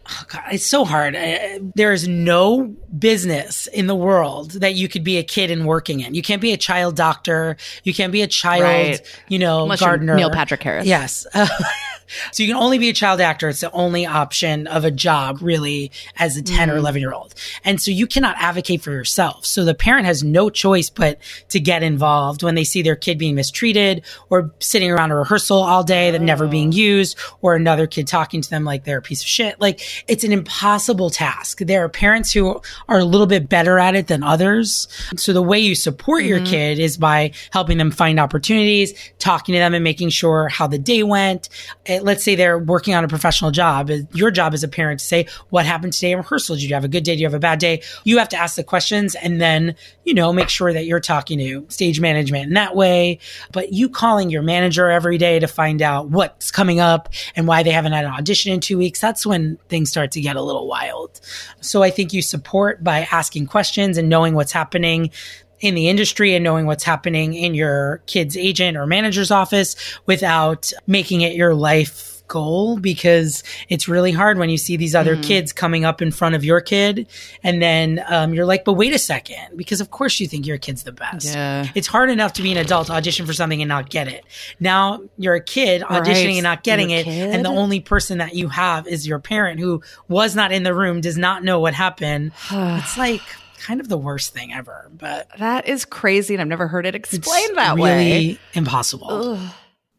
Oh, 0.09 0.23
God, 0.29 0.43
it's 0.53 0.65
so 0.65 0.85
hard. 0.85 1.17
Uh, 1.17 1.59
There 1.75 1.91
is 1.91 2.07
no 2.07 2.73
business 2.97 3.67
in 3.67 3.87
the 3.87 3.93
world 3.95 4.51
that 4.51 4.73
you 4.73 4.87
could 4.87 5.03
be 5.03 5.17
a 5.17 5.23
kid 5.23 5.51
and 5.51 5.65
working 5.67 5.99
in. 5.99 6.15
You 6.15 6.21
can't 6.21 6.41
be 6.41 6.53
a 6.53 6.57
child 6.57 6.95
doctor. 6.95 7.57
You 7.83 7.93
can't 7.93 8.13
be 8.13 8.21
a 8.21 8.27
child, 8.27 8.63
Right. 8.63 9.01
you 9.27 9.37
know, 9.37 9.63
Unless 9.63 9.81
gardener. 9.81 10.15
Neil 10.15 10.31
Patrick 10.31 10.63
Harris. 10.63 10.85
Yes. 10.87 11.27
Uh, 11.33 11.45
So 12.31 12.43
you 12.43 12.53
can 12.53 12.61
only 12.61 12.77
be 12.77 12.89
a 12.89 12.93
child 12.93 13.21
actor. 13.21 13.49
It's 13.49 13.61
the 13.61 13.71
only 13.71 14.05
option 14.05 14.67
of 14.67 14.85
a 14.85 14.91
job 14.91 15.39
really 15.41 15.91
as 16.17 16.37
a 16.37 16.41
10 16.41 16.69
or 16.69 16.77
11 16.77 17.01
year 17.01 17.13
old. 17.13 17.33
And 17.63 17.81
so 17.81 17.91
you 17.91 18.07
cannot 18.07 18.35
advocate 18.37 18.81
for 18.81 18.91
yourself. 18.91 19.45
So 19.45 19.65
the 19.65 19.75
parent 19.75 20.05
has 20.05 20.23
no 20.23 20.49
choice 20.49 20.89
but 20.89 21.19
to 21.49 21.59
get 21.59 21.83
involved 21.83 22.43
when 22.43 22.55
they 22.55 22.63
see 22.63 22.81
their 22.81 22.95
kid 22.95 23.17
being 23.17 23.35
mistreated 23.35 24.03
or 24.29 24.51
sitting 24.59 24.91
around 24.91 25.11
a 25.11 25.15
rehearsal 25.15 25.57
all 25.57 25.83
day 25.83 26.11
that 26.11 26.21
never 26.21 26.47
being 26.47 26.71
used 26.71 27.17
or 27.41 27.55
another 27.55 27.87
kid 27.87 28.07
talking 28.07 28.41
to 28.41 28.49
them 28.49 28.63
like 28.63 28.83
they're 28.83 28.99
a 28.99 29.01
piece 29.01 29.21
of 29.21 29.27
shit. 29.27 29.59
Like 29.59 29.81
it's 30.07 30.23
an 30.23 30.31
impossible 30.31 31.09
task. 31.09 31.59
There 31.59 31.83
are 31.83 31.89
parents 31.89 32.31
who 32.31 32.61
are 32.87 32.99
a 32.99 33.05
little 33.05 33.27
bit 33.27 33.49
better 33.49 33.79
at 33.79 33.95
it 33.95 34.07
than 34.07 34.23
others. 34.23 34.87
So 35.15 35.33
the 35.33 35.41
way 35.41 35.59
you 35.59 35.75
support 35.75 36.23
your 36.23 36.43
kid 36.45 36.79
is 36.79 36.97
by 36.97 37.31
helping 37.51 37.77
them 37.77 37.91
find 37.91 38.19
opportunities, 38.19 38.93
talking 39.19 39.53
to 39.53 39.59
them 39.59 39.73
and 39.73 39.83
making 39.83 40.09
sure 40.09 40.47
how 40.49 40.67
the 40.67 40.77
day 40.77 41.03
went. 41.03 41.49
Uh, 41.89 41.96
Let's 42.01 42.23
say 42.23 42.35
they're 42.35 42.59
working 42.59 42.93
on 42.93 43.03
a 43.03 43.07
professional 43.07 43.51
job. 43.51 43.89
Your 44.13 44.31
job 44.31 44.53
as 44.53 44.63
a 44.63 44.67
parent 44.67 44.99
to 44.99 45.05
say, 45.05 45.27
what 45.49 45.65
happened 45.65 45.93
today 45.93 46.11
in 46.11 46.17
rehearsal? 46.17 46.55
Did 46.55 46.63
you 46.63 46.73
have 46.73 46.83
a 46.83 46.87
good 46.87 47.03
day? 47.03 47.15
Do 47.15 47.21
you 47.21 47.25
have 47.25 47.33
a 47.33 47.39
bad 47.39 47.59
day? 47.59 47.81
You 48.03 48.17
have 48.17 48.29
to 48.29 48.37
ask 48.37 48.55
the 48.55 48.63
questions 48.63 49.15
and 49.15 49.39
then, 49.39 49.75
you 50.03 50.13
know, 50.13 50.33
make 50.33 50.49
sure 50.49 50.73
that 50.73 50.85
you're 50.85 50.99
talking 50.99 51.39
to 51.39 51.65
stage 51.69 51.99
management 51.99 52.47
in 52.47 52.53
that 52.53 52.75
way. 52.75 53.19
But 53.51 53.73
you 53.73 53.89
calling 53.89 54.29
your 54.29 54.41
manager 54.41 54.89
every 54.89 55.17
day 55.17 55.39
to 55.39 55.47
find 55.47 55.81
out 55.81 56.09
what's 56.09 56.51
coming 56.51 56.79
up 56.79 57.09
and 57.35 57.47
why 57.47 57.63
they 57.63 57.71
haven't 57.71 57.93
had 57.93 58.05
an 58.05 58.11
audition 58.11 58.53
in 58.53 58.59
two 58.59 58.77
weeks, 58.77 58.99
that's 58.99 59.25
when 59.25 59.57
things 59.69 59.89
start 59.89 60.11
to 60.11 60.21
get 60.21 60.35
a 60.35 60.41
little 60.41 60.67
wild. 60.67 61.19
So 61.61 61.83
I 61.83 61.89
think 61.89 62.13
you 62.13 62.21
support 62.21 62.83
by 62.83 63.07
asking 63.11 63.47
questions 63.47 63.97
and 63.97 64.09
knowing 64.09 64.33
what's 64.33 64.51
happening 64.51 65.11
in 65.59 65.75
the 65.75 65.89
industry 65.89 66.33
and 66.35 66.43
knowing 66.43 66.65
what's 66.65 66.83
happening 66.83 67.33
in 67.33 67.53
your 67.55 68.01
kid's 68.05 68.37
agent 68.37 68.77
or 68.77 68.85
manager's 68.85 69.31
office 69.31 69.75
without 70.05 70.71
making 70.85 71.21
it 71.21 71.33
your 71.35 71.53
life 71.55 72.13
goal 72.27 72.77
because 72.77 73.41
it's 73.69 73.87
really 73.87 74.11
hard 74.11 74.37
when 74.37 74.49
you 74.49 74.57
see 74.57 74.75
these 74.75 74.93
other 74.93 75.15
kids 75.15 75.53
coming 75.53 75.85
up 75.85 76.01
in 76.01 76.11
front 76.11 76.35
of 76.35 76.43
your 76.43 76.59
kid 76.59 77.07
and 77.41 77.61
then 77.61 78.03
um, 78.09 78.33
you're 78.33 78.45
like 78.45 78.65
but 78.65 78.73
wait 78.73 78.93
a 78.93 78.99
second 78.99 79.55
because 79.55 79.79
of 79.79 79.91
course 79.91 80.19
you 80.19 80.27
think 80.27 80.45
your 80.45 80.57
kid's 80.57 80.83
the 80.83 80.91
best. 80.91 81.25
Yeah. 81.33 81.65
it's 81.73 81.87
hard 81.87 82.09
enough 82.09 82.33
to 82.33 82.41
be 82.43 82.51
an 82.51 82.57
adult 82.57 82.89
audition 82.89 83.25
for 83.25 83.31
something 83.31 83.61
and 83.61 83.69
not 83.69 83.89
get 83.89 84.09
it. 84.09 84.25
Now 84.59 85.03
you're 85.17 85.35
a 85.35 85.41
kid 85.41 85.83
auditioning 85.83 86.25
Right. 86.25 86.33
and 86.35 86.43
not 86.43 86.63
getting 86.63 86.89
You're 86.89 86.99
it 86.99 87.07
and 87.07 87.45
the 87.45 87.49
only 87.49 87.79
person 87.79 88.17
that 88.17 88.35
you 88.35 88.49
have 88.49 88.87
is 88.87 89.07
your 89.07 89.19
parent 89.19 89.61
who 89.61 89.81
was 90.09 90.35
not 90.35 90.51
in 90.51 90.63
the 90.63 90.73
room 90.75 90.99
does 90.99 91.17
not 91.17 91.45
know 91.45 91.61
what 91.61 91.73
happened. 91.73 92.33
It's 92.51 92.97
like 92.97 93.21
kind 93.59 93.79
of 93.81 93.89
the 93.89 93.97
worst 93.97 94.33
thing 94.33 94.53
ever 94.53 94.89
but 94.97 95.27
That 95.39 95.67
is 95.67 95.85
crazy, 95.85 96.33
and 96.35 96.41
I've 96.41 96.47
never 96.47 96.67
heard 96.67 96.85
it 96.85 96.95
it's 96.95 97.13
explained 97.13 97.57
that 97.57 97.75
really 97.75 97.83
way. 97.83 98.39
impossible 98.53 99.39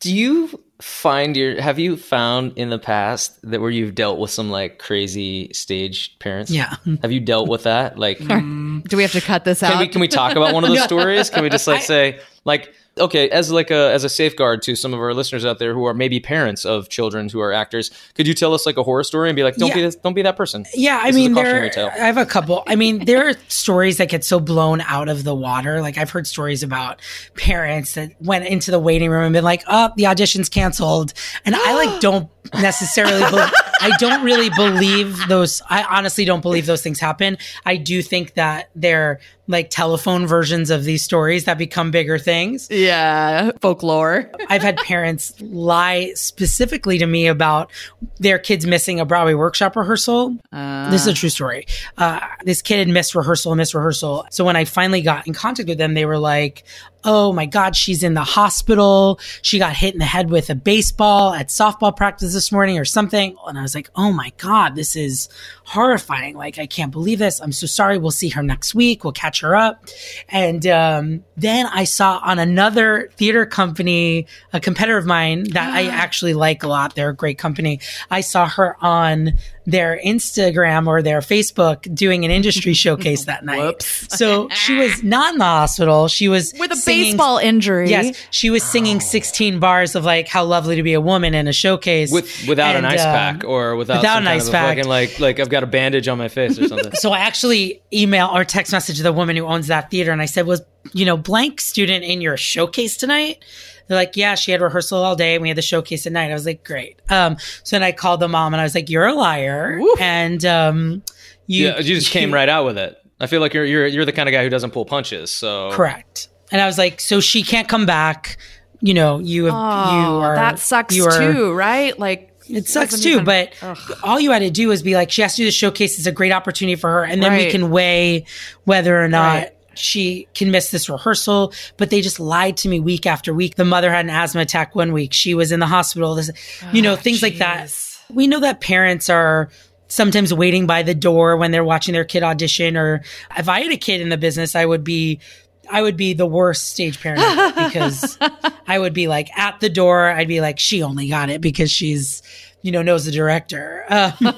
Do 0.01 0.15
you 0.15 0.63
find 0.81 1.37
your 1.37 1.61
have 1.61 1.79
you 1.81 1.97
found 1.97 2.53
in 2.57 2.71
the 2.71 2.79
past 2.79 3.39
that 3.51 3.61
where 3.61 3.71
you've 3.71 3.95
dealt 3.97 4.19
with 4.21 4.31
some 4.31 4.49
like 4.49 4.79
crazy 4.79 5.53
stage 5.53 6.17
parents? 6.21 6.53
Yeah. 6.53 6.77
Have 7.03 7.11
you 7.11 7.19
dealt 7.19 7.49
with 7.49 7.65
that? 7.65 7.99
Like 7.99 8.19
Do 8.29 8.97
we 8.97 9.03
have 9.03 9.11
to 9.13 9.21
cut 9.21 9.45
this 9.45 9.59
can 9.59 9.73
out? 9.73 9.81
we 9.81 9.89
can 9.89 10.01
we 10.01 10.07
talk 10.07 10.37
about 10.37 10.55
one 10.55 10.63
of 10.63 10.71
those 10.71 10.85
stories? 10.93 11.31
Can 11.31 11.43
we 11.43 11.51
just 11.51 11.67
like 11.67 11.83
say 11.83 12.21
like 12.45 12.73
okay, 12.99 13.29
as 13.31 13.51
like 13.51 13.71
a 13.71 13.93
as 13.93 14.05
a 14.05 14.09
safeguard 14.09 14.63
to 14.63 14.75
some 14.77 14.93
of 14.95 15.01
our 15.01 15.15
listeners 15.15 15.45
out 15.45 15.59
there 15.59 15.75
who 15.75 15.85
are 15.87 15.95
maybe 15.95 16.21
parents 16.21 16.65
of 16.65 16.89
children 16.89 17.29
who 17.29 17.41
are 17.41 17.53
actors, 17.53 17.91
could 18.15 18.27
you 18.27 18.35
tell 18.35 18.55
us 18.55 18.67
like 18.67 18.77
a 18.77 18.83
horror 18.83 19.05
story 19.05 19.29
and 19.29 19.37
be 19.37 19.43
like, 19.43 19.57
don't 19.57 19.73
be 19.75 19.81
this, 19.83 19.97
don't 19.97 20.15
be 20.15 20.23
that 20.23 20.37
person? 20.37 20.65
Yeah, 20.75 21.01
I 21.03 21.09
This 21.09 21.17
mean, 21.17 21.35
there. 21.35 21.69
tale. 21.71 21.89
I 21.93 21.99
have 22.07 22.17
a 22.17 22.27
couple. 22.27 22.63
I 22.67 22.77
mean, 22.77 23.05
there 23.05 23.29
are 23.29 23.35
stories 23.49 23.97
that 23.99 24.09
get 24.09 24.25
so 24.25 24.41
blown 24.41 24.81
out 24.83 25.09
of 25.09 25.25
the 25.25 25.35
water. 25.35 25.81
Like 25.81 25.99
I've 25.99 26.11
heard 26.11 26.27
stories 26.27 26.63
about 26.63 27.01
parents 27.37 27.95
that 27.95 28.13
went 28.21 28.47
into 28.47 28.71
the 28.71 28.79
waiting 28.79 29.11
room 29.11 29.25
and 29.25 29.33
been 29.33 29.45
like, 29.45 29.63
"Oh, 29.69 29.91
the 29.97 30.07
audition's 30.07 30.49
canceled," 30.49 31.13
and 31.45 31.55
I 31.55 31.75
like 31.75 32.01
don't 32.01 32.29
necessarily. 32.55 33.21
Be- 33.31 33.53
I 33.81 33.97
don't 33.99 34.25
really 34.25 34.51
believe 34.51 35.27
those. 35.29 35.63
I 35.69 35.83
honestly 35.85 36.25
don't 36.25 36.41
believe 36.41 36.67
those 36.67 36.83
things 36.83 37.01
happen. 37.01 37.39
I 37.65 37.77
do 37.77 38.03
think 38.03 38.35
that 38.35 38.71
they're 38.75 39.21
like 39.51 39.71
telephone 39.71 40.27
versions 40.27 40.69
of 40.69 40.85
these 40.85 41.03
stories 41.03 41.45
that 41.45 41.57
become 41.57 41.91
bigger 41.91 42.19
things. 42.19 42.69
yeah, 42.71 43.51
folklore. 43.61 44.31
I've 44.49 44.61
had 44.63 44.77
parents 44.77 45.33
lie 45.41 46.13
specifically 46.15 46.99
to 46.99 47.07
me 47.07 47.29
about 47.29 47.71
their 48.19 48.39
kids 48.39 48.67
missing 48.67 49.01
a 49.01 49.07
Broadway 49.07 49.33
workshop 49.35 49.75
rehearsal. 49.75 50.37
this 50.53 51.03
is 51.03 51.07
a 51.07 51.15
true 51.15 51.31
story. 51.31 51.67
Uh, 51.97 52.21
this 52.45 52.61
kid 52.61 52.79
had 52.79 52.89
missed 52.89 53.15
rehearsal, 53.15 53.55
missed 53.55 53.73
rehearsal. 53.75 54.27
So 54.31 54.45
when 54.45 54.55
I 54.57 54.67
finally 54.67 55.01
got 55.01 55.27
in 55.27 55.33
contact 55.33 55.69
with 55.69 55.79
them, 55.79 55.95
they 55.95 56.05
were 56.05 56.19
like, 56.19 56.65
Oh 57.11 57.33
my 57.33 57.47
God, 57.47 57.75
she's 57.75 58.03
in 58.03 58.13
the 58.13 58.21
hospital. 58.21 59.19
She 59.41 59.59
got 59.59 59.75
hit 59.75 59.95
in 59.95 59.99
the 59.99 60.05
head 60.05 60.29
with 60.29 60.51
a 60.51 60.55
baseball 60.55 61.33
at 61.33 61.49
softball 61.49 61.97
practice 61.97 62.35
this 62.35 62.53
morning 62.53 62.79
or 62.79 62.85
something. 62.85 63.35
And 63.47 63.59
I 63.59 63.63
was 63.63 63.75
like, 63.75 63.89
Oh 63.97 64.13
my 64.13 64.31
God, 64.37 64.75
this 64.75 64.95
is 64.95 65.31
horrifying. 65.69 66.35
Like, 66.37 66.59
I 66.59 66.67
can't 66.67 66.91
believe 66.91 67.19
this. 67.19 67.41
I'm 67.41 67.53
so 67.53 67.67
sorry. 67.67 67.99
We'll 67.99 68.11
see 68.11 68.31
her 68.31 68.43
next 68.43 68.75
week. 68.75 69.05
We'll 69.05 69.13
catch 69.13 69.41
her 69.41 69.55
up. 69.55 69.85
And 70.29 70.67
um, 70.67 71.25
then 71.37 71.67
I 71.67 71.85
saw 71.85 72.21
on 72.25 72.39
another 72.39 73.11
theater 73.17 73.45
company, 73.47 74.27
a 74.53 74.61
competitor 74.61 74.97
of 74.97 75.07
mine 75.07 75.45
that 75.51 75.73
I 75.73 75.87
actually 75.89 76.35
like 76.35 76.63
a 76.63 76.69
lot. 76.69 76.95
They're 76.95 77.11
a 77.11 77.15
great 77.15 77.39
company. 77.39 77.81
I 78.11 78.23
saw 78.23 78.49
her 78.49 78.77
on 78.83 79.35
their 79.67 80.01
Instagram 80.03 80.87
or 80.87 81.03
their 81.03 81.21
Facebook 81.21 81.95
doing 81.95 82.25
an 82.25 82.31
industry 82.31 82.73
showcase 82.85 83.27
that 83.27 83.45
night. 83.45 83.59
Whoops. 83.61 84.17
So 84.17 84.49
she 84.49 84.79
was 84.79 85.03
not 85.03 85.35
in 85.35 85.39
the 85.39 85.45
hospital. 85.45 86.09
She 86.09 86.29
was 86.29 86.55
With 86.59 86.73
a 86.73 86.77
singing- 86.77 87.13
baseball 87.13 87.37
injury. 87.37 87.91
Yes, 87.91 88.17
she 88.31 88.49
was 88.49 88.63
singing 88.63 89.01
16 89.01 89.61
bars 89.61 89.95
of 89.95 90.05
like 90.07 90.27
how 90.27 90.45
lovely 90.45 90.77
to 90.77 90.83
be 90.83 90.95
a 90.95 91.01
woman 91.03 91.35
in 91.35 91.47
a 91.49 91.53
showcase 91.53 92.11
With 92.11 92.47
without 92.49 92.77
And, 92.77 92.87
an 92.87 92.93
ice 92.93 93.01
um, 93.03 93.13
pack 93.13 93.45
or 93.45 93.77
without, 93.77 93.99
without 93.99 94.15
some 94.15 94.23
an 94.23 94.25
kind 94.25 94.37
ice 94.37 94.43
of 94.45 94.49
a 94.49 94.53
pack. 94.53 94.69
fucking 94.79 94.89
like 94.89 95.21
like 95.21 95.39
I've 95.39 95.51
got 95.51 95.58
a 95.63 95.67
bandage 95.67 96.09
on 96.09 96.19
my 96.19 96.29
face 96.29 96.59
or 96.59 96.69
something. 96.69 96.93
So 96.95 97.13
I 97.13 97.21
actually 97.21 97.83
email 97.93 98.31
or 98.33 98.45
text 98.45 98.73
message 98.73 98.99
the 98.99 99.13
woman 99.13 99.37
who 99.37 99.45
owns 99.45 99.69
that 99.69 99.91
theater 99.91 100.13
and 100.13 100.23
I 100.23 100.27
said, 100.27 100.47
was, 100.47 100.63
you 100.93 101.05
know, 101.05 101.17
blank 101.17 101.61
student 101.61 102.05
in 102.05 102.21
your 102.21 102.37
showcase 102.37 102.97
tonight? 102.97 103.45
They're 103.87 103.97
like, 103.97 104.17
yeah, 104.17 104.35
she 104.35 104.53
had 104.53 104.61
rehearsal 104.61 105.03
all 105.03 105.17
day 105.17 105.35
and 105.35 105.43
we 105.43 105.49
had 105.49 105.57
the 105.57 105.63
showcase 105.63 106.07
at 106.07 106.13
night. 106.13 106.31
I 106.31 106.35
was 106.35 106.45
like, 106.45 106.63
great. 106.63 107.01
Um, 107.09 107.39
so 107.63 107.77
then 107.77 107.83
I 107.83 107.93
called 107.93 108.21
the 108.21 108.29
mom 108.29 108.53
and 108.53 108.61
I 108.61 108.65
was 108.65 108.75
like, 108.75 108.91
you're 108.91 109.07
a 109.07 109.15
liar. 109.15 109.81
And, 109.99 110.45
um, 110.45 111.03
you, 111.47 111.69
yeah, 111.69 111.79
you 111.79 111.95
just 111.95 112.11
came 112.11 112.33
right 112.33 112.49
out 112.49 112.67
with 112.67 112.77
it. 112.77 112.99
I 113.21 113.27
feel 113.27 113.41
like 113.41 113.55
you're 113.55 113.65
you're 113.65 113.87
you're 113.87 114.05
the 114.05 114.13
kind 114.13 114.29
of 114.29 114.33
guy 114.33 114.45
who 114.45 114.49
doesn't 114.51 114.71
pull 114.71 114.85
punches. 114.85 115.31
So 115.31 115.71
correct. 115.73 116.29
And 116.53 116.61
I 116.61 116.67
was 116.67 116.79
like, 116.79 117.01
so 117.01 117.21
she 117.21 117.43
can't 117.43 117.69
come 117.69 117.87
back. 117.87 118.39
You 118.81 118.95
know, 118.95 119.19
you 119.19 119.47
have, 119.47 119.55
you 119.55 119.59
are, 119.59 120.37
that 120.37 120.61
sucks 120.61 120.95
you 120.95 121.05
are, 121.05 121.19
too, 121.19 121.53
right? 121.53 121.99
Like 121.99 122.33
It 122.49 122.69
sucks 122.69 123.01
too, 123.01 123.11
even- 123.11 123.25
but 123.25 123.53
Ugh. 123.63 123.79
all 124.03 124.19
you 124.21 124.31
had 124.31 124.41
to 124.41 124.51
do 124.51 124.69
was 124.69 124.83
be 124.83 124.95
like, 124.95 125.11
she 125.11 125.23
has 125.23 125.35
to 125.37 125.43
do 125.43 125.45
the 125.45 125.51
showcase. 125.51 125.99
It's 125.99 126.07
a 126.07 126.13
great 126.13 126.33
opportunity 126.33 126.77
for 126.77 126.89
her. 126.91 127.05
And 127.05 127.23
then 127.23 127.37
we 127.37 127.51
can 127.51 127.71
weigh 127.71 128.25
whether 128.65 129.03
or 129.03 129.09
not 129.09 129.35
Right. 129.37 129.51
she 129.75 130.27
can 130.35 130.51
miss 130.51 130.71
this 130.71 130.89
rehearsal. 130.89 131.53
But 131.77 131.91
they 131.91 132.01
just 132.01 132.19
lied 132.19 132.57
to 132.59 132.69
me 132.69 132.81
week 132.81 133.07
after 133.07 133.35
week. 133.35 133.57
The 133.57 133.65
mother 133.65 133.91
had 133.91 134.05
an 134.05 134.11
asthma 134.11 134.41
attack 134.43 134.75
one 134.75 134.93
week. 134.93 135.13
She 135.13 135.35
was 135.35 135.53
in 135.53 135.61
the 135.61 135.67
hospital. 135.67 136.15
This, 136.15 136.31
you 136.73 136.83
know, 136.83 136.95
ah, 136.95 136.97
things 136.97 137.23
like 137.23 137.39
that. 137.39 137.71
We 138.13 138.27
know 138.27 138.41
that 138.41 138.61
parents 138.61 139.11
are 139.11 139.51
sometimes 139.89 140.33
waiting 140.35 140.67
by 140.67 140.83
the 140.83 140.95
door 140.95 141.37
when 141.37 141.51
they're 141.51 141.65
watching 141.65 141.93
their 141.93 142.05
kid 142.05 142.23
audition. 142.23 142.77
Or 142.77 143.03
if 143.39 143.49
I 143.49 143.61
had 143.63 143.73
a 143.73 143.77
kid 143.77 144.01
in 144.01 144.09
the 144.09 144.17
business, 144.19 144.55
I 144.55 144.65
would 144.65 144.85
be. 144.85 145.21
I 145.71 145.83
would 145.83 145.97
be 145.97 146.15
the 146.15 146.27
worst 146.27 146.69
stage 146.73 147.01
parent 147.01 147.21
because 147.57 148.19
I 148.67 148.79
would 148.79 148.95
be 148.95 149.09
like 149.09 149.37
at 149.39 149.61
the 149.61 149.69
door. 149.69 150.09
I'd 150.09 150.29
be 150.29 150.41
like, 150.41 150.59
she 150.59 150.83
only 150.83 151.09
got 151.09 151.31
it 151.31 151.41
because 151.41 151.71
she's, 151.71 152.23
you 152.63 152.73
know, 152.73 152.83
knows 152.83 153.05
the 153.05 153.13
director. 153.13 153.85
Um, 153.89 154.13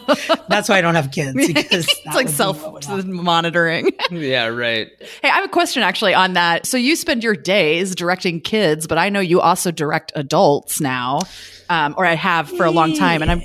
that's 0.48 0.68
why 0.68 0.78
I 0.78 0.80
don't 0.80 0.94
have 0.94 1.10
kids 1.10 1.34
because 1.46 1.86
it's 1.88 2.14
like 2.14 2.28
self 2.28 2.62
what 2.62 2.72
would 2.74 2.84
happen. 2.84 3.12
monitoring. 3.12 3.90
yeah, 4.10 4.46
right. 4.46 4.90
Hey, 5.22 5.28
I 5.28 5.34
have 5.34 5.44
a 5.44 5.48
question 5.48 5.82
actually 5.82 6.14
on 6.14 6.34
that. 6.34 6.66
So 6.66 6.76
you 6.76 6.96
spend 6.96 7.24
your 7.24 7.34
days 7.34 7.94
directing 7.94 8.40
kids, 8.40 8.86
but 8.86 8.98
I 8.98 9.08
know 9.08 9.20
you 9.20 9.40
also 9.40 9.70
direct 9.70 10.12
adults 10.14 10.80
now, 10.80 11.20
um, 11.68 11.94
or 11.96 12.04
I 12.04 12.14
have 12.14 12.48
for 12.48 12.64
a 12.64 12.70
long 12.70 12.94
time. 12.96 13.22
And 13.22 13.30
I'm, 13.30 13.42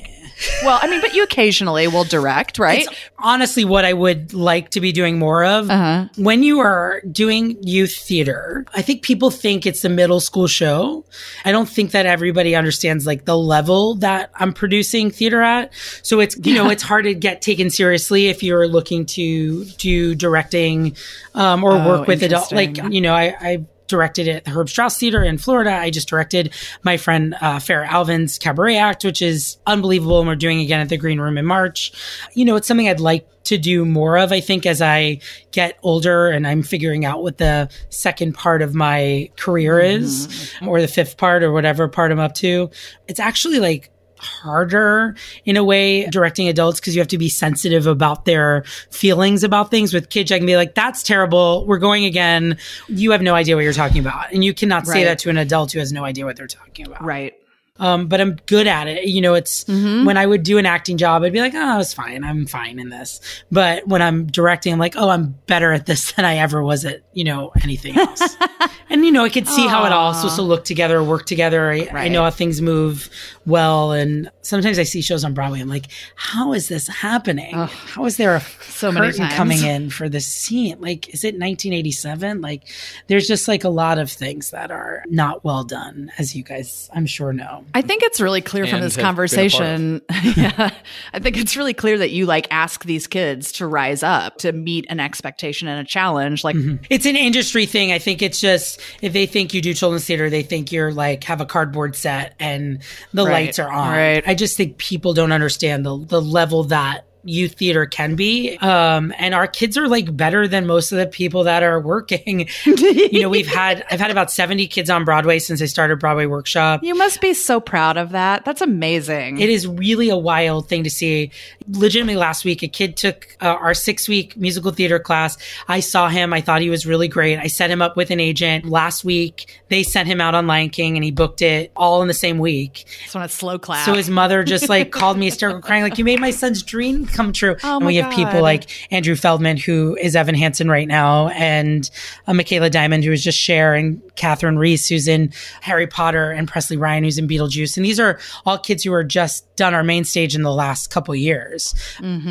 well, 0.64 0.80
I 0.82 0.88
mean, 0.88 1.02
but 1.02 1.14
you 1.14 1.24
occasionally 1.24 1.88
will 1.88 2.04
direct, 2.04 2.60
right? 2.60 2.82
It's 2.82 3.00
honestly 3.18 3.64
what 3.66 3.86
I 3.86 3.94
would 3.94 4.34
like 4.34 4.72
to 4.72 4.82
be 4.82 4.92
doing 4.92 5.18
more 5.18 5.46
of. 5.46 5.70
Uh-huh. 5.70 6.08
When 6.18 6.44
you 6.44 6.60
are 6.60 7.02
doing 7.12 7.58
youth 7.64 7.96
theater, 7.96 8.66
I 8.74 8.82
think 8.82 9.02
people 9.02 9.32
think 9.32 9.66
it's 9.66 9.86
a 9.86 9.90
middle 9.90 10.20
school 10.20 10.48
show. 10.48 11.06
I 11.46 11.52
don't 11.52 11.70
think 11.70 11.92
that 11.92 12.06
everybody 12.06 12.56
understands 12.56 13.06
like 13.06 13.26
the 13.26 13.38
level 13.38 13.96
that 13.96 14.32
I'm 14.36 14.54
producing 14.54 15.12
theater 15.12 15.42
at. 15.42 15.72
So 16.02 16.20
it's, 16.20 16.38
you 16.44 16.54
know, 16.56 16.70
it's 16.70 16.84
hard 16.84 17.06
to 17.06 17.14
get 17.14 17.42
taken 17.42 17.70
seriously 17.70 18.28
if 18.28 18.44
you're 18.44 18.68
looking 18.68 19.06
to 19.08 19.66
do 19.66 20.16
directing, 20.16 20.96
um, 21.34 21.64
or 21.64 21.74
Oh, 21.74 21.88
work 21.88 22.08
with 22.08 22.24
adult, 22.24 22.52
like, 22.52 22.78
you 22.92 23.02
know, 23.02 23.14
I, 23.14 23.36
I 23.40 23.66
directed 23.88 24.28
at 24.28 24.46
the 24.46 24.52
Herb 24.52 24.70
Strauss 24.70 24.98
Theater 24.98 25.24
in 25.24 25.38
Florida. 25.38 25.72
I 25.72 25.90
just 25.90 26.10
directed 26.10 26.54
my 26.84 26.98
friend 26.98 27.36
uh, 27.36 27.58
Farah 27.58 27.88
Alvin's 27.88 28.40
Cabaret 28.40 28.78
Act, 28.78 29.04
which 29.04 29.22
is 29.22 29.58
unbelievable, 29.66 30.20
and 30.20 30.28
we're 30.28 30.36
doing 30.36 30.60
again 30.60 30.82
at 30.82 30.90
the 30.90 30.98
Green 30.98 31.20
Room 31.20 31.38
in 31.38 31.46
March. 31.46 31.92
You 32.34 32.46
know, 32.46 32.56
it's 32.56 32.68
something 32.68 32.88
I'd 32.88 33.00
like 33.00 33.28
to 33.46 33.58
do 33.58 33.86
more 33.86 34.18
of. 34.18 34.32
I 34.32 34.42
think 34.42 34.66
as 34.66 34.82
I 34.82 35.20
get 35.52 35.78
older 35.84 36.30
and 36.30 36.48
I'm 36.48 36.64
figuring 36.64 37.06
out 37.06 37.22
what 37.22 37.38
the 37.38 37.70
second 37.90 38.34
part 38.34 38.62
of 38.62 38.74
my 38.74 39.30
career 39.38 39.80
is, 39.80 40.52
or 40.66 40.82
the 40.82 40.88
fifth 40.88 41.18
part, 41.18 41.44
or 41.44 41.52
whatever 41.52 41.88
part 41.88 42.12
I'm 42.12 42.20
up 42.20 42.34
to. 42.36 42.70
It's 43.08 43.20
actually 43.20 43.60
like 43.60 43.92
harder 44.26 45.16
in 45.46 45.56
a 45.58 45.64
way 45.64 46.06
directing 46.08 46.48
adults 46.48 46.80
because 46.80 46.96
you 46.96 47.02
have 47.02 47.08
to 47.10 47.18
be 47.18 47.30
sensitive 47.30 47.88
about 47.88 48.26
their 48.26 48.64
feelings 48.92 49.44
about 49.44 49.72
things. 49.72 49.94
With 49.94 50.10
kids, 50.10 50.32
I 50.32 50.38
can 50.38 50.46
be 50.48 50.56
like, 50.58 50.76
that's 50.76 51.04
terrible. 51.04 51.66
We're 51.66 51.78
going 51.80 52.06
again. 52.06 52.58
You 52.88 53.12
have 53.12 53.22
no 53.22 53.34
idea 53.36 53.56
what 53.56 53.64
you're 53.64 53.74
talking 53.74 54.00
about. 54.00 54.32
And 54.34 54.44
you 54.44 54.54
cannot 54.54 54.86
say 54.88 55.00
Right. 55.00 55.04
that 55.06 55.20
to 55.20 55.30
an 55.30 55.38
adult 55.38 55.72
who 55.72 55.80
has 55.80 55.92
no 55.94 56.04
idea 56.04 56.26
what 56.26 56.36
they're 56.36 56.48
talking 56.48 56.86
about. 56.88 57.04
Right. 57.04 57.34
Um, 57.78 58.08
but 58.08 58.22
I'm 58.22 58.36
good 58.46 58.68
at 58.68 58.88
it. 58.88 59.04
You 59.06 59.20
know, 59.20 59.34
it's 59.34 59.68
when 59.68 60.16
I 60.16 60.26
would 60.26 60.44
do 60.44 60.58
an 60.58 60.66
acting 60.66 60.96
job, 60.98 61.24
I'd 61.24 61.34
be 61.34 61.42
like, 61.42 61.52
oh, 61.54 61.80
it's 61.82 61.94
fine. 61.94 62.24
I'm 62.24 62.46
fine 62.46 62.80
in 62.80 62.88
this. 62.88 63.20
But 63.52 63.86
when 63.86 64.02
I'm 64.02 64.28
directing, 64.28 64.72
I'm 64.72 64.80
like, 64.80 64.96
oh, 64.96 65.10
I'm 65.10 65.36
better 65.46 65.74
at 65.74 65.86
this 65.86 66.12
than 66.14 66.24
I 66.24 66.38
ever 66.38 66.64
was 66.64 66.86
at, 66.86 67.02
you 67.12 67.26
know, 67.26 67.52
anything 67.64 67.98
else. 67.98 68.38
and, 68.90 69.04
you 69.04 69.12
know, 69.12 69.26
I 69.26 69.30
could 69.30 69.46
see 69.50 69.68
how 69.68 69.86
it 69.86 69.92
all 69.92 70.12
is 70.12 70.18
supposed 70.18 70.38
to 70.38 70.42
look 70.44 70.64
together, 70.64 71.04
work 71.04 71.26
together. 71.26 71.70
I, 71.70 71.90
I 71.92 72.08
know 72.08 72.24
how 72.24 72.30
things 72.30 72.62
move 72.62 73.10
well. 73.46 73.92
And 73.92 74.32
sometimes 74.42 74.80
I 74.80 74.84
see 74.84 75.02
shows 75.02 75.24
on 75.24 75.34
Broadway. 75.34 75.60
I'm 75.60 75.68
like, 75.68 75.88
how 76.16 76.54
is 76.54 76.68
this 76.68 76.88
happening? 76.88 77.54
How 77.54 78.06
is 78.06 78.18
there 78.18 78.36
a 78.36 78.42
So 78.42 78.92
many 78.92 79.08
curtain 79.08 79.24
times. 79.24 79.36
coming 79.36 79.64
in 79.64 79.90
for 79.90 80.10
this 80.10 80.28
scene? 80.28 80.80
Like, 80.80 81.10
is 81.10 81.24
it 81.24 81.36
1987? 81.36 82.42
Like, 82.42 82.64
there's 83.08 83.28
just 83.28 83.48
like 83.48 83.64
a 83.64 83.70
lot 83.70 83.98
of 83.98 84.12
things 84.12 84.52
that 84.52 84.72
are 84.72 85.04
not 85.08 85.44
well 85.44 85.64
done, 85.64 86.12
as 86.18 86.36
you 86.36 86.44
guys, 86.44 86.90
I'm 86.94 87.06
sure 87.06 87.34
know. 87.34 87.66
I 87.74 87.82
think 87.82 88.04
it's 88.04 88.20
really 88.20 88.42
clear 88.42 88.66
from 88.66 88.82
this 88.82 88.96
have 88.96 89.04
been 89.04 89.06
a 89.06 89.14
part 89.14 89.14
of. 89.14 89.18
conversation. 89.18 90.02
yeah. 90.36 90.72
I 91.14 91.20
think 91.20 91.38
it's 91.38 91.56
really 91.56 91.74
clear 91.74 91.98
that 91.98 92.12
you 92.12 92.26
like 92.26 92.48
ask 92.52 92.84
these 92.86 93.08
kids 93.08 93.52
to 93.54 93.68
rise 93.68 94.04
up, 94.04 94.38
to 94.40 94.52
meet 94.52 94.86
an 94.90 95.00
expectation 95.00 95.68
and 95.68 95.80
a 95.80 95.90
challenge. 95.90 96.44
Like, 96.44 96.56
mm-hmm. 96.56 96.84
It's 96.90 97.06
an 97.06 97.16
industry 97.16 97.66
thing. 97.66 97.92
I 97.92 98.00
think 98.00 98.22
it's 98.22 98.40
just 98.40 98.82
if 99.02 99.14
they 99.14 99.26
think 99.26 99.54
you 99.54 99.62
do 99.62 99.74
children's 99.74 100.06
theater, 100.06 100.30
they 100.30 100.44
think 100.44 100.72
you're 100.72 100.92
like 100.92 101.24
have 101.26 101.42
a 101.42 101.46
cardboard 101.46 101.96
set 101.96 102.36
and 102.40 102.82
the 103.14 103.26
Right. 103.26 103.35
Lights 103.36 103.60
are 103.60 103.72
on. 103.72 103.92
Right. 103.92 104.24
I 104.28 104.36
just 104.36 104.58
think 104.58 104.78
people 104.78 105.14
don't 105.14 105.32
understand 105.32 105.86
the 105.86 105.98
the 105.98 106.22
level 106.22 106.66
that 106.66 107.06
youth 107.26 107.54
theater 107.54 107.86
can 107.86 108.16
be. 108.16 108.58
Um, 108.58 109.14
and 109.18 109.34
our 109.34 109.48
kids 109.48 109.78
are 109.78 109.88
like 109.88 110.16
better 110.16 110.48
than 110.48 110.68
most 110.68 110.92
of 110.92 110.98
the 110.98 111.08
people 111.08 111.44
that 111.44 111.64
are 111.64 111.80
working. 111.80 112.48
you 112.66 113.22
know, 113.22 113.30
we've 113.30 113.48
had 113.48 113.84
I've 113.92 114.00
had 114.00 114.12
about 114.12 114.32
70 114.32 114.68
kids 114.68 114.90
on 114.90 115.04
Broadway 115.06 115.40
since 115.40 115.62
I 115.62 115.66
started 115.66 116.00
Broadway 116.00 116.26
workshop. 116.26 116.84
you 116.84 116.96
must 116.96 117.22
be 117.22 117.34
so 117.34 117.60
proud 117.60 117.98
of 117.98 118.12
that. 118.12 118.46
That's 118.46 118.62
amazing. 118.62 119.40
It 119.40 119.50
is 119.50 119.68
really 119.68 120.10
a 120.10 120.18
wild 120.18 120.70
thing 120.70 120.84
to 120.84 120.90
see. 120.90 121.32
Legitimately, 121.68 122.18
last 122.18 122.46
week, 122.46 122.62
a 122.64 122.68
kid 122.68 122.96
took 122.96 123.36
uh, 123.42 123.48
our 123.48 123.74
six 123.74 124.08
week 124.08 124.38
musical 124.38 124.72
theater 124.72 125.00
class. 125.00 125.38
I 125.68 125.80
saw 125.80 126.10
him. 126.10 126.34
I 126.34 126.42
thought 126.42 126.62
he 126.62 126.70
was 126.70 126.86
really 126.86 127.08
great. 127.08 127.40
I 127.40 127.48
set 127.48 127.72
him 127.72 127.82
up 127.82 127.98
with 127.98 128.12
an 128.12 128.20
agent. 128.20 128.66
Last 128.66 129.04
week, 129.04 129.62
they 129.70 129.84
sent 129.84 130.08
him 130.08 130.22
out 130.22 130.36
on 130.36 130.48
Lion 130.48 130.70
King 130.70 130.96
and 130.96 131.04
he 131.04 131.12
booked 131.12 131.42
it 131.42 131.72
all 131.76 132.02
in 132.02 132.08
the 132.08 132.14
same 132.14 132.38
week. 132.38 132.86
That's 133.02 133.16
when 133.16 133.24
it's 133.24 133.34
slow 133.34 133.58
clap. 133.58 133.86
So 133.86 133.94
his 133.94 134.10
mother 134.10 134.44
just 134.44 134.70
like 134.70 134.92
called 134.92 135.18
me 135.18 135.26
hysterical 135.26 135.62
crying, 135.62 135.84
like, 135.84 135.98
you 135.98 136.06
made 136.06 136.20
my 136.20 136.32
son's 136.32 136.62
dream 136.62 137.06
come 137.16 137.34
true. 137.34 137.56
Oh 137.64 137.78
and 137.78 137.86
we 137.86 137.96
have 137.96 138.14
people 138.14 138.42
like 138.42 138.70
Andrew 138.92 139.16
Feldman, 139.16 139.58
who 139.58 139.96
is 139.96 140.16
Evan 140.16 140.36
Hansen 140.36 140.70
right 140.70 140.88
now, 140.88 141.30
and 141.30 141.90
uh, 142.28 142.34
Michaela 142.34 142.70
Diamond, 142.70 143.04
who 143.04 143.12
is 143.12 143.24
just 143.24 143.40
Cher, 143.40 143.74
and 143.74 144.02
Catherine 144.16 144.58
Reese, 144.58 144.88
who's 144.88 145.08
in 145.08 145.32
Harry 145.62 145.88
Potter, 145.88 146.32
and 146.32 146.48
Presley 146.48 146.78
Ryan, 146.78 147.04
who's 147.04 147.18
in 147.18 147.28
Beetlejuice. 147.28 147.78
And 147.78 147.86
these 147.86 148.00
are 148.00 148.20
all 148.46 148.58
kids 148.58 148.84
who 148.84 148.94
are 148.94 149.04
just 149.04 149.56
done 149.56 149.74
our 149.74 149.84
main 149.84 150.04
stage 150.04 150.36
in 150.36 150.42
the 150.42 150.54
last 150.54 150.90
couple 150.90 151.16
years. 151.16 151.74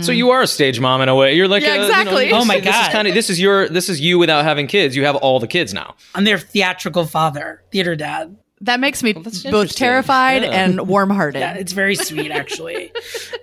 So 0.03 0.13
you 0.13 0.31
are 0.31 0.43
a 0.43 0.47
stage 0.47 0.79
mom 0.81 1.01
in 1.01 1.09
a 1.09 1.15
way. 1.15 1.35
You're 1.35 1.49
like, 1.49 1.63
Yeah, 1.63 1.71
a, 1.71 1.73
you 1.75 1.81
know, 1.81 1.87
exactly. 1.87 2.33
Oh 2.33 2.45
my 2.45 2.61
God. 2.61 2.73
This 2.73 2.87
is 2.87 2.93
kind 2.93 3.09
of 3.09 3.15
this 3.15 3.31
is 3.31 3.41
your 3.41 3.69
this 3.69 3.89
is 3.89 4.01
you 4.01 4.19
without 4.19 4.45
having 4.45 4.67
kids. 4.67 4.95
You 4.95 5.05
have 5.07 5.17
all 5.17 5.41
the 5.41 5.47
kids 5.47 5.73
now. 5.73 5.95
I'm 6.15 6.25
their 6.25 6.39
theatrical 6.39 7.07
father, 7.07 7.63
theater 7.71 7.97
dad. 7.97 8.37
That 8.65 8.81
makes 8.81 9.03
me 9.03 9.13
that's 9.13 9.43
both 9.43 9.75
terrified 9.75 10.43
Yeah. 10.43 10.51
and 10.65 10.89
warm 10.89 11.11
hearted. 11.11 11.39
Yeah, 11.41 11.55
it's 11.55 11.73
very 11.73 11.95
sweet, 11.95 12.31
actually. 12.31 12.93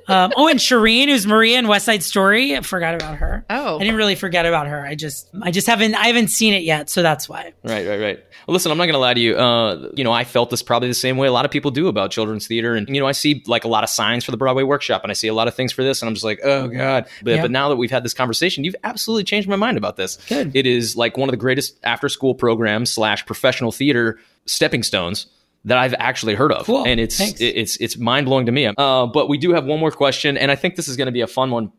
um, 0.08 0.34
oh, 0.36 0.48
and 0.48 0.60
Shereen, 0.60 1.08
who's 1.08 1.26
Maria 1.26 1.60
in 1.60 1.68
West 1.68 1.86
Side 1.86 2.04
Story. 2.04 2.56
I 2.56 2.62
forgot 2.62 2.96
about 2.96 3.18
her. 3.18 3.46
Oh. 3.50 3.76
I 3.76 3.80
didn't 3.80 3.96
really 3.96 4.16
forget 4.16 4.46
about 4.46 4.68
her. 4.68 4.86
I 4.86 4.96
just, 4.96 5.30
I 5.42 5.52
just 5.52 5.68
haven't, 5.68 5.96
I 5.96 6.08
haven't 6.08 6.30
seen 6.30 6.54
it 6.54 6.64
yet, 6.64 6.90
so 6.90 7.02
that's 7.02 7.30
why. 7.30 7.54
Right, 7.64 7.88
right, 7.88 8.00
right. 8.00 8.20
Well, 8.48 8.54
listen, 8.54 8.72
I'm 8.72 8.78
not 8.78 8.86
going 8.86 8.94
to 8.94 9.00
lie 9.00 9.14
to 9.14 9.20
you. 9.20 9.36
Uh, 9.38 9.90
you 9.94 10.04
know, 10.04 10.12
I 10.12 10.24
felt 10.24 10.50
this 10.50 10.64
probably 10.64 10.88
the 10.88 10.94
same 10.96 11.18
way 11.18 11.28
a 11.28 11.32
lot 11.32 11.46
of 11.46 11.52
people 11.52 11.70
do 11.72 11.88
about 11.88 12.10
children's 12.12 12.48
theater, 12.48 12.76
and 12.76 12.88
you 12.90 13.00
know, 13.00 13.06
I 13.08 13.12
see 13.12 13.44
like 13.46 13.64
a 13.64 13.68
lot 13.68 13.84
of 13.84 13.90
signs 13.90 14.26
for 14.26 14.32
the 14.32 14.38
Broadway 14.38 14.64
workshop, 14.64 15.04
and 15.04 15.12
I 15.12 15.14
see 15.14 15.28
a 15.28 15.34
lot 15.34 15.48
of 15.48 15.54
things 15.54 15.72
for 15.72 15.84
this, 15.84 16.02
and 16.02 16.10
I'm 16.10 16.16
just 16.16 16.26
like, 16.26 16.40
oh 16.44 16.68
god. 16.68 17.06
But, 17.24 17.36
Yeah. 17.36 17.42
but 17.44 17.52
now 17.52 17.70
that 17.70 17.76
we've 17.76 17.92
had 17.92 18.04
this 18.04 18.16
conversation, 18.16 18.64
you've 18.64 18.76
absolutely 18.84 19.24
changed 19.26 19.48
my 19.48 19.56
mind 19.56 19.78
about 19.78 19.96
this. 19.98 20.18
Good. 20.28 20.56
It 20.56 20.66
is 20.66 20.96
like 20.98 21.18
one 21.18 21.30
of 21.30 21.34
the 21.34 21.38
greatest 21.38 21.76
after 21.84 22.10
school 22.10 22.34
programs 22.34 22.90
slash 22.92 23.24
professional 23.28 23.72
theater 23.72 24.20
stepping 24.46 24.84
stones 24.84 25.28
that 25.66 25.78
I've 25.78 25.94
actually 26.00 26.34
heard 26.36 26.52
of, 26.52 26.66
Cool. 26.66 26.86
and 26.88 27.00
it's 27.00 27.18
Thanks. 27.18 27.40
it's 27.40 27.78
it's 27.78 27.98
mind 27.98 28.26
blowing 28.26 28.46
to 28.48 28.52
me. 28.52 28.66
Uh, 28.78 29.06
but 29.06 29.30
we 29.30 29.38
do 29.38 29.54
have 29.54 29.66
one 29.66 29.80
more 29.80 29.92
question, 29.92 30.38
and 30.38 30.50
I 30.52 30.56
think 30.56 30.76
this 30.76 30.88
is 30.88 30.98
going 30.98 31.06
to 31.08 31.12
be 31.12 31.22
a 31.22 31.28
fun 31.28 31.52
one. 31.52 31.72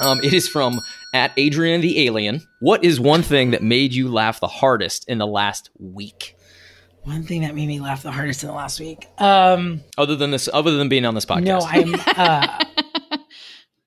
Um, 0.00 0.18
it 0.20 0.32
is 0.32 0.48
from 0.48 0.80
at 1.14 1.32
Adrian 1.36 1.80
the 1.82 2.06
Alien. 2.06 2.40
What 2.60 2.82
is 2.84 2.98
one 2.98 3.22
thing 3.22 3.50
that 3.50 3.62
made 3.62 3.92
you 3.92 4.08
laugh 4.10 4.40
the 4.40 4.48
hardest 4.48 5.06
in 5.08 5.18
the 5.18 5.26
last 5.26 5.70
week? 5.78 6.36
One 7.02 7.22
thing 7.24 7.42
that 7.42 7.54
made 7.54 7.66
me 7.66 7.80
laugh 7.80 8.02
the 8.02 8.12
hardest 8.12 8.42
in 8.44 8.48
the 8.48 8.54
last 8.54 8.78
week. 8.80 9.06
Um, 9.18 9.82
Other 9.98 10.14
than 10.16 10.30
this, 10.30 10.48
other 10.52 10.70
than 10.76 10.88
being 10.88 11.04
on 11.04 11.14
this 11.14 11.26
podcast. 11.26 11.44
no, 11.44 11.60
I'm. 11.60 11.94
Uh, 12.16 12.64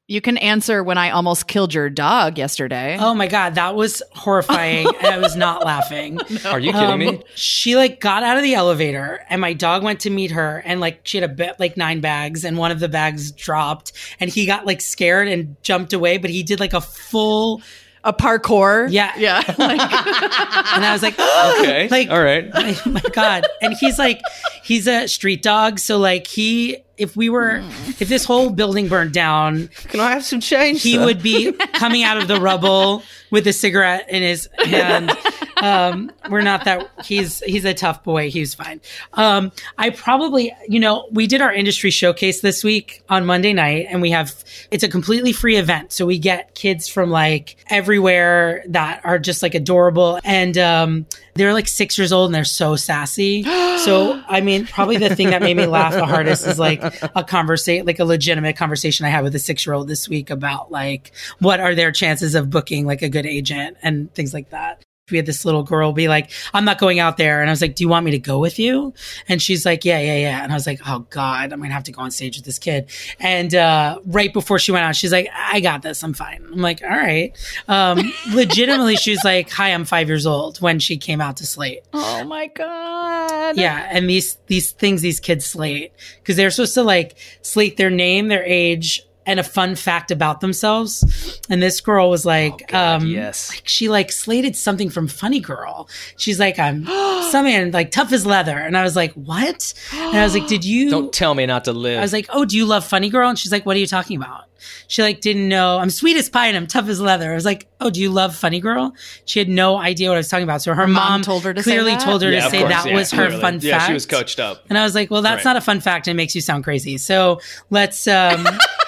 you 0.08 0.22
can 0.22 0.38
answer 0.38 0.84
when 0.84 0.98
I 1.00 1.10
almost 1.10 1.48
killed 1.48 1.74
your 1.74 1.90
dog 1.90 2.38
yesterday. 2.38 2.96
oh 3.00 3.14
my 3.16 3.28
god, 3.28 3.56
that 3.56 3.76
was 3.76 4.04
horrifying, 4.14 4.88
and 4.88 5.08
I 5.08 5.18
was 5.18 5.36
not 5.36 5.66
laughing. 5.66 6.20
Are 6.46 6.60
you 6.60 6.72
kidding 6.72 6.90
Um, 6.90 7.00
me? 7.00 7.22
She 7.36 7.76
like 7.76 8.00
got 8.00 8.22
out 8.24 8.38
of 8.38 8.44
the 8.44 8.54
elevator, 8.54 9.26
and 9.30 9.42
my 9.42 9.54
dog 9.54 9.84
went 9.84 10.02
to 10.02 10.10
meet 10.10 10.32
her, 10.32 10.62
and 10.66 10.80
like 10.80 11.02
she 11.04 11.18
had 11.18 11.30
a 11.30 11.34
bit 11.34 11.60
like 11.60 11.76
nine 11.76 12.02
bags, 12.02 12.46
and 12.46 12.58
one 12.58 12.72
of 12.72 12.80
the 12.80 12.90
bags 12.90 13.32
dropped, 13.32 13.94
and 14.20 14.30
he 14.30 14.46
got 14.46 14.66
like 14.66 14.82
scared 14.82 15.28
and 15.28 15.56
jumped 15.64 15.92
away, 15.94 16.18
but 16.20 16.30
he 16.30 16.44
did 16.44 16.60
like 16.60 16.74
a 16.74 16.82
full, 16.82 17.62
a 18.06 18.14
parkour. 18.14 18.88
Yeah. 18.90 19.12
Yeah. 19.18 19.42
Like, 19.58 19.82
and 19.82 20.86
I 20.86 20.92
was 20.94 21.02
like, 21.02 21.16
Okay. 21.60 21.88
like 21.90 22.10
All 22.10 22.22
right. 22.22 22.54
my, 22.54 22.78
my 22.86 23.02
god 23.14 23.46
and 23.62 23.74
he's 23.74 23.98
like 24.00 24.22
he's 24.64 24.88
a 24.88 25.08
street 25.08 25.42
dog 25.42 25.80
so 25.80 25.98
like 25.98 26.28
he 26.28 26.78
if 26.98 27.16
we 27.18 27.30
were 27.30 27.62
if 28.00 28.08
this 28.10 28.24
whole 28.26 28.50
building 28.52 28.88
burned 28.88 29.12
down 29.14 29.70
Can 29.90 30.00
I 30.00 30.12
have 30.12 30.24
some 30.24 30.40
change? 30.40 30.82
he 30.84 30.94
sir? 30.96 31.06
would 31.06 31.22
be 31.22 31.52
coming 31.74 32.04
out 32.04 32.18
of 32.18 32.28
the 32.28 32.40
rubble 32.40 33.02
with 33.32 33.48
a 33.48 33.54
cigarette 33.54 34.10
in 34.10 34.22
his 34.24 34.48
hand 34.64 35.12
um 35.62 36.12
we're 36.30 36.42
not 36.42 36.66
that 36.66 36.90
he's 37.04 37.40
he's 37.42 37.66
a 37.66 37.74
tough 37.74 38.04
boy. 38.04 38.30
He's 38.30 38.54
fine. 38.54 38.82
Um 39.14 39.52
i 39.78 39.90
probably 39.90 40.54
you 40.68 40.80
know 40.80 41.08
we 41.12 41.28
did 41.28 41.42
our 41.42 41.54
industry 41.54 41.92
showcase 41.92 42.42
this 42.42 42.64
week 42.64 43.04
on 43.10 43.26
monday 43.26 43.54
night 43.54 43.88
and 43.90 44.02
we 44.02 44.12
have 44.12 44.34
it's 44.72 44.84
a 44.84 44.90
completely 44.90 45.32
free 45.32 45.58
event. 45.58 45.92
So 45.92 46.06
we 46.06 46.20
get 46.20 46.56
kids 46.56 46.88
from 46.88 47.10
like 47.10 47.58
everywhere 47.70 48.64
that 48.68 49.02
are 49.04 49.20
just 49.20 49.42
like 49.42 49.56
adorable. 49.56 50.20
And 50.24 50.58
um 50.58 51.06
they're 51.36 51.54
like 51.54 51.68
six 51.68 51.98
years 51.98 52.14
old 52.14 52.30
and 52.30 52.36
they're 52.36 52.46
so 52.46 52.76
sassy. 52.76 53.44
So 53.44 54.22
i 54.28 54.42
mean 54.42 54.66
probably 54.66 54.98
the 54.98 55.16
thing 55.16 55.30
that 55.30 55.42
made 55.42 55.58
me 55.58 55.66
laugh 55.66 55.94
the 55.94 56.06
hardest 56.06 56.46
is 56.48 56.60
like 56.60 56.82
a 57.16 57.24
conversation 57.24 57.86
like 57.86 58.00
a 58.00 58.06
legitimate 58.06 58.56
conversation 58.56 59.06
i 59.06 59.10
had 59.10 59.24
with 59.24 59.36
a 59.36 59.40
six 59.40 59.66
year 59.66 59.74
old 59.74 59.88
this 59.88 60.08
week 60.08 60.30
about 60.30 60.72
like 60.72 61.12
what 61.40 61.60
are 61.60 61.76
their 61.76 61.92
chances 61.92 62.36
of 62.36 62.50
booking 62.50 62.86
like 62.86 63.02
a 63.02 63.10
good 63.10 63.26
agent 63.26 63.78
and 63.82 64.14
things 64.14 64.34
like 64.34 64.50
that 64.50 64.82
we 65.12 65.18
had 65.18 65.26
this 65.26 65.46
little 65.46 65.62
girl 65.64 65.94
be 65.94 66.08
like, 66.08 66.32
I'm 66.54 66.66
not 66.66 66.80
going 66.80 67.00
out 67.00 67.18
there. 67.18 67.42
And 67.42 67.50
I 67.50 67.54
was 67.54 67.62
like, 67.62 67.76
Do 67.76 67.84
you 67.84 67.88
want 67.88 68.06
me 68.06 68.12
to 68.12 68.20
go 68.20 68.40
with 68.40 68.58
you? 68.58 68.94
And 69.28 69.42
she's 69.42 69.66
like, 69.66 69.86
Yeah, 69.86 70.00
yeah, 70.00 70.18
yeah. 70.18 70.44
And 70.44 70.52
I 70.52 70.56
was 70.56 70.66
like, 70.66 70.82
Oh 70.88 71.06
God, 71.12 71.54
I'm 71.54 71.60
going 71.60 71.70
to 71.70 71.76
have 71.76 71.84
to 71.84 71.92
go 71.92 72.02
on 72.02 72.12
stage 72.12 72.38
with 72.38 72.46
this 72.46 72.58
kid. 72.58 72.90
And 73.20 73.54
uh, 73.54 74.00
right 74.06 74.34
before 74.34 74.58
she 74.58 74.72
went 74.72 74.84
out, 74.84 74.96
she's 74.96 75.12
like, 75.12 75.30
I 75.34 75.60
got 75.60 75.84
this. 75.84 76.04
I'm 76.04 76.14
fine. 76.14 76.44
I'm 76.52 76.62
like, 76.62 76.82
All 76.82 76.90
right. 76.90 77.38
Um, 77.68 78.14
legitimately, 78.34 78.96
she 78.96 79.12
was 79.12 79.24
like, 79.24 79.50
Hi, 79.52 79.70
I'm 79.70 79.86
five 79.86 80.08
years 80.08 80.26
old 80.26 80.60
when 80.60 80.80
she 80.80 80.98
came 80.98 81.22
out 81.22 81.38
to 81.38 81.46
Slate. 81.46 81.82
oh 81.94 82.24
my 82.24 82.48
God. 82.48 83.58
Yeah, 83.58 83.88
and 83.92 84.10
these 84.10 84.38
these 84.48 84.72
things 84.72 85.02
these 85.02 85.20
kids 85.20 85.46
slate 85.46 85.92
because 86.18 86.36
they're 86.36 86.50
supposed 86.50 86.74
to 86.74 86.84
like 86.84 87.16
slate 87.42 87.78
their 87.78 87.92
name, 87.92 88.28
their 88.28 88.44
age, 88.44 89.05
and 89.26 89.40
a 89.40 89.44
fun 89.44 89.76
fact 89.76 90.12
about 90.12 90.42
themselves. 90.42 91.40
And 91.50 91.62
this 91.62 91.82
girl 91.82 92.10
was 92.10 92.26
like, 92.26 92.68
God, 92.68 93.02
um, 93.02 93.08
yes. 93.08 93.50
like 93.50 93.64
she 93.68 93.90
like 93.90 94.12
slated 94.12 94.56
something 94.56 94.90
from 94.90 95.08
Funny 95.08 95.40
Girl. 95.40 95.90
She's 96.18 96.40
like, 96.40 96.60
I'm 96.60 96.86
something 97.32 97.72
like 97.72 97.92
tough 97.92 98.12
as 98.14 98.26
leather, 98.26 98.58
and 98.58 98.78
I 98.78 98.84
was 98.84 98.96
like, 98.96 99.14
what? 99.14 99.74
And 99.94 100.18
I 100.18 100.24
was 100.24 100.34
like, 100.34 100.48
did 100.48 100.64
you? 100.66 100.90
Don't 100.92 101.14
tell 101.14 101.34
me 101.34 101.46
not 101.46 101.66
to 101.66 101.74
live. 101.74 102.00
I 102.00 102.02
was 102.02 102.14
like, 102.14 102.28
oh, 102.30 102.46
do 102.46 102.56
you 102.58 102.66
love 102.66 102.86
Funny 102.86 103.10
Girl? 103.10 103.30
And 103.30 103.38
she's 103.40 103.52
like, 103.52 103.66
what 103.66 103.76
are 103.76 103.80
you 103.80 103.88
talking 103.88 104.18
about? 104.18 104.44
She 104.88 105.04
like 105.04 105.22
didn't 105.22 105.48
know. 105.48 105.78
I'm 105.78 105.90
sweet 105.92 106.18
as 106.18 106.28
pie 106.30 106.48
and 106.48 106.58
I'm 106.58 106.66
tough 106.66 106.88
as 106.88 107.00
leather. 107.00 107.32
I 107.32 107.36
was 107.36 107.46
like, 107.46 107.68
oh, 107.82 107.90
do 107.92 108.02
you 108.02 108.10
love 108.10 108.36
Funny 108.36 108.60
Girl? 108.60 108.94
She 109.26 109.38
had 109.40 109.48
no 109.50 109.78
idea 109.78 110.10
what 110.10 110.16
I 110.16 110.20
was 110.20 110.28
talking 110.28 110.44
about. 110.44 110.62
So 110.64 110.74
her 110.74 110.88
mom 110.88 111.12
mom, 111.12 111.22
told 111.22 111.44
her 111.44 111.54
to 111.54 111.62
clearly 111.62 111.92
that? 111.92 112.02
told 112.02 112.24
her 112.24 112.32
Yeah, 112.32 112.46
to 112.46 112.50
say 112.50 112.60
course, 112.60 112.74
that 112.74 112.86
yeah, 112.88 112.96
was 112.96 113.12
her 113.12 113.26
clearly. 113.28 113.42
fun 113.42 113.60
Yeah, 113.62 113.78
fact. 113.78 113.88
she 113.88 113.94
was 113.94 114.06
coached 114.08 114.40
up. 114.40 114.64
And 114.70 114.78
I 114.78 114.84
was 114.84 114.96
like, 114.96 115.12
well, 115.12 115.22
that's 115.22 115.46
Right. 115.46 115.52
not 115.52 115.58
a 115.58 115.62
fun 115.62 115.82
fact 115.82 116.08
and 116.08 116.16
it 116.16 116.18
makes 116.18 116.34
you 116.34 116.42
sound 116.42 116.64
crazy. 116.64 116.98
So 116.98 117.42
let's, 117.70 118.08
um, 118.08 118.44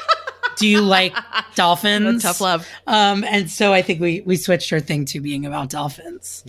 do 0.58 0.68
you 0.68 0.82
like 0.82 1.16
dolphins? 1.56 2.24
Tough 2.24 2.42
love. 2.42 2.68
Um, 2.86 3.24
and 3.24 3.50
so 3.50 3.74
I 3.74 3.82
think 3.82 4.02
we 4.02 4.22
we 4.22 4.36
switched 4.36 4.70
her 4.70 4.80
thing 4.80 5.06
to 5.06 5.22
being 5.22 5.46
about 5.46 5.70
dolphins. 5.70 6.44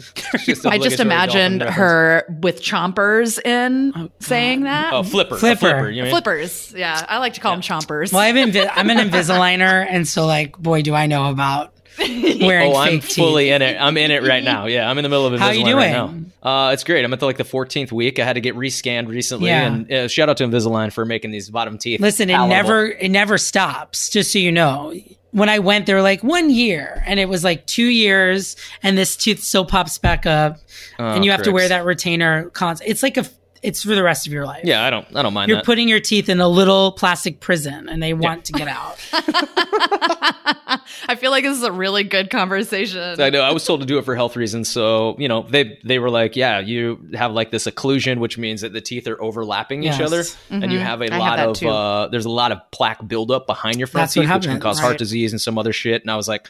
Just 0.44 0.66
I 0.66 0.78
just 0.78 1.00
imagined 1.00 1.60
dolphin 1.60 1.74
her 1.74 2.24
with 2.40 2.60
chompers 2.62 3.38
in 3.44 4.10
saying 4.20 4.62
that. 4.62 4.92
Oh, 4.92 5.02
flipper. 5.02 5.36
a 5.36 5.38
Flipper. 5.38 5.60
flipper. 5.60 5.90
You 5.90 6.02
mean? 6.04 6.10
Flippers. 6.10 6.72
Yeah, 6.76 7.04
I 7.08 7.18
like 7.18 7.34
to 7.34 7.40
call 7.40 7.52
them 7.52 7.60
chompers. 7.62 8.12
Well, 8.12 8.22
I've 8.22 8.34
Invi- 8.34 8.70
I'm 8.74 8.90
an 8.90 8.98
Invisaligner, 9.10 9.86
and 9.88 10.06
so 10.06 10.26
like, 10.26 10.58
boy, 10.58 10.82
do 10.82 10.94
I 10.94 11.06
know 11.06 11.30
about 11.30 11.72
wearing 12.40 12.72
Oh, 12.72 12.76
I'm 12.76 13.00
fully 13.00 13.46
teeth. 13.46 13.52
in 13.54 13.62
it. 13.62 13.76
I'm 13.80 13.96
in 13.96 14.10
it 14.10 14.22
right 14.22 14.42
now. 14.42 14.66
Yeah, 14.66 14.88
I'm 14.90 14.98
in 14.98 15.02
the 15.02 15.08
middle 15.08 15.26
of 15.26 15.32
Invisalign 15.32 15.38
How 15.40 15.50
you 15.50 15.76
right 15.76 15.92
now. 15.92 16.14
Uh, 16.42 16.70
it's 16.72 16.84
great. 16.84 17.04
I'm 17.04 17.12
at 17.12 17.20
the, 17.20 17.26
like 17.26 17.36
the 17.36 17.44
14th 17.44 17.90
week. 17.92 18.18
I 18.18 18.24
had 18.24 18.34
to 18.34 18.40
get 18.40 18.54
rescanned 18.54 19.08
recently, 19.08 19.48
Yeah. 19.48 19.66
and 19.66 19.92
uh, 19.92 20.08
shout 20.08 20.28
out 20.28 20.36
to 20.38 20.44
Invisalign 20.44 20.92
for 20.92 21.04
making 21.04 21.30
these 21.32 21.50
bottom 21.50 21.78
teeth. 21.78 22.00
Listen, 22.00 22.30
it 22.30 22.36
never 22.46 22.86
it 22.86 23.10
never 23.10 23.38
stops. 23.38 24.08
Just 24.10 24.32
so 24.32 24.38
you 24.38 24.52
know, 24.52 24.94
when 25.32 25.48
I 25.48 25.58
went, 25.58 25.86
they 25.86 25.94
were 25.94 26.02
like 26.02 26.22
one 26.22 26.48
year, 26.50 27.02
and 27.06 27.18
it 27.20 27.28
was 27.28 27.42
like 27.44 27.66
two 27.66 27.84
years, 27.86 28.56
and 28.82 28.96
this 28.96 29.16
tooth 29.16 29.42
still 29.42 29.64
pops 29.66 29.98
back 29.98 30.24
up, 30.26 30.58
and 30.98 31.24
you 31.24 31.30
have 31.32 31.42
to 31.42 31.50
Oh, 31.50 31.54
wear 31.54 31.68
that 31.68 31.84
retainer. 31.84 32.48
Cons- 32.50 32.82
it's 32.86 33.02
like 33.02 33.16
a 33.16 33.24
it's 33.62 33.82
for 33.82 33.94
the 33.94 34.02
rest 34.02 34.26
of 34.26 34.32
your 34.32 34.44
life. 34.46 34.62
Yeah, 34.64 34.84
I 34.84 34.90
don't. 34.90 35.06
I 35.16 35.22
don't 35.22 35.32
mind 35.34 35.48
You're 35.48 35.58
that. 35.58 35.64
putting 35.64 35.88
your 35.88 36.00
teeth 36.00 36.28
in 36.28 36.40
a 36.40 36.48
little 36.48 36.92
plastic 36.92 37.40
prison, 37.40 37.88
and 37.88 38.02
they 38.02 38.14
want 38.14 38.44
to 38.46 38.52
get 38.52 38.68
out. 38.68 38.98
I 41.10 41.16
feel 41.18 41.30
like 41.30 41.44
this 41.44 41.56
is 41.56 41.62
a 41.62 41.72
really 41.72 42.04
good 42.04 42.30
conversation. 42.30 43.20
I 43.20 43.30
know. 43.30 43.40
I 43.40 43.52
was 43.52 43.64
told 43.64 43.80
to 43.80 43.86
do 43.86 43.98
it 43.98 44.04
for 44.04 44.14
health 44.14 44.36
reasons. 44.36 44.68
So 44.68 45.16
you 45.18 45.28
know, 45.28 45.42
they 45.42 45.78
they 45.84 45.98
were 45.98 46.10
like, 46.10 46.36
yeah, 46.36 46.58
you 46.60 47.08
have 47.14 47.32
like 47.32 47.50
this 47.50 47.66
occlusion, 47.66 48.18
which 48.18 48.38
means 48.38 48.60
that 48.60 48.72
the 48.72 48.80
teeth 48.80 49.06
are 49.08 49.20
overlapping 49.20 49.82
Yes. 49.82 49.96
each 49.96 50.00
other, 50.06 50.22
and 50.50 50.72
you 50.72 50.78
have 50.78 51.00
a 51.00 51.08
Mm-hmm. 51.08 51.12
Have 51.14 51.20
lot 51.38 51.38
of 51.40 51.56
too. 51.56 51.68
uh, 51.68 52.08
there's 52.08 52.26
a 52.26 52.30
lot 52.30 52.52
of 52.52 52.58
plaque 52.70 53.06
buildup 53.08 53.46
behind 53.46 53.78
your 53.78 53.86
front 53.86 54.02
That's 54.02 54.14
teeth, 54.14 54.20
which 54.22 54.42
can 54.42 54.50
happens, 54.50 54.62
cause 54.62 54.78
heart 54.78 54.98
disease 54.98 55.32
and 55.32 55.40
some 55.40 55.56
other 55.58 55.72
shit. 55.72 56.02
And 56.02 56.10
I 56.10 56.16
was 56.16 56.28
like, 56.28 56.48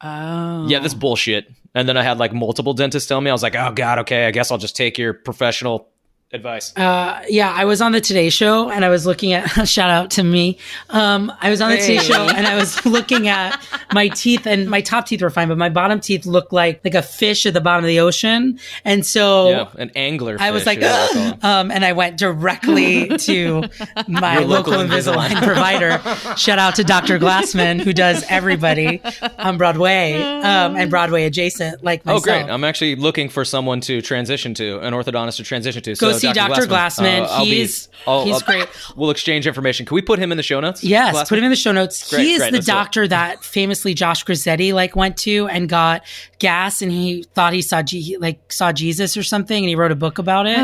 oh. 0.00 0.66
yeah, 0.68 0.78
this 0.78 0.94
bullshit. 0.94 1.50
And 1.74 1.86
then 1.88 1.96
I 1.98 2.02
had 2.02 2.18
like 2.18 2.32
multiple 2.32 2.72
dentists 2.72 3.08
tell 3.08 3.20
me, 3.20 3.28
I 3.30 3.34
was 3.34 3.42
like, 3.42 3.54
oh 3.56 3.72
god, 3.72 3.98
okay, 4.00 4.26
I 4.26 4.30
guess 4.30 4.50
I'll 4.50 4.58
just 4.58 4.74
take 4.74 4.96
your 4.98 5.12
professional 5.12 5.89
advice. 6.32 6.76
Uh, 6.76 7.22
yeah, 7.28 7.52
I 7.56 7.64
was 7.64 7.80
on 7.80 7.92
the 7.92 8.00
Today 8.00 8.30
Show 8.30 8.70
and 8.70 8.84
I 8.84 8.88
was 8.88 9.04
looking 9.06 9.32
at 9.32 9.46
shout 9.68 9.90
out 9.90 10.10
to 10.12 10.22
me. 10.22 10.58
Um, 10.88 11.32
I 11.40 11.50
was 11.50 11.60
on 11.60 11.70
the 11.70 11.76
Today 11.78 11.98
Show 11.98 12.28
and 12.28 12.46
I 12.46 12.54
was 12.56 12.84
looking 12.86 13.28
at 13.28 13.60
my 13.92 14.08
teeth 14.08 14.46
and 14.46 14.68
my 14.70 14.80
top 14.80 15.06
teeth 15.06 15.22
were 15.22 15.30
fine, 15.30 15.48
but 15.48 15.58
my 15.58 15.68
bottom 15.68 16.00
teeth 16.00 16.26
looked 16.26 16.52
like 16.52 16.80
like 16.84 16.94
a 16.94 17.02
fish 17.02 17.46
at 17.46 17.54
the 17.54 17.60
bottom 17.60 17.84
of 17.84 17.88
the 17.88 18.00
ocean. 18.00 18.58
And 18.84 19.04
so 19.04 19.50
yeah, 19.50 19.68
an 19.78 19.90
angler. 19.96 20.36
I 20.38 20.52
was 20.52 20.66
like, 20.66 20.78
is 20.78 20.84
what 20.84 20.92
I 20.92 21.12
call 21.12 21.22
'em. 21.22 21.38
um, 21.42 21.70
and 21.72 21.84
I 21.84 21.92
went 21.92 22.16
directly 22.16 23.08
to 23.18 23.64
my 24.08 24.34
Your 24.38 24.44
local 24.44 24.72
local 24.74 24.84
Invisalign 24.86 25.30
Invisalign. 25.30 25.42
provider. 25.44 26.36
Shout 26.36 26.58
out 26.58 26.76
to 26.76 26.84
Dr. 26.84 27.18
Glassman, 27.18 27.80
who 27.80 27.92
does 27.92 28.24
everybody 28.28 29.02
on 29.38 29.58
Broadway 29.58 30.14
um, 30.14 30.76
and 30.76 30.90
Broadway 30.90 31.24
adjacent, 31.24 31.82
like 31.82 32.02
Oh, 32.06 32.20
great! 32.20 32.44
I'm 32.44 32.64
actually 32.64 32.94
looking 32.96 33.28
for 33.28 33.44
someone 33.44 33.80
to 33.82 34.00
transition 34.00 34.54
to, 34.54 34.78
an 34.80 34.94
orthodontist 34.94 35.36
to 35.36 35.42
transition 35.44 35.82
to. 35.82 35.94
Go 35.96 36.12
So 36.12 36.19
see 36.20 36.32
Dr. 36.32 36.66
Glassman. 36.66 37.22
uh, 37.22 37.26
I'll 37.30 37.44
be- 37.44 37.50
he's 37.56 37.88
I'll- 38.06 38.24
he's 38.24 38.34
I'll- 38.34 38.40
great. 38.40 38.68
We'll 38.96 39.10
exchange 39.10 39.46
information. 39.46 39.86
Can 39.86 39.94
we 39.94 40.02
put 40.02 40.18
him 40.18 40.30
in 40.32 40.36
the 40.36 40.42
show 40.42 40.60
notes? 40.60 40.82
Yes, 40.84 41.14
Glassman? 41.14 41.28
put 41.28 41.38
him 41.38 41.44
in 41.44 41.50
the 41.50 41.56
show 41.56 41.72
notes. 41.72 42.08
Great, 42.10 42.22
he 42.24 42.32
is 42.32 42.38
great, 42.38 42.50
the 42.50 42.56
let's 42.58 42.66
do 42.66 42.72
it. 42.72 42.74
doctor 42.74 43.08
that 43.08 43.44
famously 43.44 43.94
Josh 43.94 44.24
Grisetti 44.24 44.72
like 44.72 44.94
went 44.96 45.16
to 45.18 45.48
and 45.48 45.68
got 45.68 46.02
gas, 46.38 46.82
and 46.82 46.90
he 46.92 47.24
thought 47.34 47.52
he 47.52 47.62
saw 47.62 47.82
G- 47.82 48.16
like 48.20 48.52
saw 48.52 48.72
Jesus 48.72 49.16
or 49.16 49.22
something, 49.22 49.56
and 49.62 49.68
he 49.68 49.74
wrote 49.74 49.92
a 49.92 49.96
book 49.96 50.18
about 50.18 50.46
it. 50.46 50.58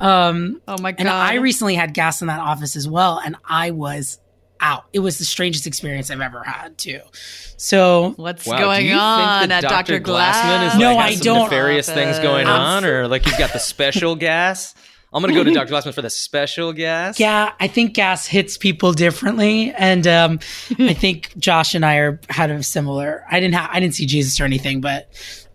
um, 0.00 0.60
Oh 0.68 0.76
my 0.80 0.92
god. 0.92 1.00
and 1.00 1.08
I 1.08 1.34
recently 1.34 1.74
had 1.74 1.94
gas 1.94 2.20
in 2.20 2.28
that 2.28 2.40
office 2.40 2.76
as 2.76 2.88
well, 2.88 3.20
and 3.24 3.36
I 3.48 3.70
was 3.72 4.18
out. 4.62 4.84
It 4.92 4.98
was 4.98 5.16
the 5.18 5.24
strangest 5.24 5.66
experience 5.66 6.10
I've 6.10 6.20
ever 6.20 6.42
had 6.44 6.76
too. 6.76 7.00
So 7.56 8.12
What's 8.16 8.46
Wow, 8.46 8.56
do 8.58 8.62
going 8.64 8.84
you 8.86 8.92
think 8.92 9.00
on 9.02 9.48
that 9.50 9.64
at 9.64 9.70
Dr. 9.70 10.00
Glassman 10.00 10.66
is 10.66 10.72
Glass? 10.72 10.78
No, 10.78 10.94
like, 10.94 11.04
I 11.06 11.14
some 11.14 11.24
don't. 11.24 11.44
Nefarious 11.44 11.88
things 11.90 12.18
going 12.18 12.46
on, 12.46 12.84
or 12.84 13.08
like 13.08 13.24
he's 13.24 13.36
got 13.38 13.52
the 13.52 13.58
special 13.58 14.16
gas. 14.16 14.74
I'm 15.12 15.22
gonna 15.22 15.34
go 15.34 15.42
to 15.44 15.50
Dr. 15.54 15.72
Glassman 15.72 15.94
for 15.94 16.02
the 16.02 16.10
special 16.10 16.72
gas. 16.72 17.18
yeah, 17.18 17.52
I 17.58 17.66
think 17.68 17.94
gas 17.94 18.26
hits 18.26 18.56
people 18.56 18.92
differently, 18.92 19.72
and 19.76 20.06
um, 20.06 20.38
I 20.78 20.94
think 20.98 21.36
Josh 21.38 21.74
and 21.74 21.84
I 21.84 21.96
are 21.96 22.20
had 22.28 22.50
a 22.50 22.62
similar. 22.62 23.24
I 23.30 23.40
didn't 23.40 23.54
have 23.54 23.70
I 23.72 23.80
didn't 23.80 23.94
see 23.94 24.06
Jesus 24.06 24.40
or 24.40 24.44
anything, 24.44 24.80
but 24.80 25.08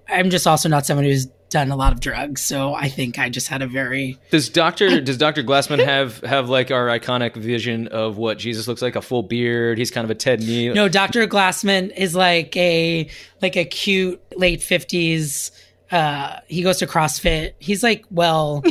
I'm 0.10 0.30
just 0.30 0.46
also 0.46 0.68
not 0.70 0.86
someone 0.86 1.06
who's 1.06 1.28
done 1.52 1.70
a 1.72 1.76
lot 1.76 1.94
of 1.94 2.00
drugs, 2.02 2.42
so 2.42 2.74
I 2.74 2.90
think 2.90 3.18
I 3.18 3.30
just 3.30 3.48
had 3.48 3.62
a 3.62 3.68
very 3.68 4.20
Does 4.30 4.50
Doctor 4.50 5.00
Does 5.02 5.18
Doctor 5.18 5.42
Glassman 5.44 5.82
have 5.84 6.20
have 6.22 6.50
like 6.50 6.70
our 6.72 6.88
iconic 6.88 7.36
vision 7.38 7.88
of 7.88 8.18
what 8.18 8.38
Jesus 8.38 8.68
looks 8.68 8.82
like? 8.82 8.96
A 8.98 9.02
full 9.02 9.24
beard. 9.24 9.78
He's 9.78 9.92
kind 9.92 10.04
of 10.04 10.12
a 10.12 10.16
Ted 10.16 10.42
Neeley. 10.42 10.76
no. 10.76 10.90
Dr. 10.90 11.26
Glassman 11.28 11.96
is 11.96 12.14
like 12.14 12.58
a 12.58 13.08
like 13.42 13.56
a 13.56 13.64
cute 13.64 14.22
late 14.36 14.62
fifties. 14.62 15.52
Uh, 15.92 16.40
he 16.48 16.62
goes 16.64 16.78
to 16.80 16.88
CrossFit. 16.88 17.54
He's 17.60 17.84
like 17.84 18.04
well. 18.12 18.62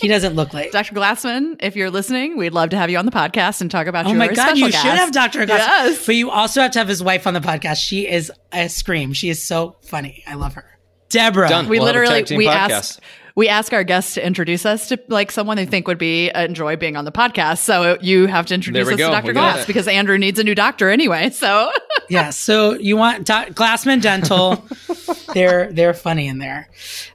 He 0.00 0.08
doesn't 0.08 0.34
look 0.34 0.54
like. 0.54 0.70
Dr. 0.72 0.94
Glassman, 0.94 1.56
if 1.60 1.76
you're 1.76 1.90
listening, 1.90 2.36
we'd 2.36 2.52
love 2.52 2.70
to 2.70 2.76
have 2.76 2.90
you 2.90 2.98
on 2.98 3.04
the 3.06 3.12
podcast 3.12 3.60
and 3.60 3.70
talk 3.70 3.86
about 3.86 4.06
Oh 4.06 4.10
your 4.10 4.18
my 4.18 4.28
god, 4.28 4.36
special 4.36 4.56
you 4.58 4.70
guest. 4.72 4.84
should 4.84 4.94
have 4.94 5.12
Dr. 5.12 5.40
Glassman. 5.40 5.48
Yes. 5.58 6.06
But 6.06 6.14
you 6.14 6.30
also 6.30 6.60
have 6.62 6.70
to 6.72 6.78
have 6.78 6.88
his 6.88 7.02
wife 7.02 7.26
on 7.26 7.34
the 7.34 7.40
podcast. 7.40 7.76
She 7.76 8.08
is 8.08 8.30
a 8.52 8.68
scream. 8.68 9.12
She 9.12 9.28
is 9.28 9.42
so 9.42 9.76
funny. 9.82 10.22
I 10.26 10.34
love 10.34 10.54
her. 10.54 10.64
Deborah. 11.10 11.48
Done. 11.48 11.68
we 11.68 11.78
We'll 11.78 11.86
have 11.86 11.96
a 11.96 11.98
literally 12.00 12.20
tag 12.20 12.26
team 12.26 12.38
we 12.38 12.46
podcast. 12.46 12.70
ask 12.70 13.02
we 13.38 13.48
ask 13.48 13.72
our 13.72 13.84
guests 13.84 14.14
to 14.14 14.26
introduce 14.26 14.66
us 14.66 14.88
to 14.88 14.98
like 15.06 15.30
someone 15.30 15.56
they 15.56 15.64
think 15.64 15.86
would 15.86 15.96
be 15.96 16.28
enjoy 16.34 16.74
being 16.74 16.96
on 16.96 17.04
the 17.04 17.12
podcast. 17.12 17.58
So 17.58 17.96
you 18.00 18.26
have 18.26 18.46
to 18.46 18.54
introduce 18.54 18.88
us 18.88 18.96
go. 18.96 19.06
to 19.06 19.12
Dr. 19.12 19.28
We 19.28 19.32
got 19.34 19.54
Glass 19.54 19.64
because 19.64 19.86
Andrew 19.86 20.18
needs 20.18 20.40
a 20.40 20.44
new 20.44 20.56
doctor 20.56 20.90
anyway. 20.90 21.30
So 21.38 21.70
Yeah. 22.08 22.30
So 22.30 22.72
you 22.72 22.96
want 22.96 23.26
Do- 23.26 23.52
Glassman 23.54 24.02
Dental? 24.02 24.64
they're 25.34 25.72
they're 25.72 25.94
funny 25.94 26.26
in 26.26 26.38
there. 26.38 26.68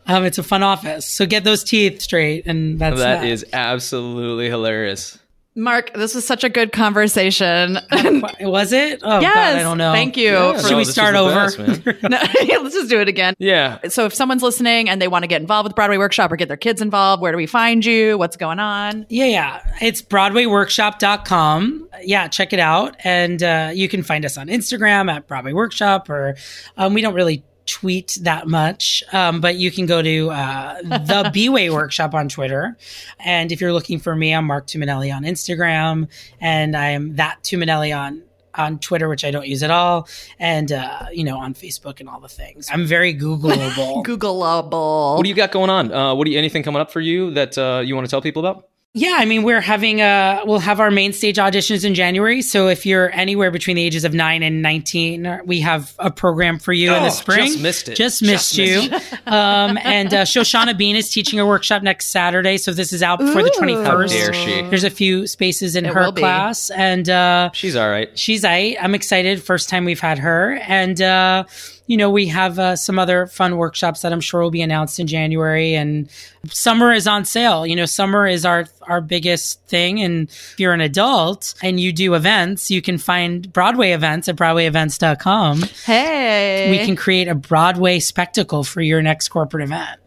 Um, 0.07 0.23
it's 0.23 0.37
a 0.37 0.43
fun 0.43 0.63
office. 0.63 1.05
So 1.05 1.25
get 1.25 1.43
those 1.43 1.65
teeth 1.65 2.01
straight, 2.01 2.45
and 2.45 2.79
that's 2.79 2.99
that 2.99 3.25
is 3.25 3.45
absolutely 3.51 4.49
hilarious. 4.49 5.19
Marc, 5.55 5.93
this 5.93 6.15
was 6.15 6.25
such 6.25 6.43
a 6.43 6.49
good 6.49 6.71
conversation. 6.71 7.77
Was 8.41 8.73
it? 8.73 9.01
Oh 9.03 9.19
yes, 9.19 9.33
God, 9.35 9.55
I 9.57 9.61
don't 9.61 9.77
know. 9.77 9.91
Thank 9.93 10.17
you. 10.17 10.31
Yeah, 10.31 10.57
for- 10.57 10.67
Should 10.67 10.77
we 10.77 10.85
start 10.85 11.15
over? 11.15 11.33
best. 11.35 11.57
No, 12.03 12.17
let's 12.63 12.73
just 12.75 12.89
do 12.89 12.99
it 12.99 13.07
again. 13.07 13.35
Yeah. 13.37 13.77
So 13.89 14.05
if 14.05 14.13
someone's 14.15 14.41
listening 14.41 14.89
and 14.89 15.01
they 15.01 15.07
want 15.07 15.23
to 15.23 15.27
get 15.27 15.41
involved 15.41 15.67
with 15.67 15.75
Broadway 15.75 15.97
Workshop 15.97 16.31
or 16.31 16.35
get 16.37 16.47
their 16.47 16.57
kids 16.57 16.81
involved, 16.81 17.21
where 17.21 17.31
do 17.31 17.37
we 17.37 17.45
find 17.45 17.85
you? 17.85 18.17
What's 18.17 18.35
going 18.35 18.59
on? 18.59 19.05
Yeah, 19.09 19.25
yeah. 19.25 19.75
It's 19.81 20.01
BroadwayWorkshop.com. 20.01 21.87
Yeah, 22.03 22.27
check 22.27 22.53
it 22.53 22.59
out. 22.59 22.95
And 23.03 23.41
uh, 23.43 23.71
you 23.73 23.87
can 23.89 24.01
find 24.03 24.25
us 24.25 24.37
on 24.37 24.47
Instagram 24.47 25.11
at 25.11 25.27
Broadway 25.27 25.53
Workshop, 25.53 26.09
or 26.09 26.35
um, 26.77 26.93
we 26.93 27.01
don't 27.01 27.13
really 27.13 27.43
tweet 27.65 28.17
that 28.21 28.47
much, 28.47 29.03
um, 29.13 29.41
but 29.41 29.55
you 29.55 29.71
can 29.71 29.85
go 29.85 30.01
to 30.01 30.29
uh, 30.29 30.81
the 30.81 31.29
B-Way 31.33 31.69
Workshop 31.69 32.13
on 32.13 32.29
Twitter. 32.29 32.77
And 33.19 33.51
if 33.51 33.61
you're 33.61 33.73
looking 33.73 33.99
for 33.99 34.15
me, 34.15 34.33
I'm 34.33 34.45
Marc 34.45 34.67
Tumminelli 34.67 35.15
on 35.15 35.23
Instagram, 35.23 36.07
and 36.39 36.75
I 36.75 36.89
am 36.89 37.15
that 37.15 37.43
Tumminelli 37.43 37.97
on 37.97 38.23
on 38.55 38.77
Twitter, 38.79 39.09
which 39.09 39.25
I 39.25 39.31
don't 39.31 39.47
use 39.47 39.63
at 39.63 39.71
all, 39.71 40.07
and 40.39 40.71
uh, 40.71 41.07
you 41.11 41.23
know 41.23 41.37
on 41.37 41.53
Facebook 41.53 41.99
and 41.99 42.09
all 42.09 42.19
the 42.19 42.29
things. 42.29 42.69
I'm 42.71 42.85
very 42.85 43.13
Googleable. 43.13 44.03
Googleable. 44.05 45.17
What 45.17 45.23
do 45.23 45.29
you 45.29 45.35
got 45.35 45.51
going 45.51 45.69
on? 45.69 45.91
Uh, 45.91 46.13
what 46.13 46.25
do 46.25 46.31
you 46.31 46.37
anything 46.37 46.63
coming 46.63 46.81
up 46.81 46.91
for 46.91 46.99
you 46.99 47.31
that 47.31 47.57
uh, 47.57 47.81
you 47.83 47.95
want 47.95 48.05
to 48.05 48.11
tell 48.11 48.21
people 48.21 48.45
about? 48.45 48.69
Yeah, 48.95 49.15
I 49.17 49.25
mean, 49.25 49.41
we're 49.41 49.59
having 49.59 50.01
a, 50.01 50.41
we'll 50.45 50.59
have 50.59 50.79
our 50.79 50.91
main 50.91 51.13
stage 51.13 51.37
auditions 51.37 51.83
in 51.83 51.95
January. 51.95 52.43
So 52.43 52.67
if 52.67 52.85
you're 52.85 53.09
anywhere 53.11 53.49
between 53.49 53.75
the 53.75 53.81
ages 53.81 54.03
of 54.03 54.13
nine 54.13 54.43
and 54.43 54.61
19, 54.61 55.41
we 55.45 55.61
have 55.61 55.95
a 55.97 56.11
program 56.11 56.59
for 56.59 56.73
you 56.73 56.93
in 56.93 57.01
Oh, 57.01 57.05
the 57.05 57.09
spring. 57.09 57.47
just 57.47 57.59
missed 57.59 57.89
it. 57.89 57.95
Just 57.95 58.19
Just 58.19 58.21
missed 58.21 58.57
you. 58.59 58.91
um, 59.25 59.79
and 59.81 60.13
uh, 60.13 60.21
Shoshana 60.25 60.77
Bean 60.77 60.95
is 60.95 61.09
teaching 61.09 61.39
a 61.39 61.45
workshop 61.47 61.81
next 61.81 62.09
Saturday. 62.09 62.59
So 62.59 62.71
this 62.71 62.93
is 62.93 63.01
out 63.01 63.17
before 63.17 63.41
the 63.41 63.49
21st. 63.59 63.83
How 63.83 64.05
dare 64.05 64.31
she? 64.33 64.61
There's 64.69 64.83
a 64.83 64.91
few 64.91 65.25
spaces 65.25 65.75
in 65.75 65.87
It 65.87 65.93
her 65.95 66.11
class. 66.11 66.69
And, 66.69 67.09
uh, 67.09 67.49
She's 67.53 67.75
all 67.75 67.89
right. 67.89 68.15
she's 68.17 68.45
I. 68.45 68.77
I'm 68.79 68.93
excited. 68.93 69.41
First 69.41 69.69
time 69.69 69.85
we've 69.85 69.99
had 69.99 70.19
her, 70.19 70.53
and 70.67 71.01
uh, 71.01 71.45
you 71.87 71.97
know 71.97 72.09
we 72.09 72.27
have 72.27 72.59
uh, 72.59 72.75
some 72.75 72.97
other 72.99 73.27
fun 73.27 73.57
workshops 73.57 74.01
that 74.01 74.13
I'm 74.13 74.21
sure 74.21 74.41
will 74.41 74.51
be 74.51 74.61
announced 74.61 74.99
in 74.99 75.07
January. 75.07 75.75
And 75.75 76.09
summer 76.49 76.91
is 76.93 77.07
on 77.07 77.25
sale. 77.25 77.65
You 77.67 77.75
know, 77.75 77.85
summer 77.85 78.25
is 78.27 78.45
our 78.45 78.65
our 78.83 79.01
biggest 79.01 79.61
thing. 79.67 80.01
And 80.01 80.27
if 80.29 80.55
you're 80.59 80.73
an 80.73 80.81
adult 80.81 81.55
and 81.63 81.79
you 81.79 81.91
do 81.93 82.15
events, 82.15 82.69
you 82.69 82.81
can 82.81 82.97
find 82.97 83.51
Broadway 83.53 83.91
events 83.91 84.27
at 84.27 84.35
BroadwayEvents.com. 84.35 85.61
Hey. 85.85 86.69
We 86.69 86.85
can 86.85 86.95
create 86.95 87.27
a 87.27 87.35
Broadway 87.35 87.99
spectacle 87.99 88.63
for 88.63 88.81
your 88.81 89.01
next 89.01 89.29
corporate 89.29 89.63
event. 89.63 89.99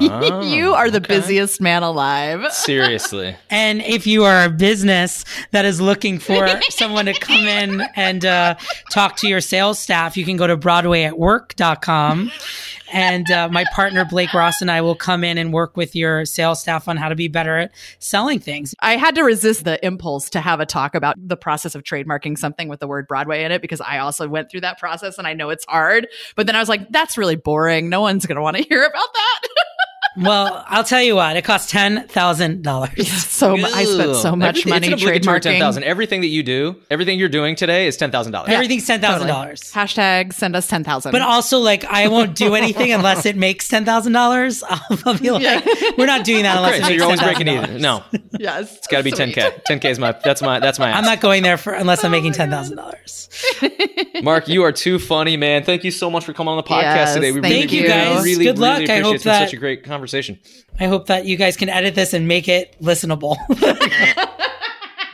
Wow. 0.00 0.42
you 0.42 0.74
are 0.74 0.90
the 0.90 0.98
Okay. 1.00 1.16
busiest 1.16 1.60
man 1.60 1.82
alive. 1.82 2.52
Seriously. 2.52 3.36
And 3.50 3.82
if 3.82 4.06
you 4.06 4.24
are 4.24 4.44
a 4.44 4.48
business 4.50 5.24
that 5.50 5.64
is 5.64 5.80
looking 5.80 6.18
for 6.18 6.46
someone 6.70 7.06
to 7.06 7.14
come 7.14 7.40
in 7.46 7.82
and 7.96 8.24
uh, 8.24 8.54
talk 8.90 9.16
to 9.16 9.28
your 9.28 9.40
sales 9.40 9.78
staff, 9.78 10.16
you 10.16 10.24
can 10.24 10.36
go 10.36 10.46
to 10.46 10.56
Broadway 10.56 11.02
at 11.02 11.18
work.com. 11.20 12.32
and 12.92 13.30
uh, 13.30 13.48
my 13.50 13.64
partner 13.74 14.06
Blake 14.06 14.32
Ross 14.32 14.62
and 14.62 14.70
I 14.70 14.80
will 14.80 14.94
come 14.94 15.22
in 15.22 15.36
and 15.36 15.52
work 15.52 15.76
with 15.76 15.94
your 15.94 16.24
sales 16.24 16.60
staff 16.60 16.88
on 16.88 16.96
how 16.96 17.10
to 17.10 17.14
be 17.14 17.28
better 17.28 17.58
at 17.58 17.72
selling 17.98 18.40
things. 18.40 18.74
I 18.80 18.96
had 18.96 19.14
to 19.16 19.22
resist 19.22 19.64
the 19.64 19.84
impulse 19.84 20.30
to 20.30 20.40
have 20.40 20.60
a 20.60 20.66
talk 20.66 20.94
about 20.94 21.16
the 21.18 21.36
process 21.36 21.74
of 21.74 21.82
trademarking 21.82 22.38
something 22.38 22.68
with 22.68 22.80
the 22.80 22.88
word 22.88 23.06
Broadway 23.06 23.44
in 23.44 23.52
it 23.52 23.60
because 23.60 23.82
I 23.82 23.98
also 23.98 24.26
went 24.28 24.50
through 24.50 24.62
that 24.62 24.78
process 24.78 25.18
and 25.18 25.26
I 25.26 25.34
know 25.34 25.50
it's 25.50 25.66
hard. 25.66 26.08
But 26.36 26.46
then 26.46 26.56
I 26.56 26.58
was 26.58 26.70
like, 26.70 26.90
that's 26.90 27.18
really 27.18 27.36
boring. 27.36 27.90
No 27.90 28.00
one's 28.00 28.24
going 28.24 28.36
to 28.36 28.42
want 28.42 28.56
to 28.56 28.62
hear 28.62 28.82
about 28.82 29.12
that. 29.12 29.40
well, 30.16 30.64
I'll 30.68 30.84
tell 30.84 31.02
you 31.02 31.14
what, 31.16 31.36
it 31.36 31.44
costs 31.44 31.70
ten 31.70 32.06
thousand 32.08 32.62
dollars. 32.62 33.10
So 33.40 33.56
mu- 33.56 33.64
I 33.64 33.84
spent 33.84 34.16
so 34.16 34.36
much 34.36 34.48
Everything- 34.48 34.70
money 34.70 34.86
it's 34.88 35.02
an 35.02 35.08
obligatory 35.08 35.40
trademarking. 35.40 35.58
10000 35.58 35.84
Everything 35.84 36.20
that 36.20 36.26
you 36.26 36.42
do, 36.42 36.76
everything 36.90 37.18
you're 37.18 37.28
doing 37.28 37.56
today 37.56 37.86
is 37.86 37.96
$10,000. 37.96 38.48
Everything's 38.48 38.86
ten 38.86 39.00
thousand 39.00 39.28
dollars. 39.28 39.60
Hashtag 39.72 40.32
send 40.32 40.54
us 40.56 40.66
ten 40.66 40.84
thousand. 40.84 41.12
But 41.12 41.22
also, 41.22 41.58
like, 41.58 41.84
I 41.84 42.08
won't 42.08 42.34
do 42.34 42.54
anything 42.54 42.92
unless 42.92 43.24
it 43.24 43.36
makes 43.36 43.68
ten 43.68 43.84
thousand 43.84 44.12
dollars. 44.12 44.62
I'll 45.06 45.16
be 45.18 45.30
like, 45.30 45.64
we're 45.96 46.06
not 46.06 46.24
doing 46.24 46.42
that 46.42 46.56
unless 46.56 46.72
Great, 46.72 46.80
it 46.82 46.84
so 46.84 46.90
you're 46.90 47.04
always 47.04 47.20
breaking 47.22 47.48
even. 47.48 47.80
No, 47.80 48.02
it's 48.12 48.24
yes, 48.38 48.86
got 48.88 48.98
to 48.98 49.04
be 49.04 49.12
10k. 49.12 49.62
10k 49.64 49.84
is 49.86 49.98
my 49.98 50.12
that's 50.24 50.42
my 50.42 50.60
that's 50.60 50.78
my. 50.78 50.92
I'm 50.92 51.04
not 51.04 51.20
going 51.20 51.42
there 51.42 51.56
for 51.56 51.72
unless 51.72 52.04
I'm 52.04 52.10
oh 52.12 52.16
making 52.16 52.32
ten 52.32 52.50
thousand 52.50 52.76
dollars. 52.76 53.28
Marc, 54.22 54.48
you 54.48 54.64
are 54.64 54.72
too 54.72 54.98
funny, 54.98 55.36
man. 55.36 55.62
Thank 55.64 55.84
you 55.84 55.90
so 55.92 56.10
much 56.10 56.24
for 56.24 56.32
coming 56.32 56.50
on 56.50 56.56
the 56.56 56.62
podcast 56.64 56.82
Yes, 56.82 57.14
today. 57.14 57.32
We 57.32 57.40
thank 57.40 57.70
really, 57.70 57.82
you, 57.82 57.88
guys. 57.88 58.24
Really, 58.24 58.44
Good 58.44 58.58
luck. 58.58 58.80
Really 58.80 58.92
I 58.92 59.00
hope 59.00 59.14
it. 59.16 59.22
That- 59.22 59.44
such 59.48 59.54
a 59.54 59.56
great 59.56 59.84
conversation. 59.84 59.99
I 60.78 60.86
hope 60.86 61.06
that 61.06 61.24
you 61.26 61.36
guys 61.36 61.56
can 61.56 61.68
edit 61.68 61.94
this 61.94 62.12
and 62.12 62.26
make 62.28 62.48
it 62.48 62.76
listenable. 62.80 63.36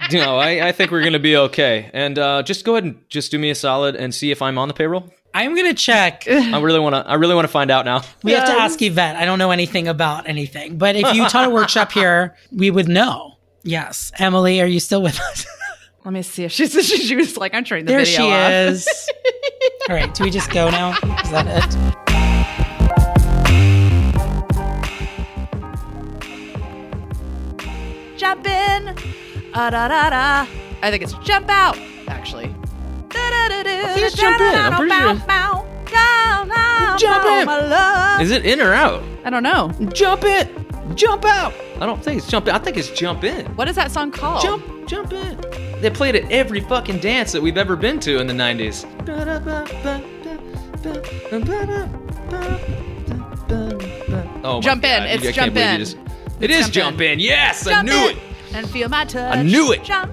No, 0.12 0.38
I, 0.38 0.68
I 0.68 0.72
think 0.72 0.90
we're 0.90 1.02
gonna 1.02 1.18
be 1.18 1.36
okay. 1.36 1.90
And 1.92 2.18
uh, 2.18 2.42
just 2.42 2.64
go 2.64 2.74
ahead 2.74 2.84
and 2.84 3.08
just 3.08 3.30
do 3.30 3.38
me 3.38 3.50
a 3.50 3.54
solid 3.54 3.96
and 3.96 4.14
see 4.14 4.30
if 4.30 4.42
I'm 4.42 4.58
on 4.58 4.68
the 4.68 4.74
payroll. 4.74 5.12
I'm 5.34 5.54
gonna 5.54 5.74
check. 5.74 6.24
I 6.28 6.60
really 6.60 6.78
want 6.78 6.94
to. 6.94 7.06
I 7.06 7.14
really 7.14 7.34
want 7.34 7.44
to 7.44 7.52
find 7.52 7.70
out 7.70 7.84
now. 7.84 8.02
We 8.22 8.32
have 8.32 8.46
to 8.46 8.52
ask 8.52 8.80
Yvette. 8.80 9.16
I 9.16 9.24
don't 9.24 9.38
know 9.38 9.50
anything 9.50 9.88
about 9.88 10.28
anything, 10.28 10.78
but 10.78 10.96
if 10.96 11.14
you 11.14 11.28
taught 11.28 11.46
a 11.46 11.50
workshop 11.50 11.92
here, 11.92 12.36
we 12.52 12.70
would 12.70 12.88
know. 12.88 13.36
Yes, 13.62 14.12
Emily, 14.18 14.60
are 14.60 14.66
you 14.66 14.80
still 14.80 15.02
with 15.02 15.20
us? 15.20 15.46
Let 16.04 16.14
me 16.14 16.22
see 16.22 16.44
if 16.44 16.52
she's 16.52 16.72
she, 16.72 16.98
she 16.98 17.16
was 17.16 17.36
like 17.36 17.52
I'm 17.52 17.64
turning 17.64 17.84
the 17.84 17.92
there 17.92 18.04
video 18.04 18.16
she 18.16 18.32
off. 18.32 18.50
is. 18.50 19.10
All 19.88 19.96
right, 19.96 20.12
do 20.14 20.24
we 20.24 20.30
just 20.30 20.50
go 20.50 20.70
now? 20.70 20.92
Is 20.92 21.30
that 21.32 21.46
it? 21.48 22.05
Jump 28.26 28.46
in. 28.48 28.94
Ah, 29.54 29.70
da, 29.70 29.86
da, 29.86 30.10
da. 30.10 30.46
I 30.82 30.90
think 30.90 31.04
it's 31.04 31.12
jump 31.24 31.48
out. 31.48 31.78
Actually. 32.08 32.52
I 33.12 33.92
think 33.94 34.06
it's 34.06 34.16
jump 34.16 34.40
in. 34.40 34.54
I'm 34.58 34.74
pretty 34.76 34.92
sure- 34.96 35.14
Jump 36.98 37.24
in. 37.24 38.20
Is 38.20 38.32
it 38.32 38.44
in 38.44 38.60
or 38.60 38.72
out? 38.74 39.04
I 39.24 39.30
don't 39.30 39.44
know. 39.44 39.70
Jump 39.92 40.24
in, 40.24 40.48
jump 40.96 41.24
out. 41.24 41.54
I 41.80 41.86
don't 41.86 42.02
think 42.02 42.18
it's 42.18 42.26
jump 42.26 42.48
in. 42.48 42.54
I 42.54 42.58
think 42.58 42.76
it's 42.76 42.90
jump 42.90 43.22
in. 43.22 43.46
What 43.54 43.68
is 43.68 43.76
that 43.76 43.92
song 43.92 44.10
called? 44.10 44.42
Jump, 44.42 44.88
jump 44.88 45.12
in. 45.12 45.40
They 45.80 45.90
played 45.90 46.16
it 46.16 46.24
every 46.30 46.60
fucking 46.62 46.98
dance 46.98 47.30
that 47.30 47.40
we've 47.42 47.58
ever 47.58 47.76
been 47.76 48.00
to 48.00 48.18
in 48.18 48.26
the 48.26 48.32
90s. 48.34 48.84
Oh 54.44 54.54
my 54.56 54.60
Jump 54.60 54.84
in. 54.84 55.02
It's 55.04 55.26
I 55.26 55.32
jump 55.32 55.56
in. 55.56 55.78
just- 55.80 55.96
It 56.40 56.50
is 56.50 56.64
jump 56.68 56.98
jump 56.98 57.00
in. 57.00 57.18
Yes, 57.18 57.66
I 57.66 57.82
knew 57.82 58.08
in 58.10 58.16
it. 58.16 58.22
And 58.54 58.68
feel 58.70 58.88
my 58.88 59.04
touch. 59.04 59.36
I 59.36 59.42
knew 59.42 59.72
it. 59.72 59.84
Jump. 59.84 60.12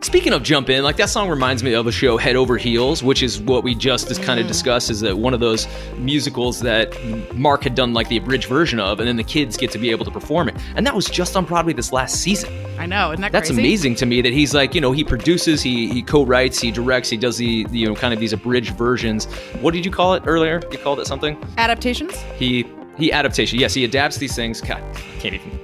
Speaking 0.00 0.32
of 0.32 0.44
jump 0.44 0.70
in, 0.70 0.84
like 0.84 0.96
that 0.98 1.10
song 1.10 1.28
reminds 1.28 1.64
me 1.64 1.72
of 1.74 1.88
a 1.88 1.92
show 1.92 2.16
Head 2.16 2.36
Over 2.36 2.56
Heels, 2.56 3.02
which 3.02 3.20
is 3.20 3.40
what 3.40 3.64
we 3.64 3.74
just 3.74 4.06
kind 4.22 4.38
of 4.38 4.46
Mm. 4.46 4.48
discussed 4.48 4.90
is 4.90 5.00
that 5.00 5.18
one 5.18 5.34
of 5.34 5.40
those 5.40 5.66
musicals 5.96 6.60
that 6.60 6.94
Marc 7.34 7.64
had 7.64 7.74
done 7.74 7.94
like 7.94 8.08
the 8.08 8.16
abridged 8.16 8.46
version 8.48 8.78
of, 8.78 9.00
and 9.00 9.08
then 9.08 9.16
the 9.16 9.24
kids 9.24 9.56
get 9.56 9.72
to 9.72 9.78
be 9.78 9.90
able 9.90 10.04
to 10.04 10.10
perform 10.12 10.48
it. 10.48 10.54
And 10.76 10.86
that 10.86 10.94
was 10.94 11.06
just 11.06 11.36
on 11.36 11.44
Broadway 11.46 11.72
this 11.72 11.92
last 11.92 12.20
season. 12.20 12.48
I 12.78 12.86
know. 12.86 13.10
Isn't 13.10 13.22
that 13.22 13.32
That's 13.32 13.48
crazy? 13.48 13.60
amazing 13.60 13.94
to 13.96 14.06
me 14.06 14.22
that 14.22 14.32
he's 14.32 14.54
like, 14.54 14.72
you 14.72 14.80
know, 14.80 14.92
he 14.92 15.02
produces, 15.02 15.62
he 15.62 15.88
he 15.92 16.00
co-writes, 16.02 16.60
he 16.60 16.70
directs, 16.70 17.10
he 17.10 17.16
does 17.16 17.36
the, 17.36 17.64
the 17.64 17.78
you 17.78 17.86
know 17.88 17.96
kind 17.96 18.14
of 18.14 18.20
these 18.20 18.32
abridged 18.32 18.76
versions. 18.76 19.24
What 19.60 19.74
did 19.74 19.84
you 19.84 19.90
call 19.90 20.14
it 20.14 20.22
earlier? 20.26 20.62
You 20.70 20.78
called 20.78 21.00
it 21.00 21.08
something? 21.08 21.36
Adaptations? 21.58 22.14
He 22.36 22.64
he 22.98 23.12
adaptation. 23.12 23.58
Yes, 23.58 23.74
he 23.74 23.84
adapts 23.84 24.18
these 24.18 24.34
things. 24.34 24.60
God, 24.60 24.82
can't 25.20 25.34
even 25.34 25.58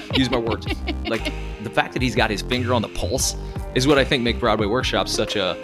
use 0.14 0.30
my 0.30 0.38
words. 0.38 0.66
Like 1.06 1.32
the 1.62 1.70
fact 1.70 1.92
that 1.92 2.02
he's 2.02 2.14
got 2.14 2.30
his 2.30 2.42
finger 2.42 2.74
on 2.74 2.82
the 2.82 2.88
pulse 2.88 3.36
is 3.74 3.86
what 3.86 3.98
I 3.98 4.04
think 4.04 4.22
make 4.22 4.40
Broadway 4.40 4.66
workshops 4.66 5.12
such 5.12 5.36
a 5.36 5.56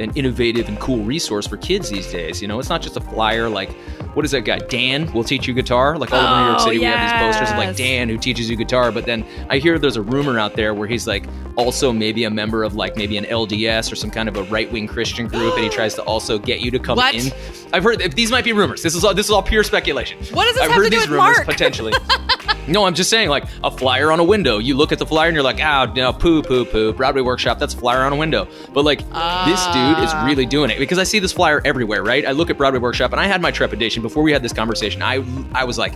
an 0.00 0.10
innovative 0.14 0.68
and 0.68 0.78
cool 0.80 1.04
resource 1.04 1.46
for 1.46 1.56
kids 1.56 1.90
these 1.90 2.10
days. 2.10 2.40
You 2.42 2.48
know, 2.48 2.58
it's 2.58 2.68
not 2.68 2.82
just 2.82 2.96
a 2.96 3.00
flyer 3.00 3.48
like 3.48 3.70
what 4.14 4.24
is 4.24 4.32
that 4.32 4.40
guy? 4.40 4.58
Dan 4.58 5.12
will 5.12 5.22
teach 5.22 5.46
you 5.46 5.54
guitar. 5.54 5.96
Like 5.96 6.12
all 6.12 6.18
over 6.20 6.40
New 6.40 6.46
York 6.48 6.58
Oh, 6.60 6.64
City, 6.64 6.78
we 6.80 6.84
have 6.84 7.00
these 7.30 7.38
posters 7.38 7.52
of 7.52 7.58
like. 7.58 7.76
Dan 7.76 8.08
who 8.08 8.18
teaches 8.18 8.50
you 8.50 8.56
guitar. 8.56 8.90
But 8.90 9.06
then 9.06 9.24
I 9.48 9.58
hear 9.58 9.78
there's 9.78 9.96
a 9.96 10.02
rumor 10.02 10.36
out 10.38 10.56
there 10.56 10.74
where 10.74 10.88
he's 10.88 11.06
like 11.06 11.26
also 11.56 11.92
maybe 11.92 12.24
a 12.24 12.30
member 12.30 12.64
of 12.64 12.74
like 12.74 12.96
maybe 12.96 13.16
an 13.18 13.24
LDS 13.24 13.92
or 13.92 13.94
some 13.94 14.10
kind 14.10 14.28
of 14.28 14.36
a 14.36 14.42
right 14.44 14.70
wing 14.72 14.88
Christian 14.88 15.28
group, 15.28 15.54
and 15.54 15.62
he 15.62 15.68
tries 15.76 15.94
to 15.94 16.02
also 16.02 16.38
get 16.38 16.60
you 16.60 16.72
to 16.72 16.78
come 16.80 16.96
What? 16.96 17.14
in. 17.14 17.30
I've 17.72 17.84
heard 17.84 18.00
these 18.16 18.32
might 18.32 18.42
be 18.44 18.52
rumors. 18.52 18.82
This 18.82 18.96
is 18.96 19.04
all 19.04 19.14
this 19.14 19.26
is 19.26 19.30
all 19.30 19.44
pure 19.44 19.62
speculation. 19.62 20.18
What 20.34 20.46
does 20.46 20.54
this 20.54 20.64
I've 20.64 20.70
have 20.70 20.76
heard 20.78 20.84
to 20.84 20.90
do 20.90 20.96
these 20.96 21.08
with 21.08 21.16
rumors 21.18 21.36
Marc? 21.36 21.46
potentially. 21.46 21.92
no, 22.66 22.84
I'm 22.86 22.94
just 22.94 23.10
saying 23.10 23.28
like 23.28 23.44
a 23.62 23.70
flyer 23.70 24.10
on 24.10 24.18
a 24.18 24.24
window. 24.24 24.58
You 24.58 24.76
look 24.76 24.90
at 24.90 24.98
the 24.98 25.06
flyer 25.06 25.28
and 25.28 25.34
you're 25.36 25.44
like, 25.44 25.60
ah, 25.62 25.90
no, 25.94 26.12
poo, 26.12 26.42
poo, 26.42 26.64
poo. 26.64 26.92
Broadway 26.92 27.20
workshop. 27.22 27.60
That's 27.60 27.74
a 27.74 27.78
flyer 27.78 28.00
on 28.00 28.12
a 28.12 28.16
window. 28.16 28.48
But 28.72 28.84
like 28.84 28.98
this 28.98 29.64
dude 29.66 29.89
is 29.98 30.14
really 30.24 30.46
doing 30.46 30.70
it 30.70 30.78
because 30.78 30.98
I 30.98 31.04
see 31.04 31.18
this 31.18 31.32
flyer 31.32 31.60
everywhere. 31.64 32.02
Right? 32.02 32.26
I 32.26 32.32
look 32.32 32.50
at 32.50 32.58
Broadway 32.58 32.80
workshop 32.80 33.12
and 33.12 33.20
I 33.20 33.26
had 33.26 33.40
my 33.42 33.50
trepidation 33.50 34.02
before 34.02 34.22
we 34.22 34.32
had 34.32 34.42
this 34.42 34.52
conversation. 34.52 35.02
I 35.02 35.24
I 35.52 35.64
was 35.64 35.78
like, 35.78 35.94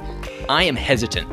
I 0.49 0.65
am 0.65 0.77
hesitant. 0.77 1.29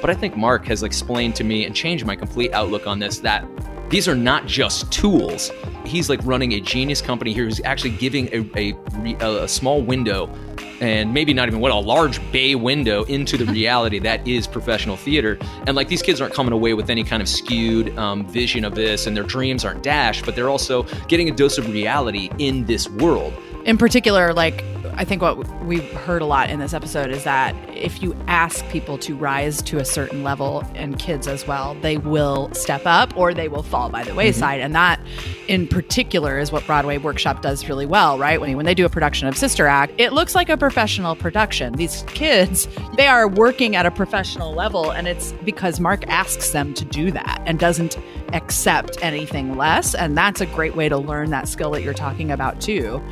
But 0.00 0.10
I 0.10 0.14
think 0.14 0.36
Marc 0.36 0.64
has 0.66 0.82
explained 0.82 1.36
to 1.36 1.44
me 1.44 1.66
and 1.66 1.74
changed 1.74 2.06
my 2.06 2.16
complete 2.16 2.52
outlook 2.52 2.86
on 2.86 2.98
this 2.98 3.18
that 3.18 3.44
these 3.90 4.06
are 4.06 4.14
not 4.14 4.46
just 4.46 4.90
tools. 4.92 5.50
He's 5.84 6.08
like 6.08 6.20
running 6.24 6.52
a 6.52 6.60
genius 6.60 7.02
company 7.02 7.32
here 7.32 7.44
who's 7.44 7.60
actually 7.64 7.90
giving 7.90 8.28
a, 8.32 8.48
a, 8.56 8.74
a, 9.20 9.42
a 9.44 9.48
small 9.48 9.82
window 9.82 10.32
and 10.80 11.12
maybe 11.12 11.34
not 11.34 11.48
even 11.48 11.60
what 11.60 11.72
a 11.72 11.76
large 11.76 12.20
bay 12.32 12.54
window 12.54 13.02
into 13.04 13.36
the 13.36 13.44
reality 13.52 13.98
that 13.98 14.26
is 14.26 14.46
professional 14.46 14.96
theater. 14.96 15.36
And 15.66 15.76
like 15.76 15.88
these 15.88 16.02
kids 16.02 16.20
aren't 16.20 16.32
coming 16.32 16.52
away 16.52 16.72
with 16.74 16.88
any 16.88 17.02
kind 17.02 17.20
of 17.20 17.28
skewed 17.28 17.96
um, 17.98 18.26
vision 18.28 18.64
of 18.64 18.76
this 18.76 19.06
and 19.06 19.16
their 19.16 19.24
dreams 19.24 19.64
aren't 19.64 19.82
dashed, 19.82 20.24
but 20.24 20.36
they're 20.36 20.48
also 20.48 20.84
getting 21.08 21.28
a 21.28 21.32
dose 21.32 21.58
of 21.58 21.68
reality 21.68 22.30
in 22.38 22.64
this 22.66 22.88
world. 22.88 23.34
in 23.64 23.76
particular, 23.76 24.32
like 24.32 24.64
I 24.94 25.04
think 25.04 25.22
what 25.22 25.38
we've 25.64 25.90
heard 25.92 26.22
a 26.22 26.26
lot 26.26 26.50
in 26.50 26.58
this 26.60 26.74
episode 26.74 27.10
is 27.10 27.24
that 27.24 27.54
if 27.68 28.02
you 28.02 28.14
ask 28.26 28.66
people 28.68 28.98
to 28.98 29.14
rise 29.14 29.62
to 29.62 29.78
a 29.78 29.84
certain 29.84 30.22
level, 30.22 30.64
and 30.74 30.98
kids 30.98 31.28
as 31.28 31.46
well, 31.46 31.74
they 31.82 31.98
will 31.98 32.52
step 32.54 32.82
up 32.84 33.16
or 33.16 33.34
they 33.34 33.48
will 33.48 33.62
fall 33.62 33.88
by 33.88 34.02
the 34.02 34.10
mm-hmm. 34.10 34.18
wayside. 34.18 34.60
And 34.60 34.74
that, 34.74 35.00
in 35.48 35.68
particular, 35.68 36.38
is 36.38 36.50
what 36.50 36.66
Broadway 36.66 36.98
Workshop 36.98 37.42
does 37.42 37.68
really 37.68 37.86
well, 37.86 38.18
right? 38.18 38.40
When 38.40 38.56
when 38.56 38.66
they 38.66 38.74
do 38.74 38.84
a 38.84 38.88
production 38.88 39.28
of 39.28 39.36
Sister 39.36 39.66
Act, 39.66 39.92
it 39.98 40.12
looks 40.12 40.34
like 40.34 40.48
a 40.48 40.56
professional 40.56 41.14
production. 41.14 41.74
These 41.74 42.04
kids, 42.08 42.68
they 42.96 43.06
are 43.06 43.28
working 43.28 43.76
at 43.76 43.86
a 43.86 43.90
professional 43.90 44.52
level, 44.52 44.90
and 44.90 45.06
it's 45.06 45.32
because 45.44 45.80
Marc 45.80 46.06
asks 46.08 46.50
them 46.50 46.74
to 46.74 46.84
do 46.84 47.10
that 47.12 47.42
and 47.46 47.58
doesn't 47.58 47.98
accept 48.32 48.96
anything 49.02 49.56
less. 49.56 49.94
And 49.94 50.16
that's 50.16 50.40
a 50.40 50.46
great 50.46 50.76
way 50.76 50.88
to 50.88 50.96
learn 50.96 51.30
that 51.30 51.48
skill 51.48 51.70
that 51.72 51.82
you're 51.82 51.94
talking 51.94 52.30
about 52.30 52.60
too. 52.60 53.02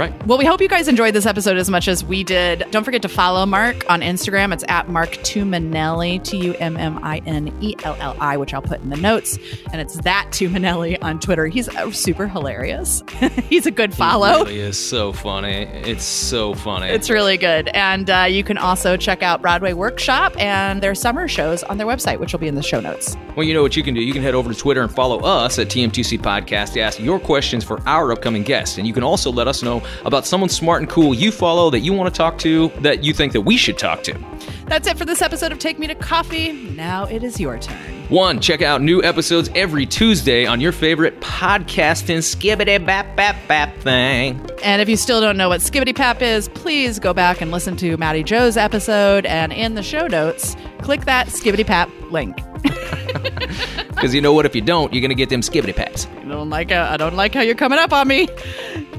Right. 0.00 0.26
Well, 0.26 0.38
we 0.38 0.46
hope 0.46 0.62
you 0.62 0.68
guys 0.68 0.88
enjoyed 0.88 1.14
this 1.14 1.26
episode 1.26 1.58
as 1.58 1.68
much 1.68 1.86
as 1.86 2.02
we 2.02 2.24
did. 2.24 2.64
Don't 2.70 2.84
forget 2.84 3.02
to 3.02 3.08
follow 3.10 3.44
Marc 3.44 3.84
on 3.90 4.00
Instagram. 4.00 4.50
It's 4.50 4.64
at 4.66 4.88
Marc 4.88 5.10
Tumminelli, 5.10 6.24
T 6.24 6.38
U 6.38 6.54
M 6.54 6.78
M 6.78 6.98
I 7.04 7.18
N 7.26 7.54
E 7.60 7.74
L 7.84 7.94
L 8.00 8.16
I, 8.18 8.38
which 8.38 8.54
I'll 8.54 8.62
put 8.62 8.80
in 8.80 8.88
the 8.88 8.96
notes. 8.96 9.38
And 9.70 9.78
it's 9.78 10.00
that 10.00 10.28
Tumminelli 10.30 10.96
on 11.02 11.20
Twitter. 11.20 11.48
He's 11.48 11.68
uh, 11.68 11.90
super 11.90 12.26
hilarious. 12.26 13.02
He's 13.50 13.66
a 13.66 13.70
good 13.70 13.92
follow. 13.92 14.46
He 14.46 14.52
really 14.52 14.60
is 14.60 14.78
so 14.78 15.12
funny. 15.12 15.64
It's 15.64 16.04
so 16.04 16.54
funny. 16.54 16.86
It's 16.86 17.10
really 17.10 17.36
good. 17.36 17.68
And 17.68 18.08
uh, 18.08 18.24
you 18.26 18.42
can 18.42 18.56
also 18.56 18.96
check 18.96 19.22
out 19.22 19.42
Broadway 19.42 19.74
Workshop 19.74 20.34
and 20.40 20.82
their 20.82 20.94
summer 20.94 21.28
shows 21.28 21.62
on 21.64 21.76
their 21.76 21.86
website, 21.86 22.20
which 22.20 22.32
will 22.32 22.40
be 22.40 22.48
in 22.48 22.54
the 22.54 22.62
show 22.62 22.80
notes. 22.80 23.18
Well, 23.36 23.46
you 23.46 23.52
know 23.52 23.60
what 23.60 23.76
you 23.76 23.82
can 23.82 23.92
do. 23.92 24.00
You 24.00 24.14
can 24.14 24.22
head 24.22 24.34
over 24.34 24.50
to 24.50 24.58
Twitter 24.58 24.80
and 24.80 24.90
follow 24.90 25.18
us 25.18 25.58
at 25.58 25.68
TM2C 25.68 26.20
Podcast 26.20 26.72
to 26.72 26.80
ask 26.80 26.98
your 26.98 27.20
questions 27.20 27.64
for 27.64 27.86
our 27.86 28.12
upcoming 28.12 28.44
guests. 28.44 28.78
And 28.78 28.86
you 28.86 28.94
can 28.94 29.02
also 29.02 29.30
let 29.30 29.46
us 29.46 29.62
know 29.62 29.82
about 30.04 30.26
someone 30.26 30.48
smart 30.48 30.82
and 30.82 30.90
cool 30.90 31.14
you 31.14 31.30
follow 31.32 31.70
that 31.70 31.80
you 31.80 31.92
want 31.92 32.12
to 32.12 32.16
talk 32.16 32.38
to 32.38 32.68
that 32.80 33.04
you 33.04 33.12
think 33.12 33.32
that 33.32 33.42
we 33.42 33.56
should 33.56 33.78
talk 33.78 34.02
to. 34.04 34.18
That's 34.66 34.86
it 34.86 34.96
for 34.96 35.04
this 35.04 35.22
episode 35.22 35.52
of 35.52 35.58
Take 35.58 35.78
Me 35.78 35.86
to 35.86 35.94
Coffee. 35.94 36.52
Now 36.52 37.04
it 37.04 37.22
is 37.24 37.40
your 37.40 37.58
turn. 37.58 37.76
One, 38.08 38.40
check 38.40 38.60
out 38.60 38.82
new 38.82 39.02
episodes 39.02 39.48
every 39.54 39.86
Tuesday 39.86 40.44
on 40.44 40.60
your 40.60 40.72
favorite 40.72 41.20
podcasting 41.20 42.18
skibbity 42.18 42.84
bap 42.84 43.16
bap 43.16 43.36
bap 43.46 43.76
thing. 43.78 44.44
And 44.64 44.82
if 44.82 44.88
you 44.88 44.96
still 44.96 45.20
don't 45.20 45.36
know 45.36 45.48
what 45.48 45.60
Skibbity 45.60 45.94
Pap 45.94 46.20
is, 46.20 46.48
please 46.48 46.98
go 46.98 47.14
back 47.14 47.40
and 47.40 47.50
listen 47.50 47.76
to 47.78 47.96
Maddie 47.96 48.22
Joe's 48.22 48.56
episode. 48.56 49.24
And 49.26 49.52
in 49.52 49.74
the 49.74 49.82
show 49.82 50.06
notes, 50.06 50.56
click 50.82 51.04
that 51.06 51.28
Skibbity 51.28 51.66
Pap 51.66 51.88
link. 52.10 52.36
Because 54.00 54.14
you 54.14 54.22
know 54.22 54.32
what? 54.32 54.46
If 54.46 54.54
you 54.54 54.62
don't, 54.62 54.94
you're 54.94 55.02
going 55.02 55.10
to 55.10 55.14
get 55.14 55.28
them 55.28 55.42
skibbity 55.42 55.76
paps. 55.76 56.06
I 56.06 56.24
don't 56.24 56.48
like 56.48 56.72
uh, 56.72 56.88
I 56.90 56.96
don't 56.96 57.16
like 57.16 57.34
how 57.34 57.42
you're 57.42 57.54
coming 57.54 57.78
up 57.78 57.92
on 57.92 58.08
me. 58.08 58.28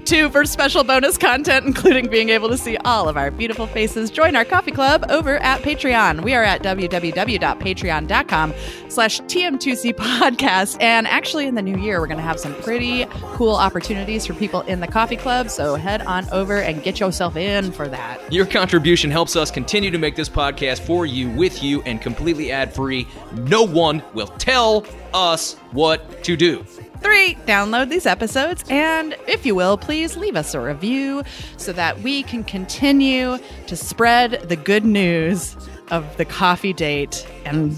Two, 0.05 0.29
for 0.29 0.45
special 0.45 0.83
bonus 0.83 1.17
content, 1.17 1.65
including 1.65 2.07
being 2.09 2.29
able 2.29 2.49
to 2.49 2.57
see 2.57 2.75
all 2.77 3.07
of 3.07 3.17
our 3.17 3.31
beautiful 3.31 3.67
faces, 3.67 4.09
join 4.09 4.35
our 4.35 4.43
coffee 4.43 4.71
club 4.71 5.05
over 5.09 5.37
at 5.37 5.61
Patreon. 5.61 6.23
We 6.23 6.33
are 6.33 6.43
at 6.43 6.63
www.patreon.com 6.63 8.53
slash 8.89 9.21
TM2C 9.21 9.93
podcast. 9.93 10.77
And 10.81 11.07
actually, 11.07 11.47
in 11.47 11.55
the 11.55 11.61
new 11.61 11.77
year, 11.77 11.99
we're 11.99 12.07
going 12.07 12.17
to 12.17 12.23
have 12.23 12.39
some 12.39 12.53
pretty 12.55 13.05
cool 13.33 13.55
opportunities 13.55 14.25
for 14.25 14.33
people 14.33 14.61
in 14.61 14.79
the 14.79 14.87
coffee 14.87 15.17
club. 15.17 15.49
So 15.49 15.75
head 15.75 16.01
on 16.01 16.27
over 16.31 16.59
and 16.59 16.83
get 16.83 16.99
yourself 16.99 17.35
in 17.37 17.71
for 17.71 17.87
that. 17.87 18.33
Your 18.33 18.45
contribution 18.45 19.11
helps 19.11 19.35
us 19.35 19.51
continue 19.51 19.91
to 19.91 19.97
make 19.97 20.15
this 20.15 20.29
podcast 20.29 20.79
for 20.79 21.05
you, 21.05 21.29
with 21.29 21.63
you, 21.63 21.81
and 21.83 22.01
completely 22.01 22.51
ad 22.51 22.73
free. 22.73 23.07
No 23.33 23.63
one 23.63 24.03
will 24.13 24.27
tell 24.27 24.85
us 25.13 25.55
what 25.71 26.23
to 26.23 26.35
do. 26.35 26.65
Three, 27.01 27.35
download 27.45 27.89
these 27.89 28.05
episodes 28.05 28.63
and, 28.69 29.15
if 29.27 29.45
you 29.45 29.55
will, 29.55 29.77
please 29.77 30.15
leave 30.17 30.35
us 30.35 30.53
a 30.53 30.59
review 30.61 31.23
so 31.57 31.73
that 31.73 31.99
we 32.01 32.23
can 32.23 32.43
continue 32.43 33.37
to 33.67 33.75
spread 33.75 34.47
the 34.47 34.55
good 34.55 34.85
news 34.85 35.55
of 35.89 36.17
the 36.17 36.25
coffee 36.25 36.73
date 36.73 37.27
and 37.45 37.71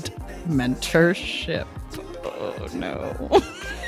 mentorship. 0.47 1.65
Oh 2.25 2.67
no. 2.73 3.41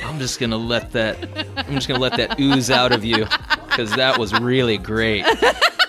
I'm 0.05 0.19
just 0.19 0.39
gonna 0.39 0.57
let 0.57 0.91
that. 0.93 1.17
I'm 1.57 1.73
just 1.75 1.87
gonna 1.87 1.99
let 1.99 2.15
that 2.17 2.39
ooze 2.39 2.69
out 2.71 2.91
of 2.91 3.03
you 3.03 3.25
because 3.67 3.91
that 3.95 4.17
was 4.17 4.33
really 4.39 4.77
great. 4.77 5.25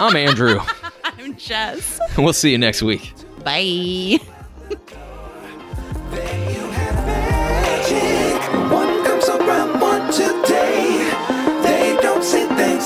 I'm 0.00 0.16
Andrew. 0.16 0.58
I'm 1.04 1.36
Jess. 1.36 2.00
We'll 2.18 2.32
see 2.32 2.50
you 2.50 2.58
next 2.58 2.82
week. 2.82 3.12
Bye. 3.44 4.18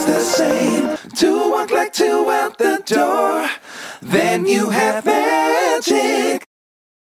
it's 0.03 0.07
the 0.07 0.20
same 0.20 0.96
to 1.16 1.51
walk 1.51 1.70
like 1.70 1.92
two 1.92 2.30
out 2.30 2.57
the 2.57 2.82
door. 2.86 3.48
Then 4.01 4.46
you 4.46 4.70
have 4.70 5.05
magic. 5.05 6.39